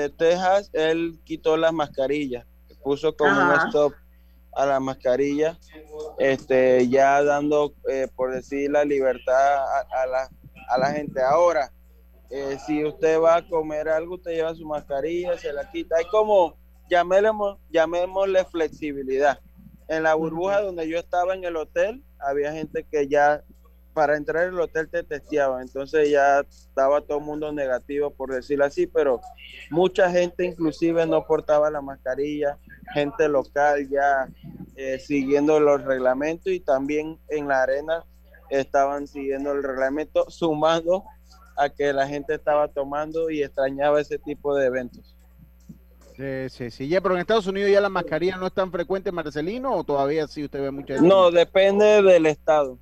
de 0.00 0.08
Texas, 0.10 0.70
él 0.72 1.20
quitó 1.24 1.56
las 1.56 1.72
mascarillas, 1.72 2.46
puso 2.82 3.14
como 3.16 3.32
Ajá. 3.42 3.42
un 3.42 3.68
stop 3.68 3.92
a 4.54 4.66
la 4.66 4.80
mascarilla, 4.80 5.58
este, 6.18 6.88
ya 6.88 7.22
dando, 7.22 7.74
eh, 7.90 8.08
por 8.14 8.32
decir, 8.32 8.70
la 8.70 8.84
libertad 8.84 9.56
a, 9.58 10.02
a 10.02 10.06
la, 10.06 10.30
a 10.68 10.78
la 10.78 10.90
gente. 10.92 11.20
Ahora, 11.22 11.70
eh, 12.30 12.58
si 12.66 12.84
usted 12.84 13.20
va 13.20 13.36
a 13.36 13.48
comer 13.48 13.88
algo, 13.88 14.14
usted 14.14 14.32
lleva 14.32 14.54
su 14.54 14.66
mascarilla, 14.66 15.36
se 15.38 15.52
la 15.52 15.70
quita. 15.70 15.96
Hay 15.98 16.04
como, 16.06 16.56
llamémosle, 16.92 17.58
llamémosle 17.70 18.44
flexibilidad. 18.44 19.38
En 19.88 20.02
la 20.02 20.14
burbuja 20.14 20.60
donde 20.60 20.88
yo 20.88 20.98
estaba 20.98 21.34
en 21.34 21.44
el 21.44 21.56
hotel, 21.56 22.02
había 22.18 22.52
gente 22.52 22.84
que 22.84 23.08
ya 23.08 23.42
para 23.94 24.16
entrar 24.16 24.48
al 24.48 24.60
hotel 24.60 24.88
te 24.88 25.02
testeaban, 25.02 25.62
entonces 25.62 26.10
ya 26.10 26.40
estaba 26.40 27.02
todo 27.02 27.18
el 27.18 27.24
mundo 27.24 27.52
negativo, 27.52 28.10
por 28.10 28.32
decirlo 28.32 28.64
así, 28.64 28.86
pero 28.86 29.20
mucha 29.70 30.10
gente 30.10 30.46
inclusive 30.46 31.06
no 31.06 31.26
portaba 31.26 31.70
la 31.70 31.82
mascarilla, 31.82 32.58
gente 32.94 33.28
local 33.28 33.86
ya 33.90 34.28
eh, 34.76 34.98
siguiendo 34.98 35.60
los 35.60 35.84
reglamentos 35.84 36.50
y 36.52 36.60
también 36.60 37.18
en 37.28 37.48
la 37.48 37.62
arena 37.62 38.04
estaban 38.48 39.06
siguiendo 39.06 39.52
el 39.52 39.62
reglamento, 39.62 40.30
sumando 40.30 41.04
a 41.56 41.68
que 41.68 41.92
la 41.92 42.06
gente 42.06 42.34
estaba 42.34 42.68
tomando 42.68 43.28
y 43.28 43.42
extrañaba 43.42 44.00
ese 44.00 44.18
tipo 44.18 44.54
de 44.54 44.66
eventos. 44.66 45.11
Sí, 46.16 46.48
sí, 46.50 46.70
sí. 46.70 46.88
Ya, 46.88 47.00
pero 47.00 47.14
en 47.14 47.20
Estados 47.20 47.46
Unidos 47.46 47.70
ya 47.70 47.80
la 47.80 47.88
mascarilla 47.88 48.36
no 48.36 48.46
es 48.46 48.52
tan 48.52 48.70
frecuente, 48.70 49.10
Marcelino, 49.12 49.74
o 49.74 49.84
todavía 49.84 50.26
sí 50.28 50.44
usted 50.44 50.60
ve 50.60 50.70
mucha 50.70 50.94
gente? 50.94 51.08
No, 51.08 51.30
depende 51.30 52.02
del 52.02 52.26
estado. 52.26 52.78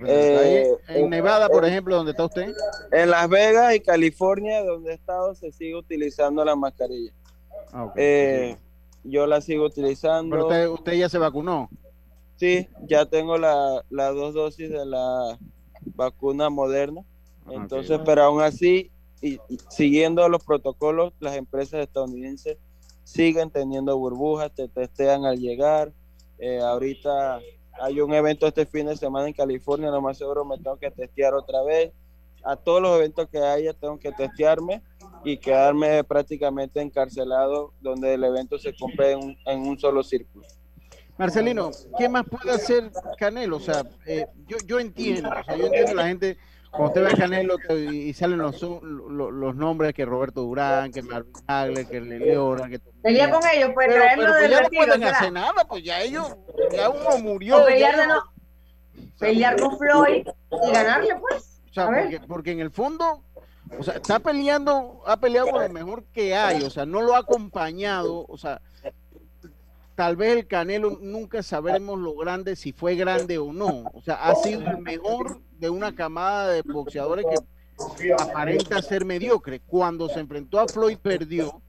Ahí, 0.00 0.06
Eh, 0.08 0.68
en 0.88 1.08
Nevada, 1.10 1.48
por 1.48 1.64
ejemplo, 1.64 1.94
donde 1.96 2.10
está 2.10 2.24
usted. 2.24 2.52
En 2.90 3.10
Las 3.10 3.28
Vegas 3.28 3.74
y 3.76 3.80
California, 3.80 4.62
donde 4.64 4.90
he 4.90 4.94
estado, 4.94 5.34
se 5.34 5.52
sigue 5.52 5.76
utilizando 5.76 6.44
la 6.44 6.56
mascarilla. 6.56 7.12
Ah. 7.72 7.92
Eh, 7.96 8.56
yo 9.04 9.26
la 9.26 9.40
sigo 9.40 9.64
utilizando. 9.66 10.34
Pero 10.34 10.46
usted, 10.48 10.68
usted 10.68 10.92
ya 10.94 11.08
se 11.08 11.18
vacunó. 11.18 11.68
Sí, 12.36 12.68
ya 12.88 13.06
tengo 13.06 13.38
la- 13.38 13.84
las 13.88 14.14
dos 14.14 14.34
dosis 14.34 14.68
de 14.68 14.84
la 14.84 15.38
vacuna 15.94 16.50
moderna. 16.50 17.02
Entonces, 17.48 18.00
pero 18.04 18.24
aún 18.24 18.42
así, 18.42 18.90
y, 19.28 19.38
siguiendo 19.70 20.28
los 20.28 20.44
protocolos, 20.44 21.12
las 21.20 21.36
empresas 21.36 21.80
estadounidenses 21.80 22.58
siguen 23.04 23.50
teniendo 23.50 23.96
burbujas, 23.98 24.52
te 24.54 24.68
testean 24.68 25.24
al 25.24 25.38
llegar. 25.38 25.92
Eh, 26.38 26.60
ahorita 26.60 27.40
hay 27.80 28.00
un 28.00 28.12
evento 28.14 28.46
este 28.46 28.66
fin 28.66 28.86
de 28.86 28.96
semana 28.96 29.26
en 29.28 29.32
California, 29.34 29.90
lo 29.90 30.00
más 30.00 30.18
seguro 30.18 30.44
me 30.44 30.56
tengo 30.58 30.76
que 30.76 30.90
testear 30.90 31.34
otra 31.34 31.62
vez. 31.62 31.92
A 32.44 32.56
todos 32.56 32.82
los 32.82 32.96
eventos 32.98 33.26
que 33.30 33.38
haya 33.38 33.72
tengo 33.72 33.98
que 33.98 34.12
testearme 34.12 34.82
y 35.24 35.38
quedarme 35.38 36.04
prácticamente 36.04 36.80
encarcelado 36.82 37.72
donde 37.80 38.12
el 38.14 38.24
evento 38.24 38.58
se 38.58 38.74
cumple 38.76 39.12
en 39.12 39.60
un- 39.60 39.78
solo 39.78 40.02
círculo. 40.02 40.44
Marcelino, 41.16 41.70
¿qué 41.96 42.08
más 42.08 42.24
puede 42.28 42.50
hacer 42.54 42.90
Canelo? 43.16 43.56
O 43.56 43.60
sea, 43.60 43.84
eh, 44.04 44.26
yo, 44.46 44.56
yo 44.66 44.78
entiendo, 44.80 45.30
o 45.30 45.44
sea, 45.44 45.56
yo 45.56 45.66
entiendo 45.66 45.94
la 45.94 46.06
gente, 46.08 46.36
cuando 46.76 46.86
usted 46.86 47.04
ve 47.04 47.16
Canelo 47.16 47.56
y 47.76 48.12
salen 48.14 48.38
los, 48.38 48.60
los, 48.60 49.32
los 49.32 49.54
nombres 49.54 49.94
que 49.94 50.04
Roberto 50.04 50.42
Durán, 50.42 50.90
que 50.90 51.02
Marvin 51.02 51.32
Hagler, 51.46 51.86
que 51.86 52.00
Leora, 52.00 52.68
que... 52.68 52.80
Pelea 53.02 53.30
con 53.30 53.42
ellos, 53.52 53.70
pues 53.74 53.86
Pero, 53.88 54.00
traerlo 54.00 54.24
pero 54.24 54.38
pues 54.38 54.50
ya 54.50 54.56
no 54.56 54.62
retiro, 54.62 54.82
pueden 54.84 55.00
¿será? 55.00 55.18
hacer 55.18 55.32
nada, 55.32 55.64
pues 55.68 55.84
ya 55.84 56.02
ellos, 56.02 56.36
ya 56.72 56.90
uno 56.90 57.18
murió. 57.18 57.62
O 57.62 57.66
pelear, 57.66 57.94
ya 57.94 58.00
de 58.00 58.06
no, 58.08 58.22
pelear 59.18 59.60
con 59.60 59.78
Floyd 59.78 60.26
y 60.66 60.72
ganarle, 60.72 61.16
pues. 61.16 61.60
O 61.70 61.74
sea, 61.74 61.86
porque, 61.86 62.20
porque 62.26 62.50
en 62.52 62.60
el 62.60 62.70
fondo, 62.70 63.22
o 63.78 63.82
sea, 63.82 63.94
está 63.94 64.18
peleando, 64.18 65.02
ha 65.06 65.16
peleado 65.18 65.50
con 65.50 65.62
lo 65.62 65.68
mejor 65.68 66.04
que 66.12 66.34
hay, 66.34 66.62
o 66.62 66.70
sea, 66.70 66.86
no 66.86 67.02
lo 67.02 67.14
ha 67.14 67.18
acompañado, 67.18 68.26
o 68.28 68.36
sea, 68.36 68.60
tal 69.94 70.16
vez 70.16 70.36
el 70.36 70.46
Canelo 70.46 70.98
nunca 71.00 71.42
sabremos 71.42 71.98
lo 71.98 72.14
grande, 72.16 72.56
si 72.56 72.72
fue 72.72 72.94
grande 72.96 73.38
o 73.38 73.52
no, 73.52 73.84
o 73.92 74.02
sea, 74.02 74.14
ha 74.16 74.34
sido 74.34 74.62
el 74.66 74.78
mejor 74.78 75.40
de 75.58 75.70
una 75.70 75.94
camada 75.94 76.48
de 76.50 76.62
boxeadores 76.62 77.24
que 77.30 77.36
aparenta 78.18 78.80
ser 78.82 79.04
mediocre. 79.04 79.60
Cuando 79.60 80.08
se 80.08 80.20
enfrentó 80.20 80.60
a 80.60 80.68
Floyd 80.68 80.98
perdió, 81.00 81.60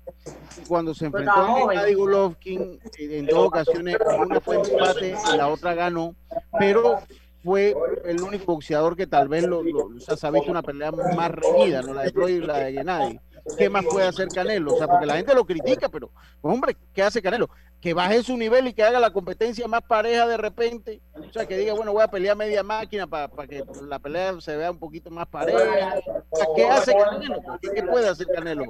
cuando 0.67 0.93
se 0.93 1.05
enfrentó 1.05 1.32
a. 1.32 1.69
Gennady 1.69 1.93
Golovkin 1.93 2.80
eh, 2.97 3.17
en 3.19 3.26
dos 3.28 3.47
ocasiones, 3.47 3.97
una 4.19 4.39
fue 4.39 4.55
empate 4.57 5.15
y 5.34 5.38
la 5.38 5.47
otra 5.49 5.73
ganó, 5.73 6.15
pero 6.57 6.99
fue 7.43 7.76
el 8.05 8.21
único 8.21 8.53
boxeador 8.53 8.95
que 8.95 9.05
tal 9.07 9.28
vez 9.28 9.43
lo, 9.43 9.61
lo- 9.61 9.86
o 9.95 9.99
sea, 9.99 10.17
se 10.17 10.26
ha 10.26 10.32
visto 10.32 10.49
una 10.49 10.63
pelea 10.63 10.91
más 10.91 11.32
reñida, 11.32 11.82
¿no? 11.84 11.93
La 11.93 12.03
de 12.03 12.11
Floyd 12.11 12.36
y 12.41 12.45
la 12.45 12.57
de 12.57 12.73
Gennady. 12.73 13.19
¿Qué 13.57 13.69
más 13.69 13.86
puede 13.86 14.07
hacer 14.07 14.28
Canelo? 14.30 14.73
O 14.73 14.78
sea, 14.78 14.88
porque 14.88 15.05
la 15.05 15.17
gente 15.17 15.36
lo 15.36 15.45
critica, 15.45 15.88
pero, 15.88 16.09
pues, 16.41 16.51
hombre, 16.53 16.76
¿qué 16.93 17.03
hace 17.03 17.21
Canelo? 17.21 17.47
Que 17.82 17.93
baje 17.93 18.23
su 18.23 18.36
nivel 18.36 18.67
y 18.67 18.73
que 18.73 18.84
haga 18.84 18.99
la 18.99 19.11
competencia 19.11 19.67
más 19.67 19.84
pareja 19.84 20.26
de 20.28 20.38
repente. 20.38 21.01
O 21.13 21.32
sea, 21.32 21.45
que 21.45 21.57
diga, 21.57 21.73
bueno, 21.73 21.93
voy 21.93 22.01
a 22.01 22.07
pelear 22.07 22.36
media 22.36 22.63
máquina 22.63 23.05
para 23.05 23.30
que 23.47 23.63
la 23.88 23.99
pelea 23.99 24.39
se 24.41 24.57
vea 24.57 24.71
un 24.71 24.80
poquito 24.80 25.11
más 25.11 25.28
pareja. 25.28 26.01
¿qué 26.55 26.65
hace 26.65 26.93
Canelo? 26.95 27.41
¿Qué, 27.61 27.69
qué 27.76 27.84
puede 27.84 28.09
hacer 28.09 28.28
Canelo, 28.28 28.63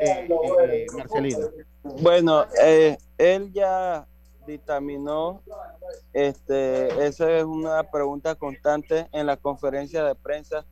eh, 0.00 0.28
eh, 0.68 0.86
Marcelino? 0.96 1.48
Bueno, 1.82 2.44
eh, 2.62 2.96
él 3.18 3.52
ya 3.52 4.06
dictaminó, 4.46 5.42
este, 6.12 7.06
esa 7.06 7.30
es 7.30 7.44
una 7.44 7.82
pregunta 7.90 8.34
constante 8.34 9.08
en 9.12 9.26
la 9.26 9.36
conferencia 9.36 10.04
de 10.04 10.14
prensa. 10.14 10.64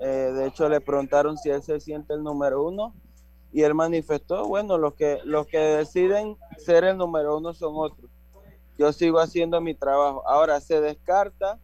Eh, 0.00 0.32
de 0.34 0.46
hecho, 0.46 0.68
le 0.68 0.80
preguntaron 0.80 1.36
si 1.36 1.50
él 1.50 1.62
se 1.62 1.80
siente 1.80 2.14
el 2.14 2.22
número 2.22 2.62
uno 2.66 2.94
y 3.52 3.62
él 3.62 3.74
manifestó, 3.74 4.46
bueno, 4.48 4.78
los 4.78 4.94
que, 4.94 5.20
los 5.24 5.46
que 5.46 5.58
deciden 5.58 6.38
ser 6.56 6.84
el 6.84 6.96
número 6.96 7.36
uno 7.36 7.52
son 7.52 7.74
otros. 7.76 8.10
Yo 8.78 8.92
sigo 8.92 9.20
haciendo 9.20 9.60
mi 9.60 9.74
trabajo. 9.74 10.26
Ahora 10.26 10.58
se 10.60 10.80
descarta 10.80 11.58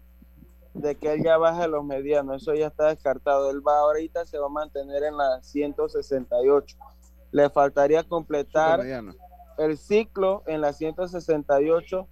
de 0.75 0.95
que 0.95 1.15
él 1.15 1.25
ya 1.25 1.39
baje 1.39 1.67
los 1.67 1.83
medianos, 1.83 2.43
eso 2.43 2.55
ya 2.55 2.67
está 2.67 2.89
descartado. 2.89 3.51
Él 3.51 3.67
va 3.67 3.79
ahorita, 3.79 4.27
se 4.27 4.39
va 4.39 4.47
a 4.47 4.51
mantener 4.51 5.03
en 5.03 5.17
la 5.17 5.43
168. 5.43 6.77
Le 7.33 7.49
faltaría 7.49 8.03
completar 8.05 8.81
el 9.57 9.79
ciclo 9.79 10.43
en 10.47 10.61
la 10.61 10.75
168 10.75 12.07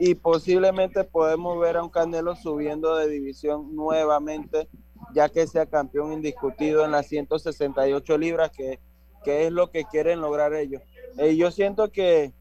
y 0.00 0.14
posiblemente 0.14 1.04
podemos 1.04 1.60
ver 1.60 1.76
a 1.76 1.82
un 1.82 1.90
Canelo 1.90 2.34
subiendo 2.34 2.96
de 2.96 3.08
división 3.08 3.76
nuevamente, 3.76 4.68
ya 5.14 5.28
que 5.28 5.46
sea 5.46 5.66
campeón 5.66 6.14
indiscutido 6.14 6.84
en 6.84 6.92
las 6.92 7.06
168 7.08 8.16
libras, 8.16 8.50
que, 8.50 8.80
que 9.24 9.46
es 9.46 9.52
lo 9.52 9.70
que 9.70 9.84
quieren 9.84 10.20
lograr 10.20 10.54
ellos. 10.54 10.82
Eh, 11.18 11.36
yo 11.36 11.50
siento 11.50 11.90
que 11.90 12.32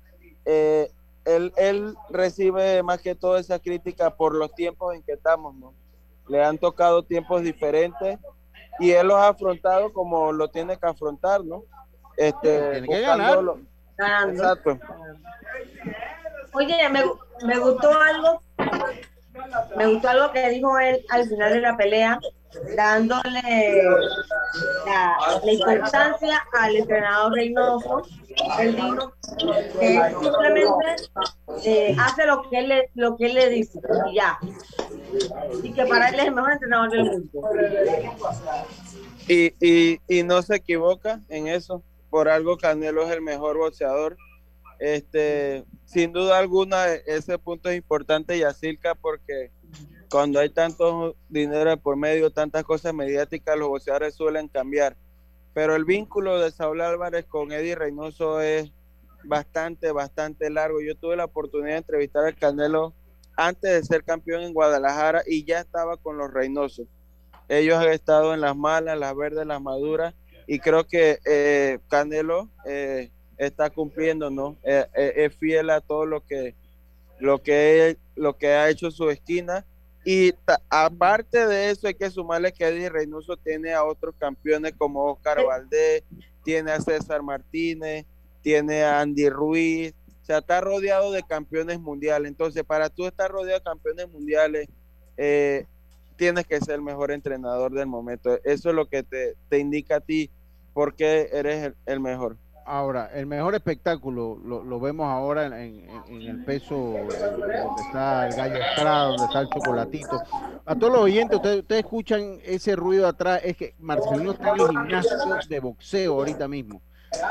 eh, 0.46 0.92
él, 1.26 1.54
él 1.58 1.96
recibe 2.10 2.84
más 2.84 3.02
que 3.02 3.16
todo 3.16 3.38
esa 3.38 3.60
crítica 3.60 4.16
por 4.16 4.34
los 4.36 4.54
tiempos 4.54 4.96
en 4.96 5.04
que 5.04 5.14
estamos, 5.14 5.56
¿no? 5.56 5.74
Le 6.28 6.44
han 6.44 6.58
tocado 6.58 7.04
tiempos 7.04 7.42
diferentes 7.42 8.20
y 8.80 8.92
él 8.92 9.08
los 9.08 9.18
ha 9.18 9.30
afrontado 9.30 9.92
como 9.92 10.32
lo 10.32 10.50
tiene 10.50 10.78
que 10.78 10.86
afrontar, 10.86 11.44
¿no? 11.44 11.64
Este, 12.16 12.72
Tiene 12.72 12.88
que 12.88 13.02
ganar. 13.02 13.40
Exacto. 14.30 14.78
Oye, 16.54 16.90
me, 16.90 17.04
me 17.46 17.60
gustó 17.60 17.92
algo, 18.00 18.42
me 19.76 19.88
gustó 19.88 20.10
algo 20.10 20.32
que 20.32 20.50
dijo 20.50 20.80
él 20.80 21.06
al 21.10 21.28
final 21.28 21.54
de 21.54 21.62
la 21.62 21.78
pelea, 21.78 22.20
dándole 22.76 23.42
la, 24.86 25.52
importancia 25.52 26.44
al 26.60 26.76
entrenador 26.76 27.34
Reynoso. 27.34 28.04
Él 28.60 28.76
dijo 28.76 29.14
que 29.80 29.98
él 29.98 30.02
simplemente 30.22 30.86
eh, 31.66 31.96
hace 32.00 32.26
lo 32.26 32.50
que 32.50 32.60
él 32.60 32.68
le, 32.70 32.90
lo 32.96 33.18
que 33.18 33.26
él 33.28 33.34
le 33.34 33.50
dice 33.50 33.80
y 34.12 34.16
ya. 34.16 34.40
Y 35.64 35.74
que 35.74 35.86
para 35.86 36.10
él 36.10 36.16
es 36.20 36.26
el 36.26 36.36
mejor 36.36 36.52
entrenador 36.52 36.92
del 36.92 37.04
mundo. 37.04 37.30
Y, 39.28 39.54
y, 39.60 40.00
y 40.08 40.24
no 40.24 40.42
se 40.42 40.56
equivoca 40.56 41.22
en 41.30 41.48
eso. 41.48 41.84
Por 42.10 42.30
algo 42.30 42.58
Canelo 42.58 43.04
es 43.04 43.12
el 43.12 43.22
mejor 43.22 43.58
boxeador. 43.58 44.18
Este, 44.80 45.66
sin 45.86 46.14
duda 46.14 46.38
alguna, 46.38 46.86
ese 46.94 47.38
punto 47.40 47.70
es 47.70 47.78
importante, 47.78 48.38
Yacirca, 48.38 48.94
porque 48.96 49.52
cuando 50.10 50.40
hay 50.40 50.50
tanto 50.50 51.16
dinero 51.30 51.76
por 51.78 51.98
medio, 51.98 52.32
tantas 52.32 52.64
cosas 52.64 52.94
mediáticas, 52.94 53.58
los 53.58 53.68
boxeadores 53.70 54.16
suelen 54.16 54.48
cambiar. 54.48 54.96
Pero 55.54 55.76
el 55.76 55.86
vínculo 55.86 56.40
de 56.40 56.52
Saúl 56.52 56.82
Álvarez 56.82 57.26
con 57.26 57.52
Eddie 57.52 57.76
Reynoso 57.76 58.42
es 58.42 58.72
bastante, 59.24 59.92
bastante 59.92 60.50
largo. 60.50 60.82
Yo 60.82 60.96
tuve 60.96 61.16
la 61.16 61.26
oportunidad 61.26 61.74
de 61.74 61.78
entrevistar 61.78 62.26
al 62.26 62.36
Canelo 62.36 62.94
antes 63.36 63.72
de 63.72 63.84
ser 63.84 64.04
campeón 64.04 64.44
en 64.44 64.54
Guadalajara 64.54 65.24
y 65.26 65.46
ya 65.46 65.60
estaba 65.60 65.98
con 65.98 66.18
los 66.18 66.34
Reynosos. 66.34 66.88
ellos 67.50 67.78
han 67.78 67.90
estado 67.90 68.34
en 68.34 68.42
las 68.42 68.56
malas, 68.56 68.98
las 68.98 69.16
verdes, 69.16 69.46
las 69.46 69.62
maduras, 69.62 70.14
y 70.48 70.60
creo 70.60 70.86
que 70.88 71.20
eh, 71.26 71.80
Canelo 71.90 72.50
eh, 72.66 73.12
está 73.38 73.70
cumpliendo, 73.70 74.30
¿no? 74.30 74.58
Eh, 74.64 74.86
es 74.94 75.36
fiel 75.36 75.70
a 75.70 75.82
todo 75.82 76.06
lo 76.06 76.26
que, 76.26 76.56
lo, 77.20 77.42
que, 77.42 77.98
lo 78.16 78.38
que 78.38 78.48
ha 78.50 78.70
hecho 78.70 78.92
su 78.92 79.10
esquina. 79.10 79.66
Y 80.10 80.34
aparte 80.70 81.48
de 81.48 81.70
eso, 81.70 81.86
hay 81.86 81.94
que 81.94 82.10
sumarle 82.10 82.54
que 82.54 82.66
Eddie 82.66 82.88
Reynoso 82.88 83.36
tiene 83.36 83.74
a 83.74 83.84
otros 83.84 84.16
campeones 84.18 84.74
como 84.78 85.04
Oscar 85.04 85.44
Valdés, 85.46 86.02
tiene 86.46 86.72
a 86.72 86.80
César 86.80 87.22
Martínez, 87.22 88.06
tiene 88.42 88.84
a 88.84 89.02
Andy 89.02 89.28
Ruiz, 89.28 89.94
o 90.22 90.26
sea, 90.26 90.38
está 90.38 90.62
rodeado 90.62 91.12
de 91.12 91.24
campeones 91.24 91.82
mundiales. 91.82 92.30
Entonces, 92.30 92.64
para 92.64 92.88
tú 92.90 93.06
estar 93.06 93.30
rodeado 93.30 93.60
de 93.60 93.66
campeones 93.66 94.08
mundiales, 94.08 94.70
eh, 95.18 95.66
tienes 96.16 96.48
que 96.48 96.62
ser 96.62 96.76
el 96.76 96.84
mejor 96.84 97.12
entrenador 97.12 97.74
del 97.74 97.88
momento. 97.88 98.40
Eso 98.46 98.70
es 98.70 98.76
lo 98.76 98.86
que 98.86 99.04
te, 99.04 99.36
te 99.50 99.60
indica 99.60 99.98
a 99.98 100.00
ti 100.00 100.32
por 100.72 100.96
qué 100.96 101.28
eres 101.34 101.74
el, 101.86 102.00
mejor. 102.00 102.38
Ahora, 102.70 103.10
el 103.14 103.26
mejor 103.28 103.56
espectáculo 103.56 104.38
lo, 104.44 104.80
vemos 104.82 105.08
ahora 105.08 105.46
en, 105.46 105.88
el 106.10 106.44
peso 106.44 106.76
donde 106.76 107.16
está 107.86 108.28
el 108.28 108.36
gallo 108.36 108.56
Estrada, 108.56 109.08
donde 109.08 109.24
está 109.24 109.40
el 109.40 109.48
chocolatito. 109.48 110.22
A 110.66 110.76
todos 110.76 110.92
los 110.92 111.02
oyentes, 111.04 111.38
ustedes, 111.38 111.64
escuchan 111.70 112.40
ese 112.44 112.76
ruido 112.76 113.08
atrás, 113.08 113.40
es 113.46 113.56
que 113.56 113.74
Marcelino 113.80 114.32
está 114.32 114.50
en 114.50 114.60
el 114.60 114.68
gimnasio 114.68 115.18
de 115.48 115.60
boxeo 115.62 116.14
ahorita 116.16 116.50
mismo. 116.50 116.82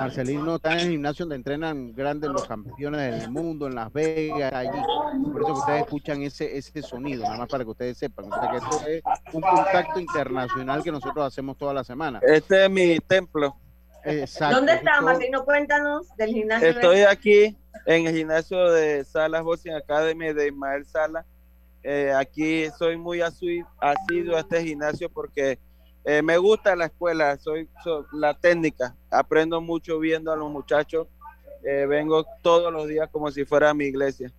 Marcelino 0.00 0.56
está 0.56 0.72
en 0.72 0.78
el 0.80 0.90
gimnasio 0.92 1.26
donde 1.26 1.36
entrenan 1.36 1.92
grandes 1.92 2.30
los 2.30 2.46
campeones 2.46 3.20
del 3.20 3.30
mundo, 3.30 3.66
en 3.66 3.74
Las 3.74 3.92
Vegas, 3.92 4.54
allí. 4.54 4.80
Por 5.32 5.42
eso 5.42 5.52
que 5.52 5.60
ustedes 5.60 5.82
escuchan 5.82 6.22
ese, 6.22 6.56
ese 6.56 6.80
sonido, 6.80 7.24
nada 7.24 7.36
más 7.36 7.48
para 7.48 7.62
que 7.62 7.70
ustedes 7.70 7.98
sepan. 7.98 8.24
que 8.30 8.56
esto 8.56 8.86
es 8.86 9.02
un 9.34 9.42
contacto 9.42 10.00
internacional 10.00 10.82
que 10.82 10.90
nosotros 10.90 11.26
hacemos 11.26 11.58
toda 11.58 11.74
la 11.74 11.84
semana. 11.84 12.20
Este 12.22 12.64
es 12.64 12.70
mi 12.70 12.98
templo. 13.00 13.54
Exacto. 14.06 14.56
¿Dónde 14.56 14.74
está, 14.74 15.00
Marcelino? 15.00 15.44
Cuéntanos 15.44 16.16
del 16.16 16.30
gimnasio. 16.30 16.68
Estoy 16.68 17.00
aquí 17.00 17.56
en 17.86 18.06
el 18.06 18.14
gimnasio 18.14 18.70
de 18.70 19.04
Salas 19.04 19.42
Boxing 19.42 19.74
Academy 19.74 20.32
de 20.32 20.48
Ismael 20.48 20.86
Sala. 20.86 21.24
Eh, 21.82 22.12
aquí 22.16 22.68
soy 22.78 22.96
muy 22.96 23.20
asiduo 23.20 23.66
a 23.80 24.40
este 24.40 24.62
gimnasio 24.62 25.08
porque 25.08 25.58
eh, 26.04 26.22
me 26.22 26.38
gusta 26.38 26.76
la 26.76 26.86
escuela, 26.86 27.36
soy, 27.36 27.68
la 28.12 28.34
técnica, 28.34 28.94
aprendo 29.10 29.60
mucho 29.60 29.98
viendo 29.98 30.32
a 30.32 30.36
los 30.36 30.50
muchachos, 30.50 31.08
eh, 31.64 31.86
vengo 31.86 32.24
todos 32.42 32.72
los 32.72 32.86
días 32.86 33.08
como 33.10 33.30
si 33.30 33.44
fuera 33.44 33.74
mi 33.74 33.86
iglesia. 33.86 34.30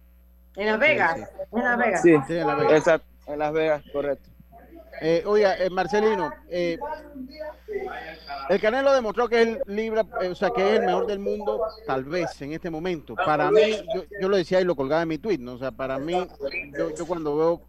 ¿En 0.56 0.68
Las 0.68 0.80
Vegas? 0.80 1.30
¿En 1.52 1.64
Las 1.64 1.78
Vegas? 1.78 2.02
Sí, 2.02 2.12
en 2.12 2.48
Las 2.48 2.58
Vegas, 2.58 2.74
exacto, 2.74 3.08
en 3.28 3.40
Las 3.40 3.54
Vegas, 3.54 3.84
correcto. 3.92 4.30
Eh, 5.02 5.24
oiga, 5.26 5.56
Marcelino, 5.72 6.32
el 6.50 6.80
Canelo 8.62 8.94
demostró 8.94 9.28
que 9.30 9.42
es 9.42 9.48
el 9.48 9.62
Libra, 9.68 10.06
o 10.30 10.36
sea, 10.36 10.50
que 10.50 10.62
es 10.62 10.80
el 10.80 10.86
mejor 10.86 11.06
del 11.08 11.20
mundo, 11.20 11.62
tal 11.86 12.04
vez 12.04 12.42
en 12.42 12.54
este 12.54 12.70
momento. 12.70 13.16
Para 13.16 13.52
mí, 13.52 13.78
yo, 14.20 14.30
lo 14.30 14.38
decía 14.38 14.62
y 14.62 14.64
lo 14.64 14.76
colgaba 14.76 15.04
en 15.04 15.10
mi 15.10 15.18
tweet, 15.18 15.38
¿no? 15.40 15.54
O 15.54 15.58
sea, 15.58 15.72
para 15.72 16.00
mí, 16.00 16.28
yo, 16.78 16.94
yo 16.96 17.06
cuando 17.06 17.38
veo, 17.38 17.62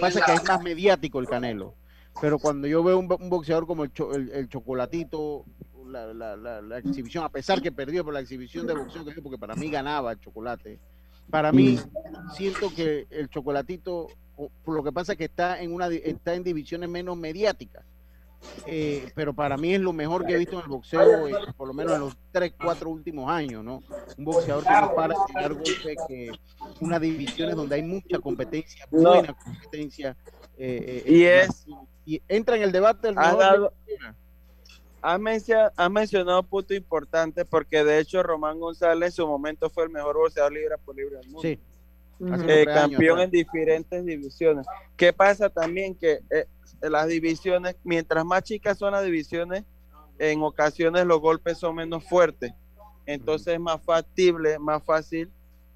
pasa 0.00 0.18
es 0.18 0.24
que 0.24 0.34
es 0.34 0.44
más 0.44 0.62
mediático 0.62 1.20
el 1.20 1.26
Canelo 1.26 1.74
pero 2.20 2.38
cuando 2.38 2.66
yo 2.66 2.82
veo 2.82 2.98
un, 2.98 3.08
boxeador 3.08 3.66
como 3.66 3.84
el, 3.84 3.92
el, 4.32 4.48
chocolatito, 4.48 5.44
la, 5.86 6.12
la, 6.12 6.36
la, 6.36 6.78
exhibición, 6.78 7.24
a 7.24 7.28
pesar 7.28 7.62
que 7.62 7.72
perdió 7.72 8.04
por 8.04 8.14
la 8.14 8.20
exhibición 8.20 8.66
de 8.66 8.74
boxeo 8.74 9.04
que 9.04 9.22
porque 9.22 9.38
para 9.38 9.54
mí 9.54 9.70
ganaba 9.70 10.12
el 10.12 10.20
chocolate, 10.20 10.78
para 11.30 11.52
mí 11.52 11.78
siento 12.34 12.74
que 12.74 13.06
el 13.10 13.28
chocolatito, 13.28 14.08
por 14.64 14.74
lo 14.74 14.84
que 14.84 14.92
pasa 14.92 15.12
es 15.12 15.18
que 15.18 15.24
está 15.24 15.60
en 15.60 15.72
una 15.72 15.88
está 15.88 16.34
en 16.34 16.44
divisiones 16.44 16.88
menos 16.88 17.16
mediáticas. 17.16 17.84
Eh, 18.66 19.10
pero 19.16 19.34
para 19.34 19.56
mí 19.56 19.74
es 19.74 19.80
lo 19.80 19.92
mejor 19.92 20.24
que 20.24 20.34
he 20.34 20.38
visto 20.38 20.56
en 20.56 20.62
el 20.62 20.68
boxeo, 20.68 21.26
eh, 21.26 21.34
por 21.56 21.66
lo 21.66 21.74
menos 21.74 21.94
en 21.94 22.00
los 22.00 22.16
3, 22.30 22.54
4 22.62 22.88
últimos 22.88 23.28
años, 23.28 23.64
¿no? 23.64 23.82
Un 24.16 24.24
boxeador 24.24 24.62
que 24.62 24.70
no 24.70 24.94
para 24.94 25.14
de 25.14 25.34
dar 25.34 25.56
que 26.06 26.30
unas 26.80 27.00
divisiones 27.00 27.56
donde 27.56 27.74
hay 27.74 27.82
mucha 27.82 28.18
competencia, 28.20 28.86
buena 28.90 29.34
competencia. 29.34 30.16
Eh, 30.56 31.02
y 31.06 31.24
es 31.24 31.66
y 32.04 32.22
entra 32.26 32.56
en 32.56 32.62
el 32.62 32.72
debate 32.72 33.08
el 33.08 33.18
ha, 33.18 33.34
dado, 33.34 33.72
ha, 35.02 35.18
mencionado, 35.18 35.72
ha 35.76 35.88
mencionado 35.88 36.40
un 36.40 36.46
punto 36.46 36.74
importante 36.74 37.44
porque 37.44 37.84
de 37.84 37.98
hecho 37.98 38.22
Román 38.22 38.58
González 38.58 39.08
en 39.08 39.12
su 39.12 39.26
momento 39.26 39.68
fue 39.68 39.84
el 39.84 39.90
mejor 39.90 40.16
boxeador 40.16 40.52
libre 40.52 40.76
por 40.84 40.96
libre 40.96 41.16
del 41.18 41.26
mundo. 41.26 41.42
Sí. 41.42 41.60
Eh, 42.20 42.66
campeón 42.66 43.20
en 43.20 43.30
diferentes 43.30 44.04
divisiones. 44.04 44.66
¿Qué 44.96 45.12
pasa 45.12 45.48
también? 45.48 45.94
Que 45.94 46.20
eh, 46.30 46.46
las 46.80 47.06
divisiones, 47.06 47.76
mientras 47.84 48.24
más 48.24 48.42
chicas 48.42 48.76
son 48.78 48.92
las 48.92 49.04
divisiones, 49.04 49.64
en 50.18 50.42
ocasiones 50.42 51.06
los 51.06 51.20
golpes 51.20 51.58
son 51.58 51.76
menos 51.76 52.04
fuertes. 52.04 52.52
Entonces 53.06 53.54
es 53.54 53.60
más 53.60 53.80
factible, 53.82 54.58
más 54.58 54.82
fácil 54.82 55.30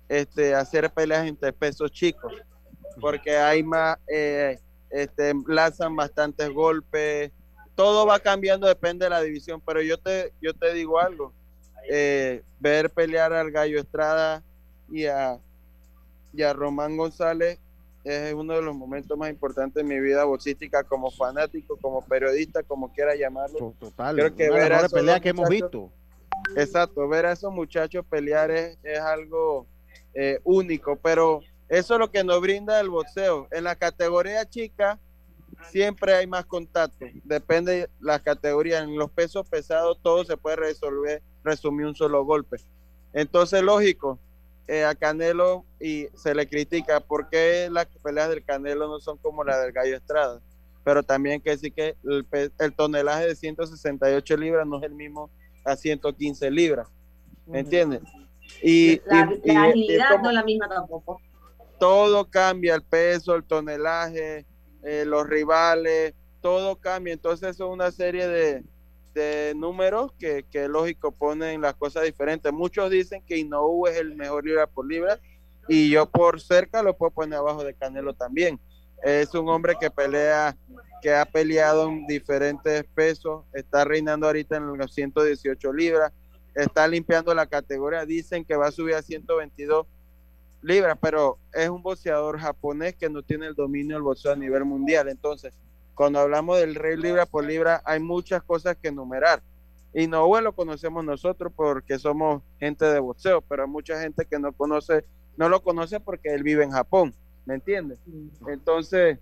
este, 0.09 0.55
hacer 0.55 0.91
peleas 0.91 1.27
entre 1.27 1.53
pesos 1.53 1.91
chicos, 1.91 2.33
porque 3.01 3.37
hay 3.37 3.63
más, 3.63 3.97
eh, 4.07 4.59
este, 4.91 5.33
lanzan 5.47 5.97
bastantes 5.97 6.51
golpes, 6.51 7.31
todo 7.75 8.05
va 8.05 8.19
cambiando, 8.19 8.67
depende 8.67 9.07
de 9.07 9.11
la 9.11 9.23
división, 9.23 9.63
pero 9.65 9.81
yo 9.81 9.97
te, 9.97 10.33
yo 10.43 10.53
te 10.53 10.75
digo 10.75 11.01
algo, 11.01 11.33
eh, 11.89 12.43
ver 12.61 12.91
pelear 12.91 13.33
al 13.33 13.51
Gallo 13.51 13.81
Estrada 13.81 14.43
y 14.91 15.07
a, 15.07 15.41
y 16.33 16.43
a 16.43 16.53
Román 16.53 16.97
González 16.97 17.59
es 18.05 18.35
uno 18.35 18.55
de 18.55 18.63
los 18.63 18.75
momentos 18.75 19.17
más 19.17 19.31
importantes 19.31 19.75
de 19.75 19.85
mi 19.85 20.01
vida 20.01 20.25
boxística 20.25 20.83
como 20.83 21.11
fanático, 21.11 21.77
como 21.77 22.05
periodista, 22.05 22.63
como 22.63 22.93
quiera 22.93 23.15
llamarlo. 23.15 23.75
Total, 23.79 24.17
Creo 24.17 24.35
que 24.35 24.51
ver 24.51 24.73
a 24.73 24.89
pelea 24.89 25.21
que 25.21 25.29
hemos 25.29 25.49
visto. 25.49 25.91
Exacto, 26.57 27.07
ver 27.09 27.27
a 27.27 27.33
esos 27.33 27.53
muchachos 27.53 28.05
pelear 28.09 28.51
es, 28.51 28.77
algo 29.01 29.67
eh, 30.15 30.41
único, 30.43 30.97
pero 30.97 31.41
eso 31.69 31.95
es 31.95 32.01
lo 32.01 32.11
que 32.11 32.25
nos 32.25 32.41
brinda 32.41 32.81
el 32.81 32.91
boxeo. 32.91 33.47
En 33.53 33.65
la 33.65 33.77
categoría 33.77 34.49
chica 34.49 34.99
siempre 35.71 36.15
hay 36.15 36.27
más 36.27 36.45
contacto. 36.45 37.07
Depende 37.25 37.73
de 37.73 37.91
la 38.01 38.19
categoría. 38.19 38.81
En 38.81 38.97
los 38.97 39.11
pesos 39.11 39.49
pesados 39.49 39.99
todo 40.03 40.25
se 40.25 40.37
puede 40.37 40.57
resolver, 40.57 41.23
resumir 41.45 41.87
un 41.87 41.95
solo 41.95 42.25
golpe. 42.25 42.57
Entonces, 43.13 43.63
lógico, 43.63 44.19
eh, 44.69 44.85
a 44.85 44.95
Canelo 44.95 45.65
y 45.81 46.07
se 46.15 46.35
le 46.35 46.49
critica 46.49 47.01
por 47.01 47.29
qué 47.29 47.69
las 47.71 47.87
peleas 48.03 48.29
del 48.29 48.45
Canelo 48.45 48.89
no 48.89 49.01
son 49.01 49.19
como 49.19 49.45
las 49.45 49.61
del 49.63 49.73
Gallo 49.73 49.97
Estrada. 49.97 50.41
Pero 50.85 51.03
también 51.03 51.41
que 51.41 51.57
sí 51.57 51.71
que 51.71 51.97
el, 52.05 52.75
tonelaje 52.75 53.29
de 53.29 53.37
168 53.37 54.37
libras 54.37 54.67
no 54.67 54.79
es 54.79 54.85
el 54.85 54.95
mismo 54.95 55.31
a 55.65 55.77
115 55.77 56.51
libras. 56.51 56.89
¿Me 57.47 57.61
entiendes? 57.61 58.01
Y 58.63 59.01
la, 59.07 59.23
agilidad 59.69 60.21
no 60.21 60.31
es 60.31 60.35
la 60.35 60.45
misma 60.45 60.69
tampoco 60.69 61.21
todo 61.83 62.31
cambia, 62.31 62.77
el 62.77 62.85
peso, 62.85 63.35
el 63.35 63.43
tonelaje, 63.43 64.47
eh, 64.85 65.03
los 65.05 65.29
rivales, 65.29 66.15
todo 66.41 66.77
cambia. 66.77 67.13
Entonces 67.13 67.57
son 67.57 67.73
una 67.73 67.91
serie 67.91 68.29
de, 68.29 68.63
números 69.55 70.13
que, 70.19 70.45
que, 70.51 70.69
lógico 70.69 71.13
ponen 71.13 71.61
las 71.61 71.75
cosas 71.75 72.05
diferentes. 72.05 72.53
Muchos 72.53 72.91
dicen 72.91 73.23
que 73.23 73.39
Inoue 73.39 73.91
es 73.91 73.99
el 73.99 74.15
mejor 74.17 74.45
libra 74.45 74.67
por 74.67 74.87
libra 74.87 75.19
y 75.69 75.91
yo 75.91 76.07
por 76.07 76.41
cerca 76.41 76.83
lo 76.83 76.97
puedo 76.97 77.11
poner 77.11 77.39
abajo 77.39 77.65
de 77.65 77.75
Canelo 77.75 78.15
también. 78.15 78.59
Es 79.03 79.35
un 79.35 79.49
hombre 79.49 79.75
que 79.81 79.91
pelea, 79.91 80.57
que 81.01 81.15
ha 81.15 81.25
peleado 81.25 81.89
en 81.89 82.07
diferentes 82.07 82.85
pesos, 82.95 83.45
está 83.53 83.85
reinando 83.85 84.27
ahorita 84.27 84.57
en 84.57 84.77
los 84.77 84.95
118 84.95 85.73
libras, 85.73 86.13
está 86.55 86.87
limpiando 86.87 87.35
la 87.35 87.47
categoría, 87.47 88.05
dicen 88.07 88.45
que 88.45 88.57
va 88.57 88.69
a 88.69 88.73
subir 88.73 88.95
a 88.95 89.03
122 89.03 89.87
libras, 90.63 90.97
pero 91.01 91.39
es 91.53 91.69
un 91.69 91.83
boxeador 91.83 92.39
japonés 92.39 92.95
que 92.95 93.11
no 93.11 93.23
tiene 93.23 93.47
el 93.47 93.55
dominio 93.55 93.97
del 93.97 94.03
boxeo 94.03 94.33
a 94.33 94.37
nivel 94.37 94.65
mundial. 94.65 95.09
Entonces, 95.09 95.53
cuando 95.95 96.21
hablamos 96.21 96.59
del 96.59 96.75
rey 96.75 96.97
libra 96.97 97.27
por 97.27 97.45
libra, 97.45 97.83
hay 97.85 98.01
muchas 98.01 98.43
cosas 98.43 98.77
que 98.77 98.89
enumerar. 98.89 99.43
Y 99.95 100.07
no 100.07 100.41
lo 100.41 100.55
conocemos 100.55 101.05
nosotros 101.05 101.53
porque 101.55 101.99
somos 101.99 102.43
gente 102.59 102.87
de 102.87 102.99
boxeo, 102.99 103.43
pero 103.43 103.65
hay 103.65 103.69
mucha 103.69 104.01
gente 104.01 104.25
que 104.25 104.39
no 104.39 104.53
conoce, 104.53 105.05
no 105.37 105.49
lo 105.49 105.63
conoce 105.63 106.01
porque 106.01 106.31
él 106.33 106.43
vive 106.43 106.65
en 106.65 106.71
Japón, 106.71 107.15
¿me 107.45 107.55
entiendes? 107.55 107.99
Entonces, 108.49 109.19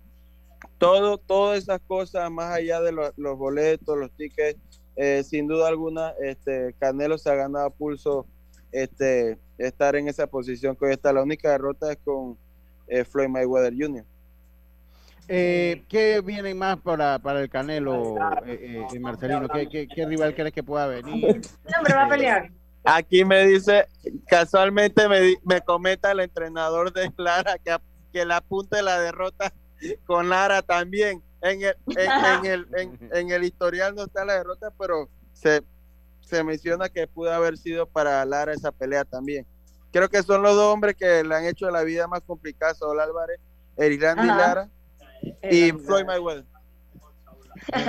todo, 0.77 1.17
todas 1.17 1.57
esas 1.57 1.81
cosas, 1.81 2.31
más 2.31 2.53
allá 2.53 2.79
de 2.79 2.91
los 2.91 3.37
boletos, 3.37 3.97
los 3.97 4.11
tickets, 4.11 4.59
eh, 4.95 5.23
sin 5.23 5.47
duda 5.47 5.67
alguna, 5.67 6.13
este 6.21 6.73
Canelo 6.79 7.17
se 7.17 7.29
ha 7.29 7.35
ganado 7.35 7.69
pulso 7.71 8.25
este, 8.71 9.37
estar 9.57 9.95
en 9.95 10.07
esa 10.07 10.27
posición 10.27 10.75
que 10.75 10.85
hoy 10.85 10.91
está. 10.93 11.13
La 11.13 11.23
única 11.23 11.51
derrota 11.51 11.91
es 11.91 11.97
con 12.03 12.37
eh, 12.87 13.03
Floyd 13.03 13.29
Mayweather 13.29 13.73
Jr. 13.77 14.05
Eh, 15.27 15.83
¿Qué 15.87 16.21
vienen 16.21 16.57
más 16.57 16.77
para, 16.79 17.19
para 17.19 17.41
el 17.41 17.49
Canelo, 17.49 18.17
eh, 18.45 18.85
eh 18.91 18.99
Marcelino? 18.99 19.47
¿Qué, 19.47 20.05
rival 20.05 20.35
crees 20.35 20.53
que 20.53 20.63
pueda 20.63 20.87
venir? 20.87 21.41
hombre 21.77 21.93
va 21.93 22.05
a 22.05 22.09
pelear. 22.09 22.51
Aquí 22.83 23.23
me 23.23 23.45
dice, 23.45 23.87
casualmente 24.27 25.07
me, 25.07 25.35
me 25.43 25.61
comenta 25.61 26.11
el 26.11 26.19
entrenador 26.19 26.91
de 26.91 27.11
Lara 27.15 27.57
que, 27.63 27.77
que 28.11 28.25
le 28.25 28.33
apunte 28.33 28.81
la 28.81 28.99
derrota 28.99 29.53
con 30.05 30.29
Lara 30.29 30.63
también. 30.63 31.21
en 31.41 31.61
el, 31.61 31.75
en, 31.95 32.45
el, 32.45 32.67
en, 33.13 33.31
el 33.31 33.43
historial 33.43 33.95
no 33.95 34.03
está 34.03 34.25
la 34.25 34.33
derrota, 34.33 34.71
pero 34.77 35.09
se, 35.33 35.61
se 36.21 36.43
menciona 36.43 36.89
que 36.89 37.07
pudo 37.07 37.31
haber 37.31 37.57
sido 37.57 37.85
para 37.85 38.25
Lara 38.25 38.53
esa 38.53 38.71
pelea 38.71 39.05
también. 39.05 39.45
Creo 39.91 40.09
que 40.09 40.23
son 40.23 40.41
los 40.41 40.55
dos 40.55 40.73
hombres 40.73 40.95
que 40.95 41.23
le 41.23 41.35
han 41.35 41.45
hecho 41.45 41.69
la 41.69 41.83
vida 41.83 42.07
más 42.07 42.21
complicada 42.21 42.71
a 42.71 42.75
Saúl 42.75 42.99
Álvarez, 42.99 43.39
Erilandi 43.77 44.27
Lara 44.27 44.69
y 45.49 45.71
Floyd 45.71 46.05
Mayweather. 46.05 46.45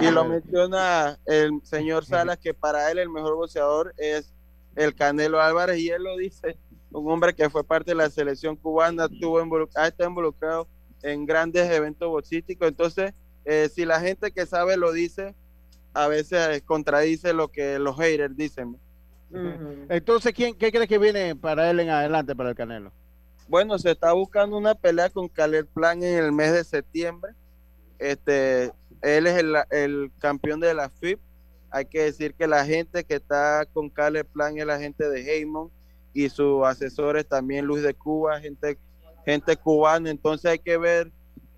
Y 0.03 0.11
lo 0.11 0.24
menciona 0.24 1.18
el 1.26 1.61
señor 1.62 2.05
Salas 2.05 2.39
que 2.39 2.53
para 2.53 2.91
él 2.91 2.99
el 2.99 3.09
mejor 3.09 3.37
boxeador 3.37 3.95
es 3.97 4.33
el 4.76 4.95
Canelo 4.95 5.41
Álvarez 5.41 5.78
y 5.78 5.89
él 5.89 6.03
lo 6.03 6.16
dice, 6.16 6.57
un 6.91 7.11
hombre 7.11 7.35
que 7.35 7.49
fue 7.49 7.64
parte 7.64 7.93
de 7.93 7.95
la 7.97 8.11
selección 8.11 8.57
cubana, 8.57 9.09
tuvo 9.09 9.41
ha 9.74 9.89
estado 9.89 10.09
involucrado 10.09 10.68
en 11.03 11.26
grandes 11.26 11.70
eventos 11.70 12.09
boxísticos. 12.09 12.68
Entonces, 12.68 13.12
eh, 13.45 13.68
si 13.74 13.85
la 13.85 14.01
gente 14.01 14.30
que 14.30 14.47
sabe 14.47 14.76
lo 14.76 14.93
dice, 14.93 15.35
a 15.95 16.07
veces 16.09 16.62
contradice 16.62 17.33
lo 17.33 17.49
que 17.49 17.78
los 17.78 17.97
haters 17.97 18.37
dicen. 18.37 18.76
Entonces, 19.89 20.33
¿quién, 20.35 20.55
¿qué 20.55 20.70
crees 20.70 20.89
que 20.89 20.99
viene 20.99 21.35
para 21.35 21.70
él 21.70 21.80
en 21.80 21.89
adelante, 21.89 22.37
para 22.37 22.51
el 22.51 22.55
Canelo? 22.55 22.93
Bueno, 23.49 23.78
se 23.78 23.90
está 23.90 24.12
buscando 24.12 24.57
una 24.57 24.74
pelea 24.74 25.11
con 25.11 25.28
Caleb 25.28 25.66
Plan 25.66 26.03
en 26.03 26.24
el 26.24 26.32
mes 26.32 26.53
de 26.53 26.64
septiembre. 26.64 27.32
Este, 27.99 28.72
él 29.03 29.26
es 29.26 29.36
el, 29.38 29.55
el 29.70 30.11
campeón 30.18 30.61
de 30.61 30.74
la 30.74 30.88
FIP. 30.88 31.20
Hay 31.70 31.86
que 31.86 32.03
decir 32.03 32.34
que 32.34 32.47
la 32.47 32.64
gente 32.64 33.05
que 33.05 33.14
está 33.14 33.66
con 33.72 33.88
Caleb 33.88 34.26
Plan 34.26 34.59
es 34.59 34.66
la 34.66 34.78
gente 34.78 35.09
de 35.09 35.22
Heyman 35.22 35.68
y 36.12 36.28
sus 36.28 36.64
asesores 36.64 37.26
también, 37.26 37.64
Luis 37.64 37.82
de 37.82 37.95
Cuba, 37.95 38.40
gente, 38.40 38.78
gente 39.24 39.57
cubana. 39.57 40.11
Entonces 40.11 40.51
hay 40.51 40.59
que 40.59 40.76
ver. 40.76 41.11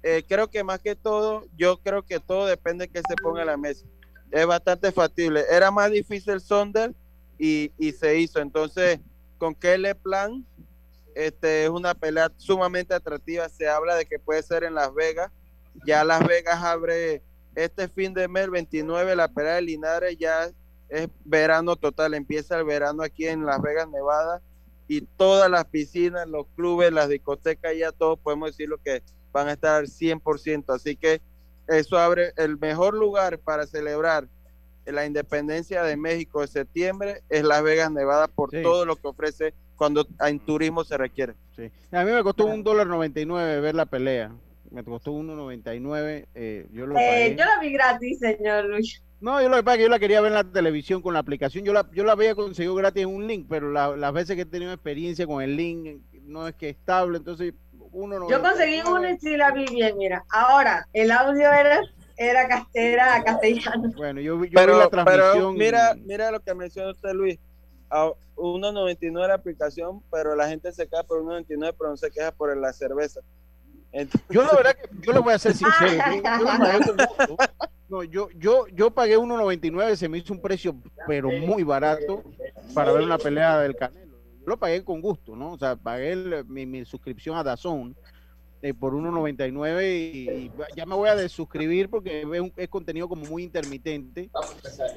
Eh, 0.02 0.22
creo 0.28 0.48
que 0.48 0.62
más 0.62 0.80
que 0.80 0.94
todo, 0.94 1.44
yo 1.56 1.78
creo 1.78 2.02
que 2.02 2.20
todo 2.20 2.46
depende 2.46 2.86
de 2.86 2.92
que 2.92 3.02
se 3.08 3.16
ponga 3.16 3.40
en 3.40 3.46
la 3.48 3.56
mesa. 3.56 3.84
Es 4.30 4.46
bastante 4.46 4.92
factible. 4.92 5.44
Era 5.50 5.70
más 5.70 5.90
difícil 5.90 6.40
Sonder 6.40 6.94
y, 7.38 7.72
y 7.78 7.92
se 7.92 8.18
hizo. 8.18 8.40
Entonces, 8.40 9.00
con 9.38 9.54
Caleb 9.54 9.96
Plan, 9.98 10.46
este 11.14 11.64
es 11.64 11.70
una 11.70 11.94
pelea 11.94 12.30
sumamente 12.36 12.94
atractiva. 12.94 13.48
Se 13.48 13.68
habla 13.68 13.94
de 13.96 14.06
que 14.06 14.18
puede 14.18 14.42
ser 14.42 14.64
en 14.64 14.74
Las 14.74 14.94
Vegas. 14.94 15.30
Ya 15.86 16.04
Las 16.04 16.26
Vegas 16.26 16.62
abre 16.62 17.22
este 17.54 17.88
fin 17.88 18.14
de 18.14 18.28
mes, 18.28 18.50
29, 18.50 19.16
la 19.16 19.28
pelea 19.28 19.54
de 19.54 19.62
Linares 19.62 20.16
ya 20.18 20.50
es 20.88 21.08
verano 21.24 21.76
total. 21.76 22.14
Empieza 22.14 22.58
el 22.58 22.64
verano 22.64 23.02
aquí 23.02 23.26
en 23.26 23.44
Las 23.44 23.60
Vegas, 23.60 23.88
Nevada. 23.88 24.42
Y 24.86 25.02
todas 25.02 25.50
las 25.50 25.64
piscinas, 25.64 26.28
los 26.28 26.46
clubes, 26.56 26.92
las 26.92 27.08
discotecas, 27.08 27.72
ya 27.76 27.90
todos 27.90 28.18
podemos 28.18 28.50
decir 28.50 28.68
lo 28.68 28.76
que 28.78 29.02
van 29.32 29.48
a 29.48 29.52
estar 29.52 29.76
al 29.76 29.86
100%. 29.86 30.74
Así 30.74 30.96
que 30.96 31.22
eso 31.68 31.98
abre 31.98 32.32
el 32.36 32.58
mejor 32.58 32.94
lugar 32.94 33.38
para 33.38 33.66
celebrar 33.66 34.28
la 34.92 35.06
independencia 35.06 35.82
de 35.82 35.96
México 35.96 36.40
de 36.40 36.48
septiembre 36.48 37.22
es 37.28 37.42
Las 37.42 37.62
Vegas, 37.62 37.90
Nevada, 37.90 38.28
por 38.28 38.50
todo 38.50 38.84
lo 38.84 38.96
que 38.96 39.08
ofrece 39.08 39.54
cuando 39.76 40.06
en 40.20 40.40
turismo 40.40 40.84
se 40.84 40.96
requiere. 40.96 41.34
Sí. 41.56 41.70
A 41.92 42.04
mí 42.04 42.12
me 42.12 42.22
costó 42.22 42.46
un 42.46 42.62
dólar 42.62 42.86
99 42.86 43.60
ver 43.60 43.74
la 43.74 43.86
pelea. 43.86 44.32
Me 44.70 44.82
costó 44.82 45.12
1.99. 45.12 46.26
Eh, 46.34 46.66
yo 46.72 46.86
lo 46.86 46.98
eh, 46.98 47.36
yo 47.38 47.44
la 47.44 47.60
vi 47.60 47.72
gratis, 47.72 48.18
señor 48.18 48.64
Luis. 48.64 49.02
No, 49.20 49.40
yo 49.40 49.48
lo 49.48 49.56
que 49.56 49.62
pasa 49.62 49.74
es 49.74 49.78
que 49.78 49.82
yo 49.84 49.88
la 49.88 49.98
quería 49.98 50.20
ver 50.20 50.32
en 50.32 50.34
la 50.34 50.44
televisión 50.44 51.00
con 51.00 51.14
la 51.14 51.20
aplicación. 51.20 51.64
Yo 51.64 51.72
la, 51.72 51.88
yo 51.92 52.04
la 52.04 52.12
había 52.12 52.34
conseguido 52.34 52.74
gratis 52.74 53.04
en 53.04 53.08
un 53.08 53.26
link, 53.26 53.46
pero 53.48 53.70
las 53.70 54.12
veces 54.12 54.36
que 54.36 54.42
he 54.42 54.46
tenido 54.46 54.72
experiencia 54.72 55.26
con 55.26 55.42
el 55.42 55.56
link 55.56 56.00
no 56.24 56.48
es 56.48 56.54
que 56.56 56.70
es 56.70 56.76
estable, 56.76 57.18
entonces 57.18 57.54
uno 57.92 58.18
no. 58.18 58.28
Yo 58.28 58.42
conseguí 58.42 58.80
una 58.82 59.12
y 59.12 59.18
sí 59.18 59.36
la 59.36 59.52
vi 59.52 59.64
bien, 59.66 59.96
mira. 59.96 60.24
Ahora, 60.30 60.86
el 60.92 61.10
audio 61.10 61.52
era 61.52 61.80
era 62.16 62.48
castera 62.48 63.22
castellano. 63.24 63.92
Bueno, 63.96 64.20
yo, 64.20 64.38
vi 64.38 64.50
la 64.50 64.88
transmisión. 64.88 65.56
mira, 65.56 65.94
mira 66.04 66.30
lo 66.30 66.40
que 66.40 66.54
mencionó 66.54 66.90
usted, 66.90 67.12
Luis. 67.12 67.38
A 67.94 68.12
1.99 68.34 69.28
la 69.28 69.34
aplicación, 69.34 70.02
pero 70.10 70.34
la 70.34 70.48
gente 70.48 70.72
se 70.72 70.88
queda 70.88 71.04
por 71.04 71.22
1.99, 71.22 71.74
pero 71.78 71.90
no 71.90 71.96
se 71.96 72.10
queja 72.10 72.32
por 72.32 72.56
la 72.56 72.72
cerveza. 72.72 73.20
Yo 74.28 74.42
la 74.42 74.54
verdad 74.54 74.74
que 74.74 74.88
yo 75.06 75.12
le 75.12 75.20
voy 75.20 75.34
a 75.34 75.38
ser 75.38 75.54
sincero. 75.54 76.02
Yo, 78.10 78.28
yo, 78.32 78.66
yo, 78.72 78.90
pagué 78.90 79.16
1.99, 79.16 79.94
se 79.94 80.08
me 80.08 80.18
hizo 80.18 80.32
un 80.32 80.42
precio, 80.42 80.74
pero 81.06 81.30
muy 81.30 81.62
barato 81.62 82.24
para 82.74 82.92
ver 82.92 83.02
una 83.02 83.18
pelea 83.18 83.60
del 83.60 83.76
Canelo. 83.76 84.18
Yo 84.40 84.46
lo 84.46 84.56
pagué 84.58 84.82
con 84.82 85.00
gusto, 85.00 85.36
¿no? 85.36 85.52
O 85.52 85.58
sea, 85.58 85.76
pagué 85.76 86.44
mi, 86.48 86.66
mi 86.66 86.84
suscripción 86.84 87.36
a 87.36 87.44
Dazón 87.44 87.96
eh, 88.64 88.72
por 88.72 88.94
1.99 88.94 89.84
y, 89.92 90.50
ya 90.74 90.86
me 90.86 90.94
voy 90.94 91.10
a 91.10 91.14
desuscribir 91.14 91.90
porque 91.90 92.24
es, 92.56 92.68
contenido 92.70 93.10
como 93.10 93.26
muy 93.26 93.42
intermitente. 93.42 94.30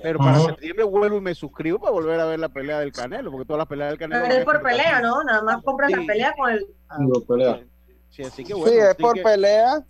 Pero 0.02 0.20
para 0.20 0.40
septiembre 0.40 0.86
vuelvo 0.86 1.18
y 1.18 1.22
me 1.22 1.36
suscribo 1.36 1.78
para 1.78 1.92
volver 1.92 2.18
a 2.18 2.26
ver 2.28 2.40
la 2.40 2.48
pelea 2.48 2.80
del 2.80 2.94
Canelo, 2.94 3.30
porque 3.30 3.46
todas 3.46 3.58
las 3.58 3.68
peleas 3.68 3.90
del 3.90 4.00
Canelo. 4.00 4.24
Pero 4.24 4.36
es 4.36 4.46
por 4.46 4.62
pelea, 4.62 5.02
¿no? 5.02 5.22
Nada 5.22 5.42
más 5.42 5.62
compras 5.66 5.92
la 5.92 5.98
pelea 5.98 6.34
con 6.38 6.50
el. 6.50 6.66
Sí, 8.10 8.24
así 8.24 8.46
que 8.46 8.54
bueno, 8.54 8.72
sí 8.72 8.78
es 8.78 8.96
por 8.96 9.22
pelea 9.22 9.84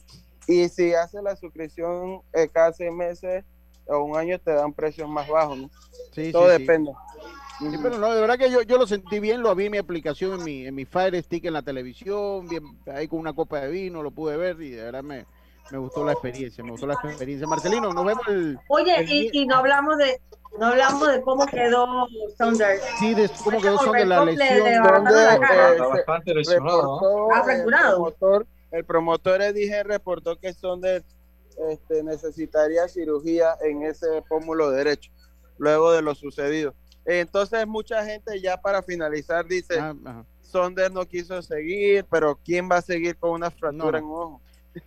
y 0.47 0.67
si 0.69 0.95
haces 0.95 1.21
la 1.21 1.35
suscripción 1.35 2.21
eh, 2.33 2.49
cada 2.51 2.73
seis 2.73 2.91
meses 2.91 3.45
o 3.85 3.99
un 3.99 4.17
año 4.17 4.39
te 4.39 4.53
dan 4.53 4.73
precios 4.73 5.07
más 5.07 5.27
bajos, 5.27 5.55
¿no? 5.55 5.69
Sí, 6.13 6.31
Todo 6.31 6.47
depende. 6.47 6.91
Sí, 6.91 6.97
pero 7.81 7.97
no, 7.97 8.13
de 8.13 8.21
verdad 8.21 8.37
que 8.37 8.51
yo, 8.51 8.61
yo 8.61 8.77
lo 8.77 8.87
sentí 8.87 9.19
bien, 9.19 9.41
lo 9.41 9.53
vi 9.55 9.65
en 9.65 9.71
mi 9.71 9.77
aplicación, 9.77 10.39
en 10.39 10.43
mi, 10.43 10.65
en 10.65 10.75
mi 10.75 10.85
Fire 10.85 11.21
Stick 11.23 11.45
en 11.45 11.53
la 11.53 11.61
televisión, 11.61 12.47
bien, 12.47 12.63
ahí 12.93 13.07
con 13.07 13.19
una 13.19 13.33
copa 13.33 13.61
de 13.61 13.69
vino, 13.69 14.03
lo 14.03 14.11
pude 14.11 14.37
ver 14.37 14.61
y 14.61 14.71
de 14.71 14.83
verdad 14.83 15.03
me, 15.03 15.25
me 15.71 15.77
gustó 15.77 16.05
la 16.05 16.13
experiencia, 16.13 16.63
me 16.63 16.71
gustó 16.71 16.87
la 16.87 16.93
experiencia. 16.93 17.47
Marcelino, 17.47 17.93
nos 17.93 18.05
vemos 18.05 18.27
el... 18.27 18.59
Oye, 18.69 19.03
y, 19.07 19.29
y, 19.41 19.45
no 19.45 19.55
hablamos 19.55 19.97
de 19.97 20.21
no 20.57 20.67
hablamos 20.67 21.07
de 21.07 21.21
cómo 21.21 21.45
quedó 21.45 22.07
Saunders. 22.37 22.81
Sí, 22.99 23.13
de 23.13 23.29
cómo 23.43 23.61
quedó 23.61 23.77
Saunders 23.77 24.07
la 24.07 24.25
lesión. 24.25 24.67
Está 24.67 25.87
bastante 25.87 26.33
lesionado. 26.33 26.99
¿no? 27.01 28.41
El 28.71 28.85
promotor 28.85 29.41
Eddie 29.41 29.83
reportó 29.83 30.37
que 30.37 30.53
Saunders 30.53 31.05
este, 31.69 32.03
necesitaría 32.03 32.87
cirugía 32.87 33.55
en 33.61 33.83
ese 33.83 34.07
pómulo 34.27 34.71
derecho, 34.71 35.11
luego 35.57 35.91
de 35.91 36.01
lo 36.01 36.15
sucedido. 36.15 36.73
Entonces 37.07 37.65
mucha 37.65 38.03
gente 38.05 38.39
ya 38.41 38.57
para 38.57 38.83
finalizar 38.83 39.45
dice, 39.45 39.79
ah, 39.79 40.25
Sonder 40.41 40.91
no 40.91 41.05
quiso 41.05 41.41
seguir, 41.41 42.05
pero 42.11 42.37
¿quién 42.43 42.69
va 42.69 42.77
a 42.77 42.81
seguir 42.81 43.15
con 43.15 43.31
una 43.31 43.49
fractura 43.49 43.99
en 43.99 44.05
ojo? 44.05 44.41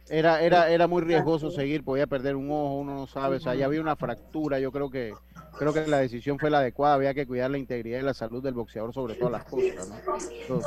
Era, 0.08 0.42
era, 0.42 0.70
era 0.70 0.86
muy 0.86 1.02
riesgoso 1.02 1.50
seguir, 1.50 1.82
podía 1.82 2.06
perder 2.06 2.36
un 2.36 2.50
ojo, 2.50 2.74
uno 2.74 2.94
no 2.94 3.06
sabe, 3.06 3.36
o 3.36 3.40
sea, 3.40 3.54
ya 3.54 3.64
había 3.64 3.80
una 3.80 3.96
fractura, 3.96 4.60
yo 4.60 4.70
creo 4.70 4.90
que 4.90 5.14
creo 5.58 5.72
que 5.72 5.86
la 5.86 5.98
decisión 5.98 6.38
fue 6.38 6.50
la 6.50 6.58
adecuada, 6.58 6.94
había 6.94 7.14
que 7.14 7.26
cuidar 7.26 7.50
la 7.50 7.58
integridad 7.58 8.00
y 8.00 8.02
la 8.02 8.14
salud 8.14 8.42
del 8.42 8.54
boxeador 8.54 8.92
sobre 8.92 9.14
todas 9.14 9.32
las 9.32 9.44
cosas, 9.44 9.88
¿no? 9.88 10.60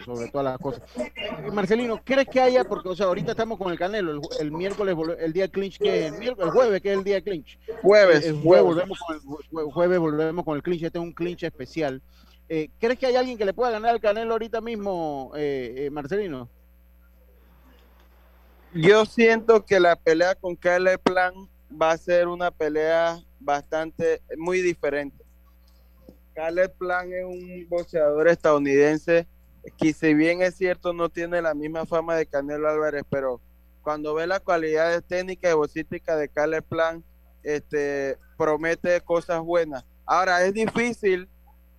sobre, 0.00 0.28
todas 0.30 0.44
las 0.44 0.58
cosas. 0.58 0.82
Eh, 0.96 1.50
Marcelino, 1.52 2.00
¿crees 2.04 2.28
que 2.28 2.40
haya, 2.40 2.64
porque 2.64 2.88
o 2.88 2.96
sea, 2.96 3.06
ahorita 3.06 3.32
estamos 3.32 3.58
con 3.58 3.72
el 3.72 3.78
Canelo, 3.78 4.20
el, 4.40 4.50
miércoles, 4.52 4.96
el 5.18 5.32
día 5.32 5.48
clinch, 5.48 5.78
que 5.78 6.06
el, 6.06 6.14
el, 6.14 6.50
jueves, 6.50 6.80
que 6.80 6.92
es 6.92 6.98
el 6.98 7.04
día 7.04 7.16
de 7.16 7.22
clinch? 7.22 7.58
Jueves. 7.82 8.26
El, 8.26 8.40
jueves, 8.42 8.64
volvemos 8.64 8.98
con 8.98 9.16
el, 9.16 9.72
jueves 9.72 9.98
volvemos 9.98 10.44
con 10.44 10.56
el 10.56 10.62
clinch, 10.62 10.82
este 10.82 10.98
es 10.98 11.04
un 11.04 11.12
clinch 11.12 11.42
especial. 11.44 12.02
Eh, 12.48 12.68
¿Crees 12.78 12.98
que 12.98 13.06
hay 13.06 13.16
alguien 13.16 13.38
que 13.38 13.44
le 13.44 13.54
pueda 13.54 13.70
ganar 13.70 13.90
al 13.90 14.00
Canelo 14.00 14.32
ahorita 14.32 14.60
mismo, 14.60 15.32
eh, 15.34 15.88
Marcelino? 15.92 16.48
Yo 18.74 19.06
siento 19.06 19.64
que 19.64 19.78
la 19.78 19.94
pelea 19.94 20.34
con 20.34 20.56
Caleb 20.56 21.00
Plan 21.00 21.32
va 21.80 21.92
a 21.92 21.96
ser 21.96 22.26
una 22.26 22.50
pelea 22.50 23.20
bastante, 23.44 24.22
muy 24.36 24.60
diferente. 24.60 25.24
Caleb 26.34 26.74
Plan 26.76 27.12
es 27.12 27.24
un 27.24 27.68
boxeador 27.68 28.28
estadounidense 28.28 29.28
que 29.78 29.92
si 29.92 30.12
bien 30.14 30.42
es 30.42 30.56
cierto 30.56 30.92
no 30.92 31.08
tiene 31.08 31.40
la 31.40 31.54
misma 31.54 31.86
fama 31.86 32.16
de 32.16 32.26
Canelo 32.26 32.68
Álvarez, 32.68 33.04
pero 33.08 33.40
cuando 33.82 34.14
ve 34.14 34.26
las 34.26 34.40
cualidades 34.40 35.04
técnicas 35.04 35.52
y 35.52 35.54
boxísticas 35.54 36.18
de 36.18 36.28
Caleb 36.28 36.64
Plan, 36.64 37.04
este, 37.42 38.18
promete 38.36 39.00
cosas 39.02 39.40
buenas. 39.40 39.84
Ahora 40.06 40.44
es 40.44 40.52
difícil 40.52 41.28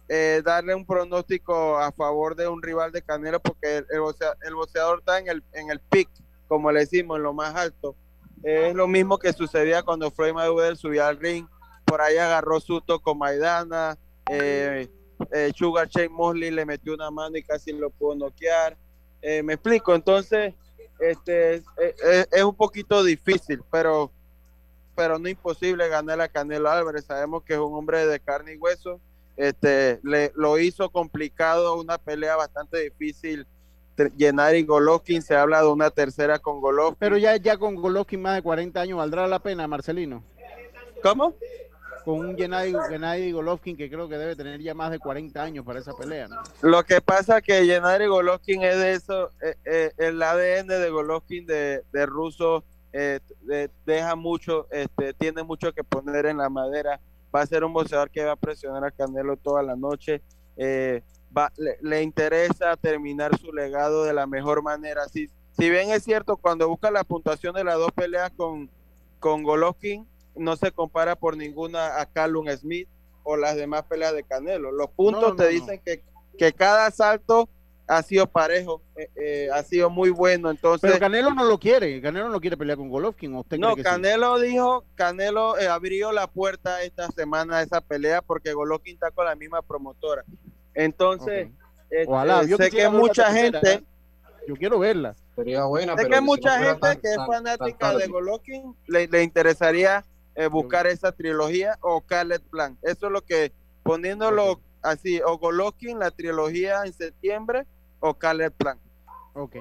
eh, 0.08 0.42
darle 0.44 0.74
un 0.74 0.86
pronóstico 0.86 1.78
a 1.78 1.92
favor 1.92 2.36
de 2.36 2.48
un 2.48 2.62
rival 2.62 2.92
de 2.92 3.02
Canelo 3.02 3.40
porque 3.40 3.78
el, 3.78 3.86
el, 3.90 4.54
boxeador 4.56 5.00
está 5.00 5.20
en 5.20 5.28
el, 5.28 5.44
en 5.54 5.70
el 5.70 5.80
pick 5.80 6.10
como 6.48 6.72
le 6.72 6.82
decimos, 6.82 7.18
en 7.18 7.24
lo 7.24 7.34
más 7.34 7.56
alto. 7.56 7.96
Es 8.44 8.76
lo 8.76 8.88
mismo 8.88 9.18
que 9.18 9.34
sucedía 9.34 9.82
cuando 9.84 10.12
Floyd 10.12 10.34
Mayweather 10.34 10.78
subía 10.78 11.08
al 11.08 11.18
ring, 11.18 11.48
por 11.86 12.02
ahí 12.02 12.18
agarró 12.18 12.60
susto 12.60 13.00
con 13.00 13.18
Maidana, 13.18 13.98
eh, 14.30 14.88
eh, 15.32 15.52
Sugar 15.56 15.88
Shane 15.88 16.10
Mosley 16.10 16.52
le 16.52 16.66
metió 16.66 16.94
una 16.94 17.12
mano 17.12 17.38
y 17.38 17.44
casi 17.44 17.72
lo 17.72 17.90
pudo 17.90 18.16
noquear. 18.16 18.78
Eh, 19.22 19.44
me 19.44 19.54
explico, 19.54 19.96
entonces 19.96 20.54
este 21.00 21.56
es, 21.56 22.44
un 22.44 22.56
poquito 22.56 23.04
difícil, 23.04 23.62
pero 23.72 24.12
pero 24.96 25.20
no 25.20 25.28
imposible 25.28 25.90
ganar 25.90 26.22
a 26.22 26.30
Canelo 26.30 26.70
Álvarez. 26.70 27.06
Sabemos 27.06 27.44
que 27.44 27.54
es 27.54 27.60
un 27.60 27.74
hombre 27.74 28.06
de 28.06 28.20
carne 28.20 28.54
y 28.54 28.58
hueso. 28.58 29.02
Este 29.36 30.00
le 30.04 30.32
lo 30.36 30.58
hizo 30.58 30.90
complicado, 30.90 31.80
una 31.80 31.98
pelea 31.98 32.38
bastante 32.38 32.80
difícil 32.80 33.46
Yenari 34.18 34.64
Golovkin, 34.64 35.22
se 35.22 35.36
habla 35.36 35.62
de 35.62 35.68
una 35.68 35.90
tercera 35.90 36.40
con 36.40 36.60
Golovkin. 36.60 36.98
Pero 37.00 37.18
ya, 37.18 37.36
ya 37.38 37.58
con 37.58 37.76
Golovkin 37.76 38.22
más 38.22 38.36
de 38.36 38.42
40 38.42 38.80
años, 38.82 38.98
¿valdrá 38.98 39.28
la 39.28 39.40
pena, 39.40 39.68
Marcelino? 39.68 40.24
¿Cómo? 41.02 41.36
Con 42.06 42.20
un 42.20 42.38
Gennady, 42.38 42.74
Gennady 42.88 43.32
Golovkin 43.32 43.76
que 43.76 43.90
creo 43.90 44.08
que 44.08 44.18
debe 44.18 44.36
tener 44.36 44.62
ya 44.62 44.74
más 44.76 44.92
de 44.92 45.00
40 45.00 45.42
años 45.42 45.66
para 45.66 45.80
esa 45.80 45.92
pelea. 45.94 46.28
Lo 46.62 46.84
que 46.84 47.02
pasa 47.02 47.42
que 47.42 47.66
Yenari 47.66 48.06
Golovkin 48.06 48.62
es 48.62 48.78
de 48.78 48.92
eso, 48.94 49.32
eh, 49.42 49.56
eh, 49.66 49.92
el 49.98 50.22
ADN 50.22 50.68
de 50.68 50.90
Golovkin 50.92 51.48
de, 51.48 51.84
de 51.92 52.06
ruso 52.06 52.64
eh, 52.94 53.20
de- 53.42 53.70
deja 53.86 54.16
mucho, 54.16 54.68
este, 54.72 55.14
tiene 55.16 55.44
mucho 55.44 55.74
que 55.74 55.84
poner 55.84 56.28
en 56.28 56.38
la 56.38 56.48
madera. 56.50 57.00
Va 57.36 57.42
a 57.42 57.46
ser 57.48 57.64
un 57.64 57.74
boxeador 57.74 58.10
que 58.12 58.24
va 58.24 58.34
a 58.34 58.36
presionar 58.38 58.86
a 58.86 58.92
Canelo 58.92 59.36
toda 59.36 59.64
la 59.64 59.76
noche. 59.76 60.22
eh, 60.58 61.02
va- 61.38 61.52
le, 61.58 61.78
le 61.82 62.02
interesa 62.04 62.78
terminar 62.78 63.38
su 63.38 63.52
legado 63.52 64.06
de 64.06 64.14
la 64.14 64.26
mejor 64.28 64.62
manera. 64.64 65.10
Si, 65.10 65.30
si 65.58 65.70
bien 65.70 65.90
es 65.90 66.04
cierto, 66.04 66.38
cuando 66.38 66.70
busca 66.70 66.90
la 66.92 67.04
puntuación 67.04 67.54
de 67.56 67.64
las 67.66 67.76
dos 67.78 67.92
peleas 67.92 68.32
con, 68.38 68.70
con 69.20 69.44
Golovkin, 69.44 70.08
no 70.36 70.56
se 70.56 70.72
compara 70.72 71.16
por 71.16 71.38
ninguna 71.38 72.00
a 72.00 72.06
Callum 72.06 72.48
Smith 72.58 72.88
o 73.24 73.38
las 73.38 73.56
demás 73.56 73.84
peleas 73.84 74.14
de 74.14 74.24
Canelo. 74.24 74.72
Los 74.72 74.90
puntos 74.92 75.22
No, 75.22 75.30
no, 75.30 75.36
te 75.36 75.44
no. 75.46 75.50
dicen 75.50 75.82
que, 75.84 76.04
que 76.38 76.54
cada 76.54 76.86
asalto 76.88 77.50
ha 77.88 78.02
sido 78.02 78.26
parejo, 78.28 78.82
eh, 78.98 79.10
eh, 79.16 79.50
ha 79.54 79.62
sido 79.64 79.90
muy 79.92 80.10
bueno. 80.10 80.50
Entonces, 80.50 80.90
Pero 80.90 81.00
Canelo 81.00 81.32
no 81.34 81.46
lo 81.46 81.60
quiere, 81.60 82.02
Canelo 82.02 82.30
no 82.30 82.42
quiere 82.42 82.58
pelear 82.58 82.78
con 82.78 82.90
Golovkin. 82.90 83.34
¿o 83.36 83.42
usted 83.42 83.58
no, 83.60 83.74
cree 83.74 83.84
que 83.84 83.90
sí? 83.90 83.96
Canelo 83.96 84.40
dijo, 84.40 84.84
Canelo 84.96 85.58
eh, 85.60 85.68
abrió 85.68 86.12
la 86.12 86.28
puerta 86.28 86.82
esta 86.84 87.10
semana 87.12 87.58
a 87.58 87.62
esa 87.62 87.82
pelea 87.82 88.22
porque 88.24 88.54
Golovkin 88.54 88.96
está 88.96 89.12
con 89.12 89.26
la 89.26 89.36
misma 89.36 89.62
promotora. 89.62 90.24
Entonces, 90.74 91.50
Ojalá, 92.08 92.44
yo 92.44 92.58
sé 92.58 92.70
que 92.72 92.90
mucha 92.90 93.26
tercera, 93.32 93.60
gente, 93.62 93.74
¿eh? 93.74 93.84
Yo 94.48 94.56
quiero 94.56 94.80
verla. 94.80 95.16
Sería 95.36 95.64
buena, 95.66 95.96
sé 95.96 96.04
pero 96.04 96.16
que 96.16 96.22
mucha 96.22 96.60
gente 96.60 96.80
tan- 96.80 97.00
que 97.00 97.08
es 97.10 97.16
fanática 97.16 97.78
tan 97.78 97.98
de. 97.98 98.08
Golovkin 98.08 98.76
le, 98.88 99.08
le 99.08 99.24
interesaría 99.24 100.04
eh, 100.36 100.48
buscar 100.48 100.88
esa 100.88 101.12
trilogía 101.12 101.78
o 101.82 102.02
Khaled 102.02 102.42
Plan. 102.50 102.78
Eso 102.82 103.08
es 103.08 103.12
lo 103.12 103.22
que, 103.22 103.52
poniéndolo 103.84 104.62
así, 104.82 105.22
o 105.26 105.38
Golovkin, 105.38 106.00
la 106.00 106.12
trilogía 106.12 106.84
en 106.86 106.94
septiembre, 106.94 107.66
o 108.00 108.14
Khaled 108.14 108.52
Plan. 108.52 108.80
Ok. 109.34 109.58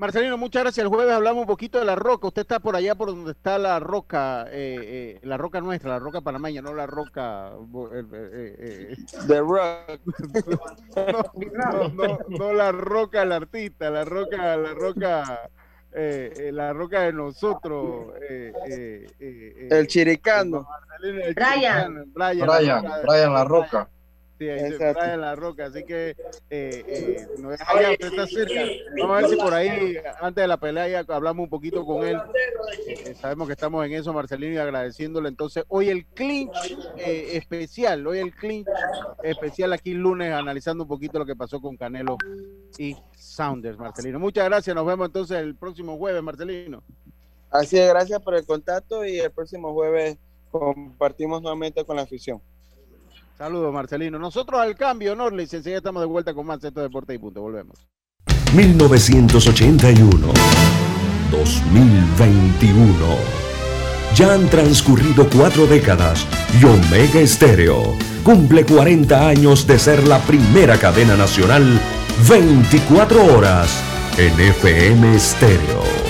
Marcelino, 0.00 0.38
muchas 0.38 0.62
gracias. 0.62 0.82
El 0.82 0.88
jueves 0.88 1.12
hablamos 1.12 1.42
un 1.42 1.46
poquito 1.46 1.78
de 1.78 1.84
la 1.84 1.94
roca. 1.94 2.28
Usted 2.28 2.40
está 2.40 2.58
por 2.58 2.74
allá 2.74 2.94
por 2.94 3.08
donde 3.08 3.32
está 3.32 3.58
la 3.58 3.78
roca, 3.80 4.46
eh, 4.48 4.78
eh, 4.80 5.20
la 5.22 5.36
roca 5.36 5.60
nuestra, 5.60 5.90
la 5.90 5.98
roca 5.98 6.22
panameña, 6.22 6.62
no 6.62 6.72
la 6.72 6.86
roca. 6.86 7.52
eh, 7.92 8.06
eh, 8.58 8.96
The 9.28 9.40
Rock. 9.40 10.00
no, 11.52 11.88
no, 11.90 12.18
no 12.28 12.52
la 12.54 12.72
roca 12.72 13.24
el 13.24 13.32
artista, 13.32 13.90
la 13.90 14.06
roca, 14.06 14.56
la 14.56 14.72
roca, 14.72 15.50
eh, 15.92 16.32
eh, 16.36 16.52
la 16.52 16.72
roca 16.72 17.02
de 17.02 17.12
nosotros. 17.12 18.14
eh, 18.28 18.52
eh, 18.68 19.06
eh, 19.18 19.54
eh, 19.58 19.68
El 19.70 19.86
chiricano. 19.86 20.66
Brian. 21.34 22.10
Brian, 22.12 22.12
Brian, 22.14 22.46
la 22.46 22.82
roca, 22.82 23.00
Brian 23.06 23.32
La 23.32 23.44
Roca. 23.44 23.88
Sí, 24.40 24.48
ahí 24.48 24.72
Exacto. 24.72 25.00
Brian 25.00 25.20
La 25.20 25.36
Roca, 25.36 25.66
así 25.66 25.84
que 25.84 26.16
eh, 26.48 26.84
eh, 26.88 27.26
no 27.40 27.52
es 27.52 27.60
allá, 27.60 27.92
está 27.92 28.26
cerca. 28.26 28.62
Vamos 28.98 29.18
a 29.18 29.20
ver 29.20 29.28
si 29.28 29.36
por 29.36 29.52
ahí, 29.52 29.96
antes 30.18 30.42
de 30.42 30.48
la 30.48 30.56
pelea, 30.56 30.88
ya 30.88 31.14
hablamos 31.14 31.44
un 31.44 31.50
poquito 31.50 31.84
con 31.84 32.06
él. 32.06 32.18
Eh, 32.86 33.14
sabemos 33.20 33.48
que 33.48 33.52
estamos 33.52 33.84
en 33.84 33.92
eso, 33.92 34.14
Marcelino, 34.14 34.54
y 34.54 34.56
agradeciéndole. 34.56 35.28
Entonces, 35.28 35.64
hoy 35.68 35.90
el 35.90 36.06
clinch 36.06 36.56
eh, 36.96 37.36
especial, 37.36 38.06
hoy 38.06 38.20
el 38.20 38.34
clinch 38.34 38.66
especial 39.22 39.74
aquí 39.74 39.92
lunes, 39.92 40.32
analizando 40.32 40.84
un 40.84 40.88
poquito 40.88 41.18
lo 41.18 41.26
que 41.26 41.36
pasó 41.36 41.60
con 41.60 41.76
Canelo 41.76 42.16
y 42.78 42.96
Saunders, 43.14 43.76
Marcelino. 43.76 44.18
Muchas 44.18 44.46
gracias, 44.46 44.74
nos 44.74 44.86
vemos 44.86 45.08
entonces 45.08 45.36
el 45.36 45.54
próximo 45.54 45.98
jueves, 45.98 46.22
Marcelino. 46.22 46.82
Así 47.50 47.78
es, 47.78 47.86
gracias 47.90 48.22
por 48.22 48.34
el 48.34 48.46
contacto 48.46 49.04
y 49.04 49.18
el 49.18 49.32
próximo 49.32 49.74
jueves 49.74 50.16
compartimos 50.50 51.42
nuevamente 51.42 51.84
con 51.84 51.96
la 51.96 52.02
afición. 52.02 52.40
Saludos, 53.40 53.72
Marcelino. 53.72 54.18
Nosotros 54.18 54.60
al 54.60 54.76
cambio, 54.76 55.16
Norlis, 55.16 55.54
enseguida 55.54 55.78
estamos 55.78 56.02
de 56.02 56.06
vuelta 56.06 56.34
con 56.34 56.44
más 56.44 56.62
Esto 56.62 56.82
Deporte 56.82 57.14
y 57.14 57.18
Punto. 57.18 57.40
Volvemos. 57.40 57.88
1981. 58.54 60.26
2021. 61.30 62.92
Ya 64.14 64.34
han 64.34 64.46
transcurrido 64.50 65.26
cuatro 65.34 65.66
décadas 65.66 66.26
y 66.60 66.66
Omega 66.66 67.20
Estéreo 67.20 67.96
cumple 68.24 68.66
40 68.66 69.28
años 69.28 69.66
de 69.66 69.78
ser 69.78 70.06
la 70.06 70.18
primera 70.18 70.76
cadena 70.76 71.16
nacional 71.16 71.80
24 72.28 73.24
horas 73.24 73.82
en 74.18 74.38
FM 74.38 75.14
Estéreo. 75.14 76.09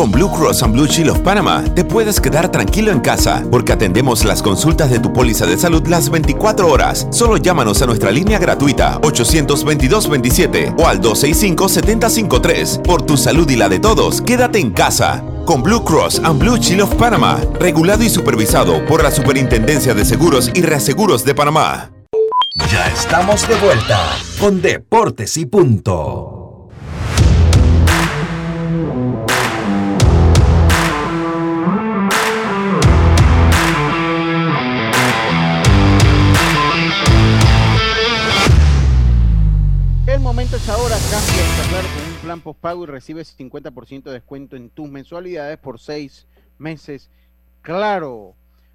Con 0.00 0.10
Blue 0.10 0.30
Cross 0.32 0.62
and 0.62 0.72
Blue 0.72 0.86
Shield 0.86 1.10
of 1.10 1.18
Panama 1.18 1.62
te 1.74 1.84
puedes 1.84 2.22
quedar 2.22 2.50
tranquilo 2.50 2.90
en 2.90 3.00
casa 3.00 3.44
porque 3.50 3.72
atendemos 3.72 4.24
las 4.24 4.42
consultas 4.42 4.88
de 4.88 4.98
tu 4.98 5.12
póliza 5.12 5.44
de 5.44 5.58
salud 5.58 5.86
las 5.88 6.08
24 6.08 6.66
horas. 6.66 7.06
Solo 7.10 7.36
llámanos 7.36 7.82
a 7.82 7.86
nuestra 7.86 8.10
línea 8.10 8.38
gratuita 8.38 8.98
822-27 9.02 10.74
o 10.78 10.86
al 10.86 11.02
265-753. 11.02 12.80
Por 12.80 13.02
tu 13.02 13.18
salud 13.18 13.46
y 13.50 13.56
la 13.56 13.68
de 13.68 13.78
todos, 13.78 14.22
quédate 14.22 14.58
en 14.58 14.70
casa. 14.70 15.22
Con 15.44 15.62
Blue 15.62 15.84
Cross 15.84 16.22
and 16.24 16.40
Blue 16.40 16.56
Shield 16.56 16.80
of 16.80 16.94
Panama, 16.94 17.38
regulado 17.58 18.02
y 18.02 18.08
supervisado 18.08 18.82
por 18.86 19.02
la 19.02 19.10
Superintendencia 19.10 19.92
de 19.92 20.06
Seguros 20.06 20.50
y 20.54 20.62
Reaseguros 20.62 21.26
de 21.26 21.34
Panamá. 21.34 21.90
Ya 22.72 22.86
estamos 22.86 23.46
de 23.46 23.56
vuelta 23.56 24.16
con 24.40 24.62
Deportes 24.62 25.36
y 25.36 25.44
Punto. 25.44 26.39
Es 40.52 40.68
ahora, 40.68 40.96
cambia 40.96 41.44
está 41.48 41.68
claro 41.68 41.88
con 41.94 42.12
un 42.12 42.20
plan 42.22 42.40
postpago 42.40 42.82
y 42.82 42.86
recibes 42.88 43.38
50% 43.38 44.02
de 44.02 44.12
descuento 44.14 44.56
en 44.56 44.68
tus 44.68 44.90
mensualidades 44.90 45.56
por 45.58 45.78
seis 45.78 46.26
meses. 46.58 47.08
Claro. 47.62 48.34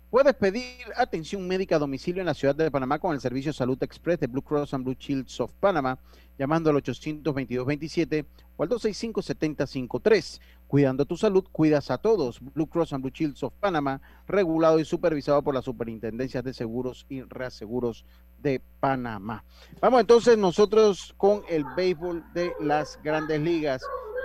Puedes 0.09 0.35
pedir 0.35 0.85
atención 0.95 1.45
médica 1.45 1.75
a 1.75 1.79
domicilio 1.79 2.21
en 2.21 2.27
la 2.27 2.33
ciudad 2.33 2.55
de 2.55 2.71
Panamá 2.71 2.97
con 2.99 3.13
el 3.13 3.19
servicio 3.19 3.51
Salud 3.51 3.77
Express 3.83 4.21
de 4.21 4.27
Blue 4.27 4.41
Cross 4.41 4.73
and 4.73 4.85
Blue 4.85 4.95
Shields 4.97 5.37
of 5.41 5.51
Panama, 5.59 5.99
llamando 6.39 6.69
al 6.69 6.77
822-27 6.77 8.25
o 8.55 8.63
al 8.63 8.69
265-7053. 8.69 10.39
Cuidando 10.67 11.05
tu 11.05 11.17
salud, 11.17 11.43
cuidas 11.51 11.91
a 11.91 11.97
todos. 11.97 12.39
Blue 12.39 12.67
Cross 12.67 12.93
and 12.93 13.03
Blue 13.03 13.11
Shields 13.13 13.43
of 13.43 13.53
Panama, 13.59 13.99
regulado 14.25 14.79
y 14.79 14.85
supervisado 14.85 15.41
por 15.41 15.53
las 15.53 15.65
superintendencias 15.65 16.45
de 16.45 16.53
seguros 16.53 17.05
y 17.09 17.21
reaseguros 17.21 18.05
de 18.45 18.61
Panamá. 18.79 19.43
Vamos 19.81 19.99
entonces 19.99 20.37
nosotros 20.37 21.15
con 21.17 21.41
el 21.49 21.65
béisbol 21.75 22.23
de 22.35 22.53
las 22.61 22.99
grandes 23.03 23.41
ligas. 23.41 23.81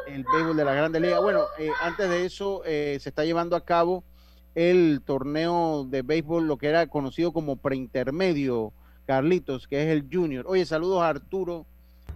El 0.07 0.25
béisbol 0.31 0.57
de 0.57 0.65
las 0.65 0.77
grandes 0.77 1.01
ligas. 1.01 1.23
Bueno, 1.23 1.45
eh, 1.59 1.71
antes 1.81 2.09
de 2.11 2.27
eso 2.27 2.63
eh, 2.67 2.99
se 3.01 3.09
está 3.09 3.25
llevando 3.25 3.57
a 3.57 3.65
cabo 3.65 4.05
el 4.55 5.01
torneo 5.07 5.85
de 5.85 6.03
béisbol, 6.03 6.47
lo 6.47 6.59
que 6.59 6.69
era 6.69 6.87
conocido 6.87 7.33
como 7.33 7.57
preintermedio, 7.57 8.75
Carlitos, 9.07 9.67
que 9.67 9.83
es 9.83 9.89
el 9.89 10.07
junior. 10.13 10.45
Oye, 10.47 10.67
saludos 10.67 11.03
a 11.03 11.09
Arturo. 11.09 11.67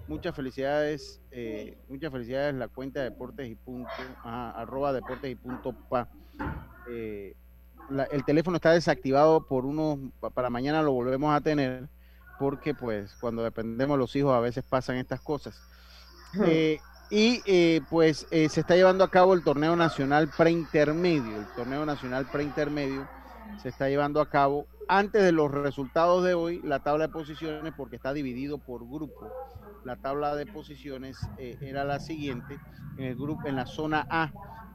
Muchas 0.06 0.36
felicidades, 0.36 1.22
eh, 1.30 1.78
muchas 1.88 2.12
felicidades 2.12 2.54
la 2.54 2.68
cuenta 2.68 3.00
de 3.00 3.08
Deportes 3.08 3.48
y 3.48 3.54
Punto, 3.54 3.88
arroba 4.22 4.92
Deportes 4.92 5.30
y 5.30 5.36
Punto 5.36 5.72
Pa. 5.88 6.10
Eh, 6.90 7.34
el 8.12 8.24
teléfono 8.24 8.56
está 8.56 8.72
desactivado 8.72 9.46
por 9.46 9.64
unos, 9.64 9.98
para 10.34 10.50
mañana 10.50 10.82
lo 10.82 10.92
volvemos 10.92 11.34
a 11.34 11.40
tener, 11.40 11.88
porque 12.38 12.74
pues 12.74 13.14
cuando 13.20 13.42
dependemos 13.42 13.96
de 13.96 13.98
los 13.98 14.16
hijos 14.16 14.34
a 14.34 14.40
veces 14.40 14.64
pasan 14.64 14.96
estas 14.96 15.20
cosas. 15.20 15.60
Eh, 16.44 16.78
y 17.10 17.80
pues 17.90 18.26
se 18.30 18.46
está 18.46 18.74
llevando 18.74 19.04
a 19.04 19.10
cabo 19.10 19.34
el 19.34 19.44
torneo 19.44 19.76
nacional 19.76 20.30
preintermedio, 20.36 21.36
el 21.36 21.46
torneo 21.54 21.86
nacional 21.86 22.26
preintermedio 22.30 23.06
se 23.62 23.68
está 23.68 23.88
llevando 23.88 24.20
a 24.20 24.28
cabo 24.28 24.66
antes 24.88 25.22
de 25.22 25.32
los 25.32 25.50
resultados 25.50 26.24
de 26.24 26.34
hoy, 26.34 26.60
la 26.62 26.80
tabla 26.80 27.06
de 27.06 27.12
posiciones, 27.12 27.72
porque 27.76 27.96
está 27.96 28.12
dividido 28.12 28.58
por 28.58 28.86
grupo. 28.86 29.30
La 29.84 29.96
tabla 29.96 30.34
de 30.34 30.46
posiciones 30.46 31.18
eh, 31.38 31.56
era 31.60 31.84
la 31.84 32.00
siguiente. 32.00 32.58
En 32.98 33.04
el 33.06 33.16
grupo, 33.16 33.46
en 33.46 33.56
la 33.56 33.66
zona 33.66 34.06
A, 34.10 34.30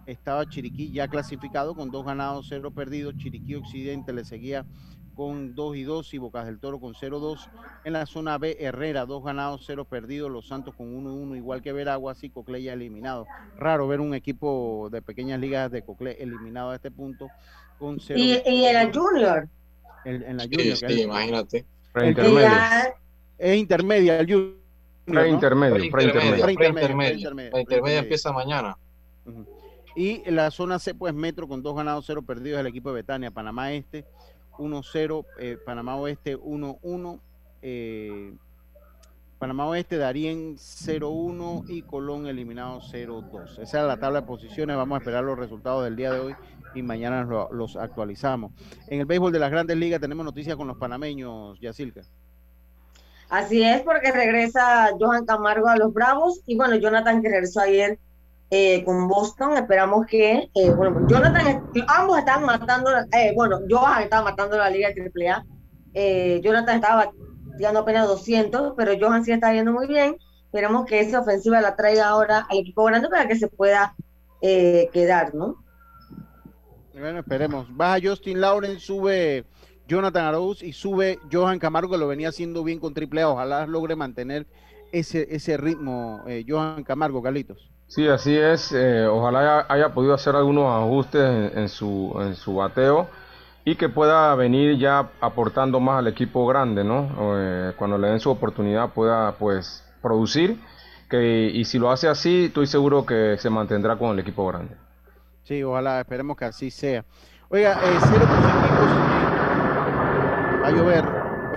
estaba 0.05 0.47
Chiriquí 0.47 0.91
ya 0.91 1.07
clasificado 1.07 1.75
con 1.75 1.91
dos 1.91 2.05
ganados, 2.05 2.47
cero 2.49 2.71
perdidos. 2.71 3.17
Chiriquí 3.17 3.55
Occidente 3.55 4.13
le 4.13 4.25
seguía 4.25 4.65
con 5.19 5.53
2 5.53 5.75
y 5.75 5.83
2 5.83 6.13
y 6.13 6.17
Bocas 6.17 6.45
del 6.45 6.61
Toro 6.61 6.79
con 6.79 6.93
0-2. 6.93 7.49
En 7.83 7.91
la 7.91 8.05
zona 8.05 8.37
B, 8.37 8.55
Herrera, 8.57 9.05
dos 9.05 9.21
ganados, 9.21 9.63
cero 9.67 9.83
perdidos. 9.83 10.31
Los 10.31 10.47
Santos 10.47 10.73
con 10.75 10.95
1-1, 10.95 11.35
igual 11.35 11.61
que 11.61 11.73
Veraguas 11.73 12.23
y 12.23 12.29
Cocle 12.29 12.63
ya 12.63 12.71
eliminado. 12.71 13.27
Raro 13.57 13.85
ver 13.85 13.99
un 13.99 14.13
equipo 14.13 14.87
de 14.89 15.01
pequeñas 15.01 15.41
ligas 15.41 15.71
de 15.71 15.81
Cocle 15.81 16.15
eliminado 16.21 16.69
a 16.69 16.75
este 16.75 16.89
punto 16.89 17.27
con 17.77 17.99
0. 17.99 18.17
¿Y, 18.17 18.41
y 18.49 18.63
el 18.63 18.93
Junior? 18.93 19.49
en 20.05 20.37
la 20.37 20.43
Junior. 20.45 20.77
Sí, 20.77 21.01
imagínate. 21.01 21.65
Es 23.37 23.57
intermedia 23.57 24.21
el 24.21 24.25
Junior. 24.25 24.55
Preintermedio, 25.03 25.91
preintermedio. 25.91 27.33
La 27.51 27.59
intermedia 27.59 27.99
empieza 27.99 28.31
mañana. 28.31 28.77
Y 29.97 30.21
en 30.23 30.37
la 30.37 30.49
zona 30.49 30.79
C, 30.79 30.95
pues 30.95 31.13
Metro 31.13 31.45
con 31.45 31.61
dos 31.61 31.75
ganados, 31.75 32.05
cero 32.07 32.21
perdidos, 32.21 32.61
el 32.61 32.67
equipo 32.67 32.87
de 32.87 32.95
Betania, 32.95 33.31
Panamá 33.31 33.73
Este 33.73 34.05
1-0, 34.59 35.25
eh, 35.39 35.57
Panamá 35.65 35.95
Oeste 35.95 36.37
1-1, 36.37 37.19
eh, 37.61 38.33
Panamá 39.39 39.67
Oeste, 39.67 39.97
Darien 39.97 40.57
0-1 40.57 41.65
y 41.69 41.81
Colón 41.81 42.27
eliminado 42.27 42.81
0-2. 42.81 43.59
Esa 43.59 43.81
es 43.81 43.87
la 43.87 43.97
tabla 43.97 44.21
de 44.21 44.27
posiciones, 44.27 44.75
vamos 44.75 44.97
a 44.97 44.99
esperar 44.99 45.23
los 45.23 45.39
resultados 45.39 45.85
del 45.85 45.95
día 45.95 46.11
de 46.11 46.19
hoy 46.19 46.35
y 46.75 46.83
mañana 46.83 47.23
los 47.51 47.77
actualizamos. 47.77 48.51
En 48.87 48.99
el 48.99 49.05
béisbol 49.05 49.31
de 49.31 49.39
las 49.39 49.49
grandes 49.49 49.77
ligas 49.77 50.01
tenemos 50.01 50.25
noticias 50.25 50.55
con 50.57 50.67
los 50.67 50.77
panameños, 50.77 51.59
Yacilca. 51.59 52.01
Así 53.29 53.63
es, 53.63 53.81
porque 53.81 54.11
regresa 54.11 54.89
Johan 54.99 55.25
Camargo 55.25 55.67
a 55.67 55.77
los 55.77 55.93
Bravos 55.93 56.41
y 56.45 56.57
bueno, 56.57 56.75
Jonathan 56.75 57.21
que 57.21 57.29
regresó 57.29 57.61
ayer 57.61 57.99
eh, 58.49 58.83
con 58.83 59.07
Boston. 59.07 59.57
Esperamos 59.57 60.05
que, 60.07 60.49
eh, 60.53 60.71
bueno, 60.71 61.07
Jonathan, 61.07 61.69
ambos 61.87 62.17
están 62.19 62.43
matando, 62.45 62.91
eh, 63.11 63.33
bueno, 63.35 63.59
Johan 63.69 64.03
estaba 64.03 64.23
matando 64.23 64.57
la 64.57 64.69
Liga 64.69 64.89
AAA. 64.89 65.45
Eh, 65.93 66.41
Jonathan 66.43 66.75
estaba 66.75 67.11
tirando 67.57 67.79
apenas 67.79 68.07
200, 68.07 68.73
pero 68.77 68.93
Johan 68.99 69.23
sí 69.23 69.31
está 69.31 69.53
yendo 69.53 69.71
muy 69.71 69.87
bien. 69.87 70.17
Esperamos 70.45 70.85
que 70.85 70.99
esa 70.99 71.19
ofensiva 71.19 71.61
la 71.61 71.75
traiga 71.75 72.07
ahora 72.07 72.47
al 72.49 72.57
equipo 72.57 72.85
grande 72.85 73.09
para 73.09 73.27
que 73.27 73.35
se 73.35 73.47
pueda 73.47 73.95
quedar, 74.41 75.35
¿no? 75.35 75.57
Bueno, 76.93 77.19
esperemos. 77.19 77.67
Baja 77.75 77.99
Justin 78.01 78.39
Lawrence, 78.39 78.79
sube 78.79 79.45
Jonathan 79.89 80.25
Arauz 80.25 80.63
y 80.63 80.71
sube 80.71 81.19
Johan 81.31 81.59
Camargo, 81.59 81.91
que 81.91 81.97
lo 81.97 82.07
venía 82.07 82.29
haciendo 82.29 82.63
bien 82.63 82.79
con 82.79 82.93
triple 82.93 83.21
A. 83.21 83.29
Ojalá 83.29 83.65
logre 83.65 83.95
mantener 83.95 84.47
ese, 84.91 85.27
ese 85.31 85.57
ritmo, 85.57 86.21
eh, 86.27 86.45
Johan 86.47 86.83
Camargo, 86.83 87.21
Carlitos. 87.21 87.71
Sí, 87.89 88.07
así 88.07 88.37
es. 88.37 88.71
Eh, 88.71 89.07
ojalá 89.07 89.65
haya, 89.67 89.89
podido 89.93 90.13
hacer 90.13 90.35
algunos 90.35 90.65
ajustes 90.71 91.55
en, 91.55 91.67
su, 91.69 92.15
en 92.21 92.35
su 92.35 92.55
bateo 92.55 93.09
y 93.65 93.75
que 93.75 93.89
pueda 93.89 94.35
venir 94.35 94.77
ya 94.77 95.09
aportando 95.19 95.79
más 95.79 95.97
al 95.99 96.07
equipo 96.07 96.45
grande, 96.45 96.83
¿no? 96.83 97.09
Eh, 97.35 97.73
cuando 97.75 97.97
le 97.97 98.09
den 98.09 98.19
su 98.19 98.29
oportunidad 98.29 98.93
pueda, 98.93 99.31
pues, 99.33 99.83
producir. 100.03 100.59
Que, 101.09 101.49
y 101.51 101.65
si 101.65 101.79
lo 101.79 101.89
hace 101.89 102.07
así, 102.07 102.45
estoy 102.45 102.67
seguro 102.67 103.05
que 103.07 103.37
se 103.39 103.49
mantendrá 103.49 103.97
con 103.97 104.11
el 104.11 104.19
equipo 104.19 104.45
grande. 104.47 104.75
Sí, 105.43 105.63
ojalá, 105.63 105.99
esperemos 105.99 106.37
que 106.37 106.45
así 106.45 106.69
sea. 106.69 107.03
Oiga, 107.49 107.71
eh, 107.71 107.99
cero 107.99 108.27
positivos. 108.29 109.09
Va 110.63 110.67
a 110.67 110.71
llover, 110.71 111.05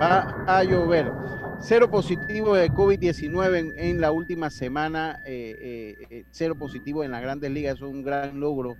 va 0.01 0.25
a 0.47 0.63
llover. 0.63 1.42
Cero 1.59 1.89
positivo 1.89 2.55
de 2.55 2.69
COVID-19 2.69 3.73
en, 3.77 4.01
la 4.01 4.11
última 4.11 4.49
semana, 4.49 5.19
eh, 5.25 5.95
eh, 6.09 6.25
cero 6.31 6.55
positivo 6.55 7.03
en 7.03 7.11
las 7.11 7.21
grandes 7.21 7.51
ligas, 7.51 7.75
es 7.75 7.81
un 7.81 8.03
gran 8.03 8.39
logro 8.39 8.75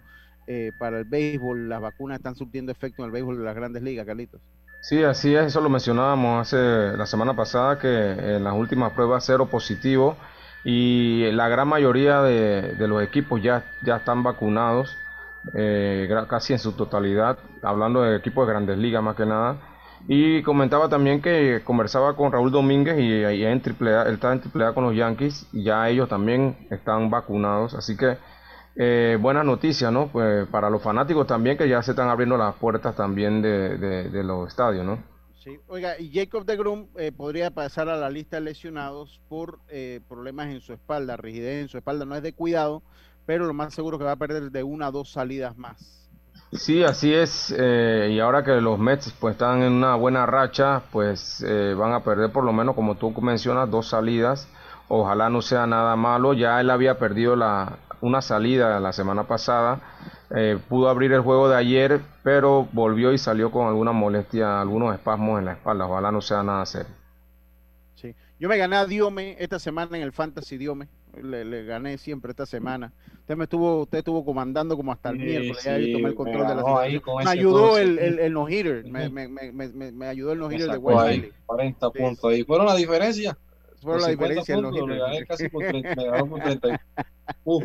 para 0.77 0.99
el 0.99 1.05
béisbol. 1.05 1.69
Las 1.69 1.81
vacunas 1.81 2.17
están 2.17 2.35
surtiendo 2.35 2.71
efecto 2.71 3.01
en 3.01 3.05
el 3.05 3.11
béisbol 3.11 3.37
de 3.37 3.43
las 3.45 3.55
grandes 3.55 3.81
ligas, 3.81 4.05
Carlitos. 4.05 4.41
Sí, 4.81 5.01
así 5.01 5.33
es, 5.33 5.45
eso 5.45 5.61
lo 5.61 5.69
mencionábamos 5.69 6.41
hace 6.41 6.97
la 6.97 7.05
semana 7.05 7.33
pasada, 7.33 7.79
que 7.79 7.87
en 7.87 8.43
las 8.43 8.53
últimas 8.53 8.91
pruebas 8.91 9.23
cero 9.25 9.47
positivo 9.49 10.17
y 10.65 11.31
la 11.31 11.47
gran 11.47 11.69
mayoría 11.69 12.21
de, 12.21 12.73
de 12.73 12.87
los 12.89 13.01
equipos 13.01 13.41
ya, 13.41 13.63
ya 13.81 13.97
están 13.97 14.23
vacunados 14.23 14.97
eh, 15.53 16.09
casi 16.29 16.53
en 16.53 16.59
su 16.59 16.71
totalidad, 16.73 17.37
hablando 17.61 18.01
de 18.01 18.15
equipos 18.15 18.47
de 18.47 18.53
grandes 18.53 18.77
ligas 18.77 19.03
más 19.03 19.15
que 19.15 19.25
nada. 19.25 19.57
Y 20.07 20.41
comentaba 20.43 20.89
también 20.89 21.21
que 21.21 21.61
conversaba 21.63 22.15
con 22.15 22.31
Raúl 22.31 22.51
Domínguez 22.51 22.99
y, 22.99 23.23
ahí 23.23 23.45
en 23.45 23.61
triple 23.61 23.91
él 24.01 24.15
está 24.15 24.33
en 24.33 24.41
AAA 24.41 24.73
con 24.73 24.83
los 24.83 24.95
Yankees, 24.95 25.47
ya 25.53 25.87
ellos 25.89 26.09
también 26.09 26.57
están 26.69 27.09
vacunados, 27.09 27.73
así 27.73 27.95
que 27.95 28.17
eh, 28.75 29.17
buena 29.21 29.43
noticia, 29.43 29.91
¿no? 29.91 30.07
Pues 30.07 30.47
para 30.47 30.69
los 30.69 30.81
fanáticos 30.81 31.25
también 31.25 31.57
que 31.57 31.69
ya 31.69 31.81
se 31.81 31.91
están 31.91 32.09
abriendo 32.09 32.37
las 32.37 32.55
puertas 32.55 32.95
también 32.95 33.41
de, 33.41 34.23
los 34.23 34.49
estadios, 34.49 34.85
¿no? 34.85 35.01
Sí, 35.41 35.57
oiga, 35.67 35.99
y 35.99 36.11
Jacob 36.11 36.45
de 36.45 36.55
Grum 36.55 36.87
eh, 36.97 37.11
podría 37.11 37.51
pasar 37.51 37.89
a 37.89 37.97
la 37.97 38.09
lista 38.09 38.37
de 38.37 38.43
lesionados 38.43 39.21
por 39.29 39.59
eh, 39.69 39.99
problemas 40.07 40.47
en 40.47 40.61
su 40.61 40.73
espalda, 40.73 41.17
rigidez 41.17 41.61
en 41.61 41.67
su 41.69 41.77
espalda, 41.77 42.05
no 42.05 42.15
es 42.15 42.23
de 42.23 42.33
cuidado, 42.33 42.81
pero 43.25 43.45
lo 43.45 43.53
más 43.53 43.73
seguro 43.73 43.97
que 43.97 44.05
va 44.05 44.13
a 44.13 44.17
perder 44.17 44.51
de 44.51 44.63
una 44.63 44.87
a 44.87 44.91
dos 44.91 45.11
salidas 45.11 45.57
más. 45.57 46.02
Sí, 46.55 46.83
así 46.83 47.13
es. 47.13 47.53
Eh, 47.57 48.09
y 48.11 48.19
ahora 48.19 48.43
que 48.43 48.61
los 48.61 48.77
Mets 48.77 49.11
pues 49.19 49.33
están 49.33 49.63
en 49.63 49.73
una 49.73 49.95
buena 49.95 50.25
racha, 50.25 50.83
pues 50.91 51.43
eh, 51.47 51.73
van 51.75 51.93
a 51.93 52.03
perder 52.03 52.31
por 52.31 52.43
lo 52.43 52.53
menos, 52.53 52.75
como 52.75 52.95
tú 52.95 53.11
mencionas, 53.21 53.69
dos 53.69 53.87
salidas. 53.89 54.47
Ojalá 54.87 55.29
no 55.29 55.41
sea 55.41 55.65
nada 55.65 55.95
malo. 55.95 56.33
Ya 56.33 56.61
él 56.61 56.69
había 56.69 56.99
perdido 56.99 57.35
la, 57.35 57.79
una 58.01 58.21
salida 58.21 58.79
la 58.79 58.93
semana 58.93 59.23
pasada. 59.23 59.79
Eh, 60.35 60.59
pudo 60.69 60.89
abrir 60.89 61.11
el 61.13 61.21
juego 61.21 61.49
de 61.49 61.57
ayer, 61.57 62.01
pero 62.21 62.67
volvió 62.71 63.13
y 63.13 63.17
salió 63.17 63.49
con 63.49 63.67
alguna 63.67 63.91
molestia, 63.91 64.61
algunos 64.61 64.93
espasmos 64.93 65.39
en 65.39 65.45
la 65.45 65.53
espalda. 65.53 65.87
Ojalá 65.87 66.11
no 66.11 66.21
sea 66.21 66.43
nada 66.43 66.65
serio. 66.65 66.93
Sí. 67.95 68.15
Yo 68.39 68.47
me 68.47 68.57
gané 68.57 68.75
a 68.75 68.85
Diome 68.85 69.37
esta 69.39 69.57
semana 69.57 69.97
en 69.97 70.03
el 70.03 70.11
Fantasy 70.11 70.57
Diome 70.57 70.87
le, 71.21 71.65
gané 71.65 71.97
siempre 71.97 72.31
esta 72.31 72.45
semana. 72.45 72.91
Usted 73.19 73.35
me 73.35 73.43
estuvo, 73.43 73.81
usted 73.81 73.99
estuvo 73.99 74.25
comandando 74.25 74.75
como 74.75 74.91
hasta 74.91 75.09
el 75.09 75.17
miércoles, 75.17 75.63
ya 75.63 75.73
tomé 75.73 76.09
el 76.09 76.15
control 76.15 76.47
de 76.47 76.55
la 76.55 76.61
situación. 76.61 77.01
Me 77.23 77.29
ayudó 77.29 77.77
el, 77.77 77.99
el, 77.99 78.19
el 78.19 78.33
no-hitter, 78.33 78.85
me, 78.85 79.09
me, 79.09 79.27
me, 79.27 79.91
me, 79.91 80.05
ayudó 80.07 80.33
el 80.33 80.39
no-hitter 80.39 80.71
de 80.71 80.77
Wayne 80.77 81.31
40 81.45 81.89
puntos 81.91 82.31
ahí. 82.31 82.43
¿Fueron 82.43 82.65
la 82.65 82.75
diferencia? 82.75 83.37
Fueron 83.81 84.01
la 84.01 84.07
diferencia 84.09 84.55
el 84.55 84.61
no-hitter. 84.61 84.99
gané 84.99 85.25
casi 85.25 85.49
por 85.49 85.63
30, 85.65 86.23
me 86.23 86.41
30. 86.41 86.81
Uf. 87.43 87.63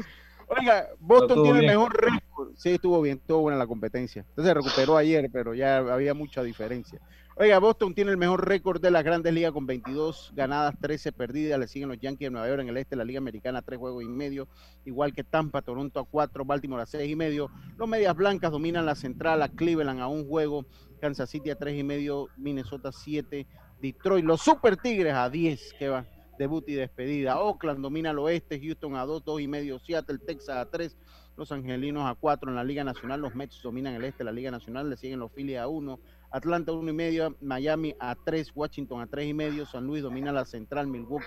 Oiga, 0.49 0.88
Boston 0.99 1.42
tiene 1.42 1.59
el 1.61 1.66
mejor 1.66 1.92
récord. 2.01 2.53
Sí, 2.57 2.70
estuvo 2.70 3.01
bien, 3.03 3.18
estuvo 3.18 3.42
buena 3.42 3.59
la 3.59 3.66
competencia. 3.66 4.24
Entonces 4.30 4.51
se 4.51 4.55
recuperó 4.55 4.96
ayer, 4.96 5.28
pero 5.30 5.55
ya 5.55 5.78
había 5.78 6.14
mucha 6.14 6.42
diferencia. 6.42 7.01
Oiga, 7.41 7.61
Boston 7.61 7.95
tiene 7.95 8.11
el 8.11 8.16
mejor 8.16 8.49
récord 8.49 8.80
de 8.80 8.91
las 8.91 9.05
grandes 9.05 9.32
ligas 9.32 9.53
con 9.53 9.64
22 9.64 10.32
ganadas, 10.34 10.74
13 10.80 11.12
perdidas. 11.12 11.61
Le 11.61 11.68
siguen 11.68 11.89
los 11.89 12.01
Yankees 12.01 12.26
de 12.26 12.30
Nueva 12.32 12.49
York 12.49 12.62
en 12.62 12.68
el 12.68 12.76
este, 12.78 12.97
la 12.97 13.05
Liga 13.05 13.18
Americana, 13.18 13.62
3 13.62 13.78
juegos 13.78 14.03
y 14.03 14.09
medio. 14.09 14.49
Igual 14.84 15.12
que 15.14 15.22
Tampa, 15.22 15.62
Toronto 15.62 16.01
a 16.01 16.05
4, 16.05 16.45
Baltimore 16.45 16.82
a 16.82 16.86
6 16.86 17.09
y 17.09 17.14
medio. 17.14 17.49
Los 17.76 17.89
Medias 17.89 18.16
Blancas 18.16 18.51
dominan 18.51 18.86
la 18.86 18.97
central, 18.97 19.41
a 19.43 19.49
Cleveland 19.49 20.01
a 20.01 20.09
un 20.09 20.26
juego, 20.26 20.66
Kansas 21.01 21.30
City 21.30 21.51
a 21.51 21.55
3 21.55 21.78
y 21.78 21.84
medio, 21.84 22.26
Minnesota 22.36 22.91
7, 22.91 23.47
Detroit. 23.80 24.24
Los 24.24 24.43
Super 24.43 24.76
Tigres 24.76 25.14
a 25.14 25.30
10, 25.30 25.74
que 25.78 25.91
va 25.91 26.07
debut 26.39 26.68
y 26.68 26.74
despedida. 26.74 27.41
Oakland 27.41 27.82
domina 27.82 28.11
el 28.11 28.18
oeste, 28.18 28.61
Houston 28.61 28.97
a 28.97 29.05
2, 29.05 29.24
2 29.24 29.41
y 29.43 29.49
medio, 29.49 29.78
Seattle, 29.78 30.18
Texas 30.18 30.57
a 30.57 30.70
3, 30.70 30.97
los 31.36 31.53
Angelinos 31.53 32.05
a 32.05 32.14
4 32.14 32.49
en 32.51 32.57
la 32.57 32.64
Liga 32.64 32.84
Nacional, 32.84 33.20
los 33.20 33.34
Mets 33.34 33.61
dominan 33.62 33.95
el 33.95 34.05
este, 34.05 34.24
la 34.24 34.32
Liga 34.32 34.51
Nacional, 34.51 34.89
le 34.89 34.97
siguen 34.97 35.18
los 35.18 35.32
Phillies 35.32 35.59
a 35.59 35.68
1, 35.68 36.01
Atlanta 36.31 36.72
uno 36.72 36.91
y 36.91 36.95
medio, 36.95 37.37
Miami 37.41 37.95
a 37.99 38.14
3, 38.14 38.53
Washington 38.55 39.01
a 39.01 39.07
3 39.07 39.29
y 39.29 39.35
medio, 39.35 39.66
San 39.66 39.87
Luis 39.87 40.03
domina 40.03 40.33
la 40.33 40.45
central, 40.45 40.87
Milwaukee 40.87 41.26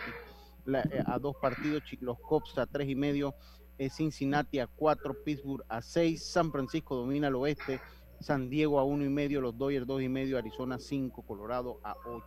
eh, 0.68 1.04
a 1.06 1.18
dos 1.18 1.36
partidos, 1.42 1.84
los 2.02 2.20
Cops 2.20 2.58
a 2.58 2.68
3 2.68 2.90
y 2.90 2.96
medio, 2.96 3.34
eh, 3.78 3.90
Cincinnati 3.90 4.60
a 4.60 4.68
4, 4.68 5.24
Pittsburgh 5.24 5.64
a 5.68 5.82
6, 5.82 6.24
San 6.24 6.52
Francisco 6.52 6.96
domina 6.96 7.30
el 7.30 7.36
oeste, 7.36 7.80
San 8.22 8.50
Diego 8.50 8.80
a 8.80 8.84
uno 8.84 9.04
y 9.04 9.10
medio, 9.10 9.42
los 9.42 9.58
Dodgers 9.58 9.88
dos 9.88 10.02
y 10.02 10.10
medio, 10.10 10.38
Arizona 10.38 10.78
5, 10.78 11.24
Colorado 11.24 11.80
a 11.84 11.96
8. 12.06 12.24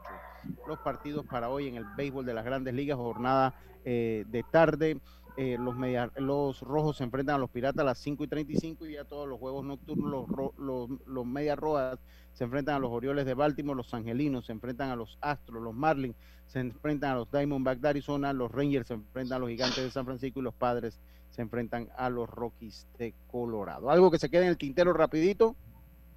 Los 0.67 0.79
partidos 0.81 1.25
para 1.27 1.49
hoy 1.49 1.69
en 1.69 1.77
el 1.77 1.85
béisbol 1.97 2.27
de 2.27 2.35
las 2.35 2.45
grandes 2.45 2.75
ligas, 2.75 2.97
jornada 2.97 3.55
eh, 3.85 4.25
de 4.27 4.43
tarde. 4.43 4.99
Eh, 5.37 5.57
los, 5.59 5.75
los 6.17 6.61
rojos 6.61 6.99
se 6.99 7.05
enfrentan 7.05 7.37
a 7.37 7.39
los 7.39 7.51
piratas 7.51 7.81
a 7.81 7.85
las 7.85 7.99
5 7.99 8.23
y 8.25 8.29
35 8.29 8.87
y 8.87 8.93
ya 8.93 9.05
todos 9.05 9.29
los 9.29 9.39
juegos 9.39 9.65
nocturnos, 9.65 10.29
los, 10.29 10.59
los, 10.59 10.89
los 11.07 11.27
medias 11.27 11.59
rojas 11.59 11.99
se 12.35 12.45
enfrentan 12.45 12.75
a 12.75 12.79
los 12.81 12.91
Orioles 12.91 13.25
de 13.25 13.35
Baltimore, 13.35 13.77
los 13.77 13.95
Angelinos 13.95 14.47
se 14.47 14.53
enfrentan 14.53 14.91
a 14.91 14.97
los 14.97 15.19
Astros, 15.21 15.63
los 15.63 15.75
Marlins 15.75 16.17
se 16.47 16.59
enfrentan 16.59 17.13
a 17.13 17.15
los 17.15 17.31
Diamondbacks 17.31 17.81
de 17.81 17.89
Arizona, 17.89 18.33
los 18.33 18.51
Rangers 18.51 18.89
se 18.89 18.95
enfrentan 18.95 19.37
a 19.37 19.39
los 19.39 19.49
Gigantes 19.49 19.83
de 19.83 19.91
San 19.91 20.05
Francisco 20.05 20.41
y 20.41 20.43
los 20.43 20.55
Padres 20.55 21.01
se 21.31 21.43
enfrentan 21.43 21.89
a 21.97 22.11
los 22.11 22.29
Rockies 22.29 22.87
de 22.99 23.15
Colorado. 23.29 23.91
Algo 23.91 24.11
que 24.11 24.19
se 24.19 24.29
quede 24.29 24.43
en 24.43 24.49
el 24.49 24.59
tintero 24.59 24.93
rapidito. 24.93 25.57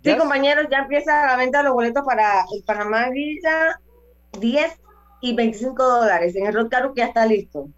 Sí, 0.03 0.15
compañeros, 0.15 0.67
ya 0.71 0.79
empieza 0.79 1.25
la 1.25 1.37
venta 1.37 1.59
de 1.59 1.65
los 1.65 1.73
boletos 1.73 2.03
para 2.05 2.41
el 2.53 2.63
Panamá 2.63 3.09
Villa, 3.09 3.79
10 4.39 4.79
y 5.21 5.35
25 5.35 5.83
dólares. 5.83 6.35
En 6.35 6.45
el 6.45 6.53
Rock 6.53 6.69
que 6.93 7.01
ya 7.01 7.07
está 7.07 7.25
listo. 7.25 7.69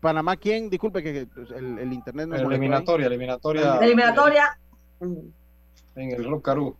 Panamá, 0.00 0.36
¿quién? 0.36 0.68
Disculpe 0.68 1.02
que 1.02 1.26
el, 1.54 1.78
el 1.78 1.92
internet 1.92 2.28
no 2.28 2.36
Eliminatoria, 2.36 3.06
eliminatoria. 3.06 3.78
Eliminatoria. 3.80 4.58
En 5.00 6.10
el 6.10 6.24
Rock 6.24 6.44
Caru. 6.44 6.76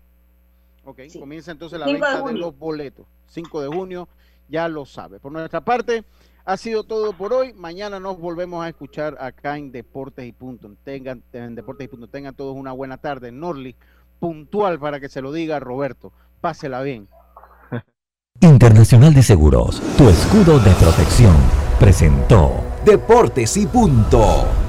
Ok, 0.87 1.01
comienza 1.19 1.51
entonces 1.51 1.81
la 1.81 1.87
venta 1.87 2.23
de, 2.23 2.33
de, 2.33 2.39
los 2.39 2.57
boletos. 2.57 3.07
5 3.27 3.61
de 3.61 3.69
junio, 3.69 4.09
ya 4.49 4.69
lo 4.69 4.87
sabe. 4.87 5.19
Por 5.19 5.33
nuestra 5.33 5.61
parte, 5.61 6.05
ha 6.45 6.57
sido 6.57 6.85
todo 6.85 7.13
por 7.13 7.33
hoy. 7.33 7.53
Mañana 7.55 7.99
nos 7.99 8.19
volvemos 8.19 8.65
a 8.65 8.69
escuchar 8.69 9.17
acá 9.21 9.59
en 9.59 9.73
Deportes 9.73 10.25
y 10.25 10.33
Punto. 10.33 10.71
Tengan, 10.85 11.25
en 11.33 11.57
Deportes 11.57 11.87
y 11.87 11.89
Punto. 11.89 12.07
Tengan 12.07 12.37
todos 12.37 12.55
una 12.55 12.71
buena 12.71 12.99
tarde. 12.99 13.33
Norli, 13.33 13.75
puntual 14.21 14.79
para 14.79 15.01
que 15.01 15.09
se 15.09 15.21
lo 15.21 15.33
diga 15.33 15.59
Roberto. 15.59 16.13
Pásela 16.41 16.83
bien. 16.83 17.09
Internacional 18.41 19.13
de 19.13 19.25
Seguros, 19.25 19.83
tu 19.99 20.09
escudo 20.09 20.61
de 20.61 20.71
protección, 20.75 21.35
presentó 21.81 22.53
Deportes 22.85 23.57
y 23.57 23.67
Punto. 23.67 24.66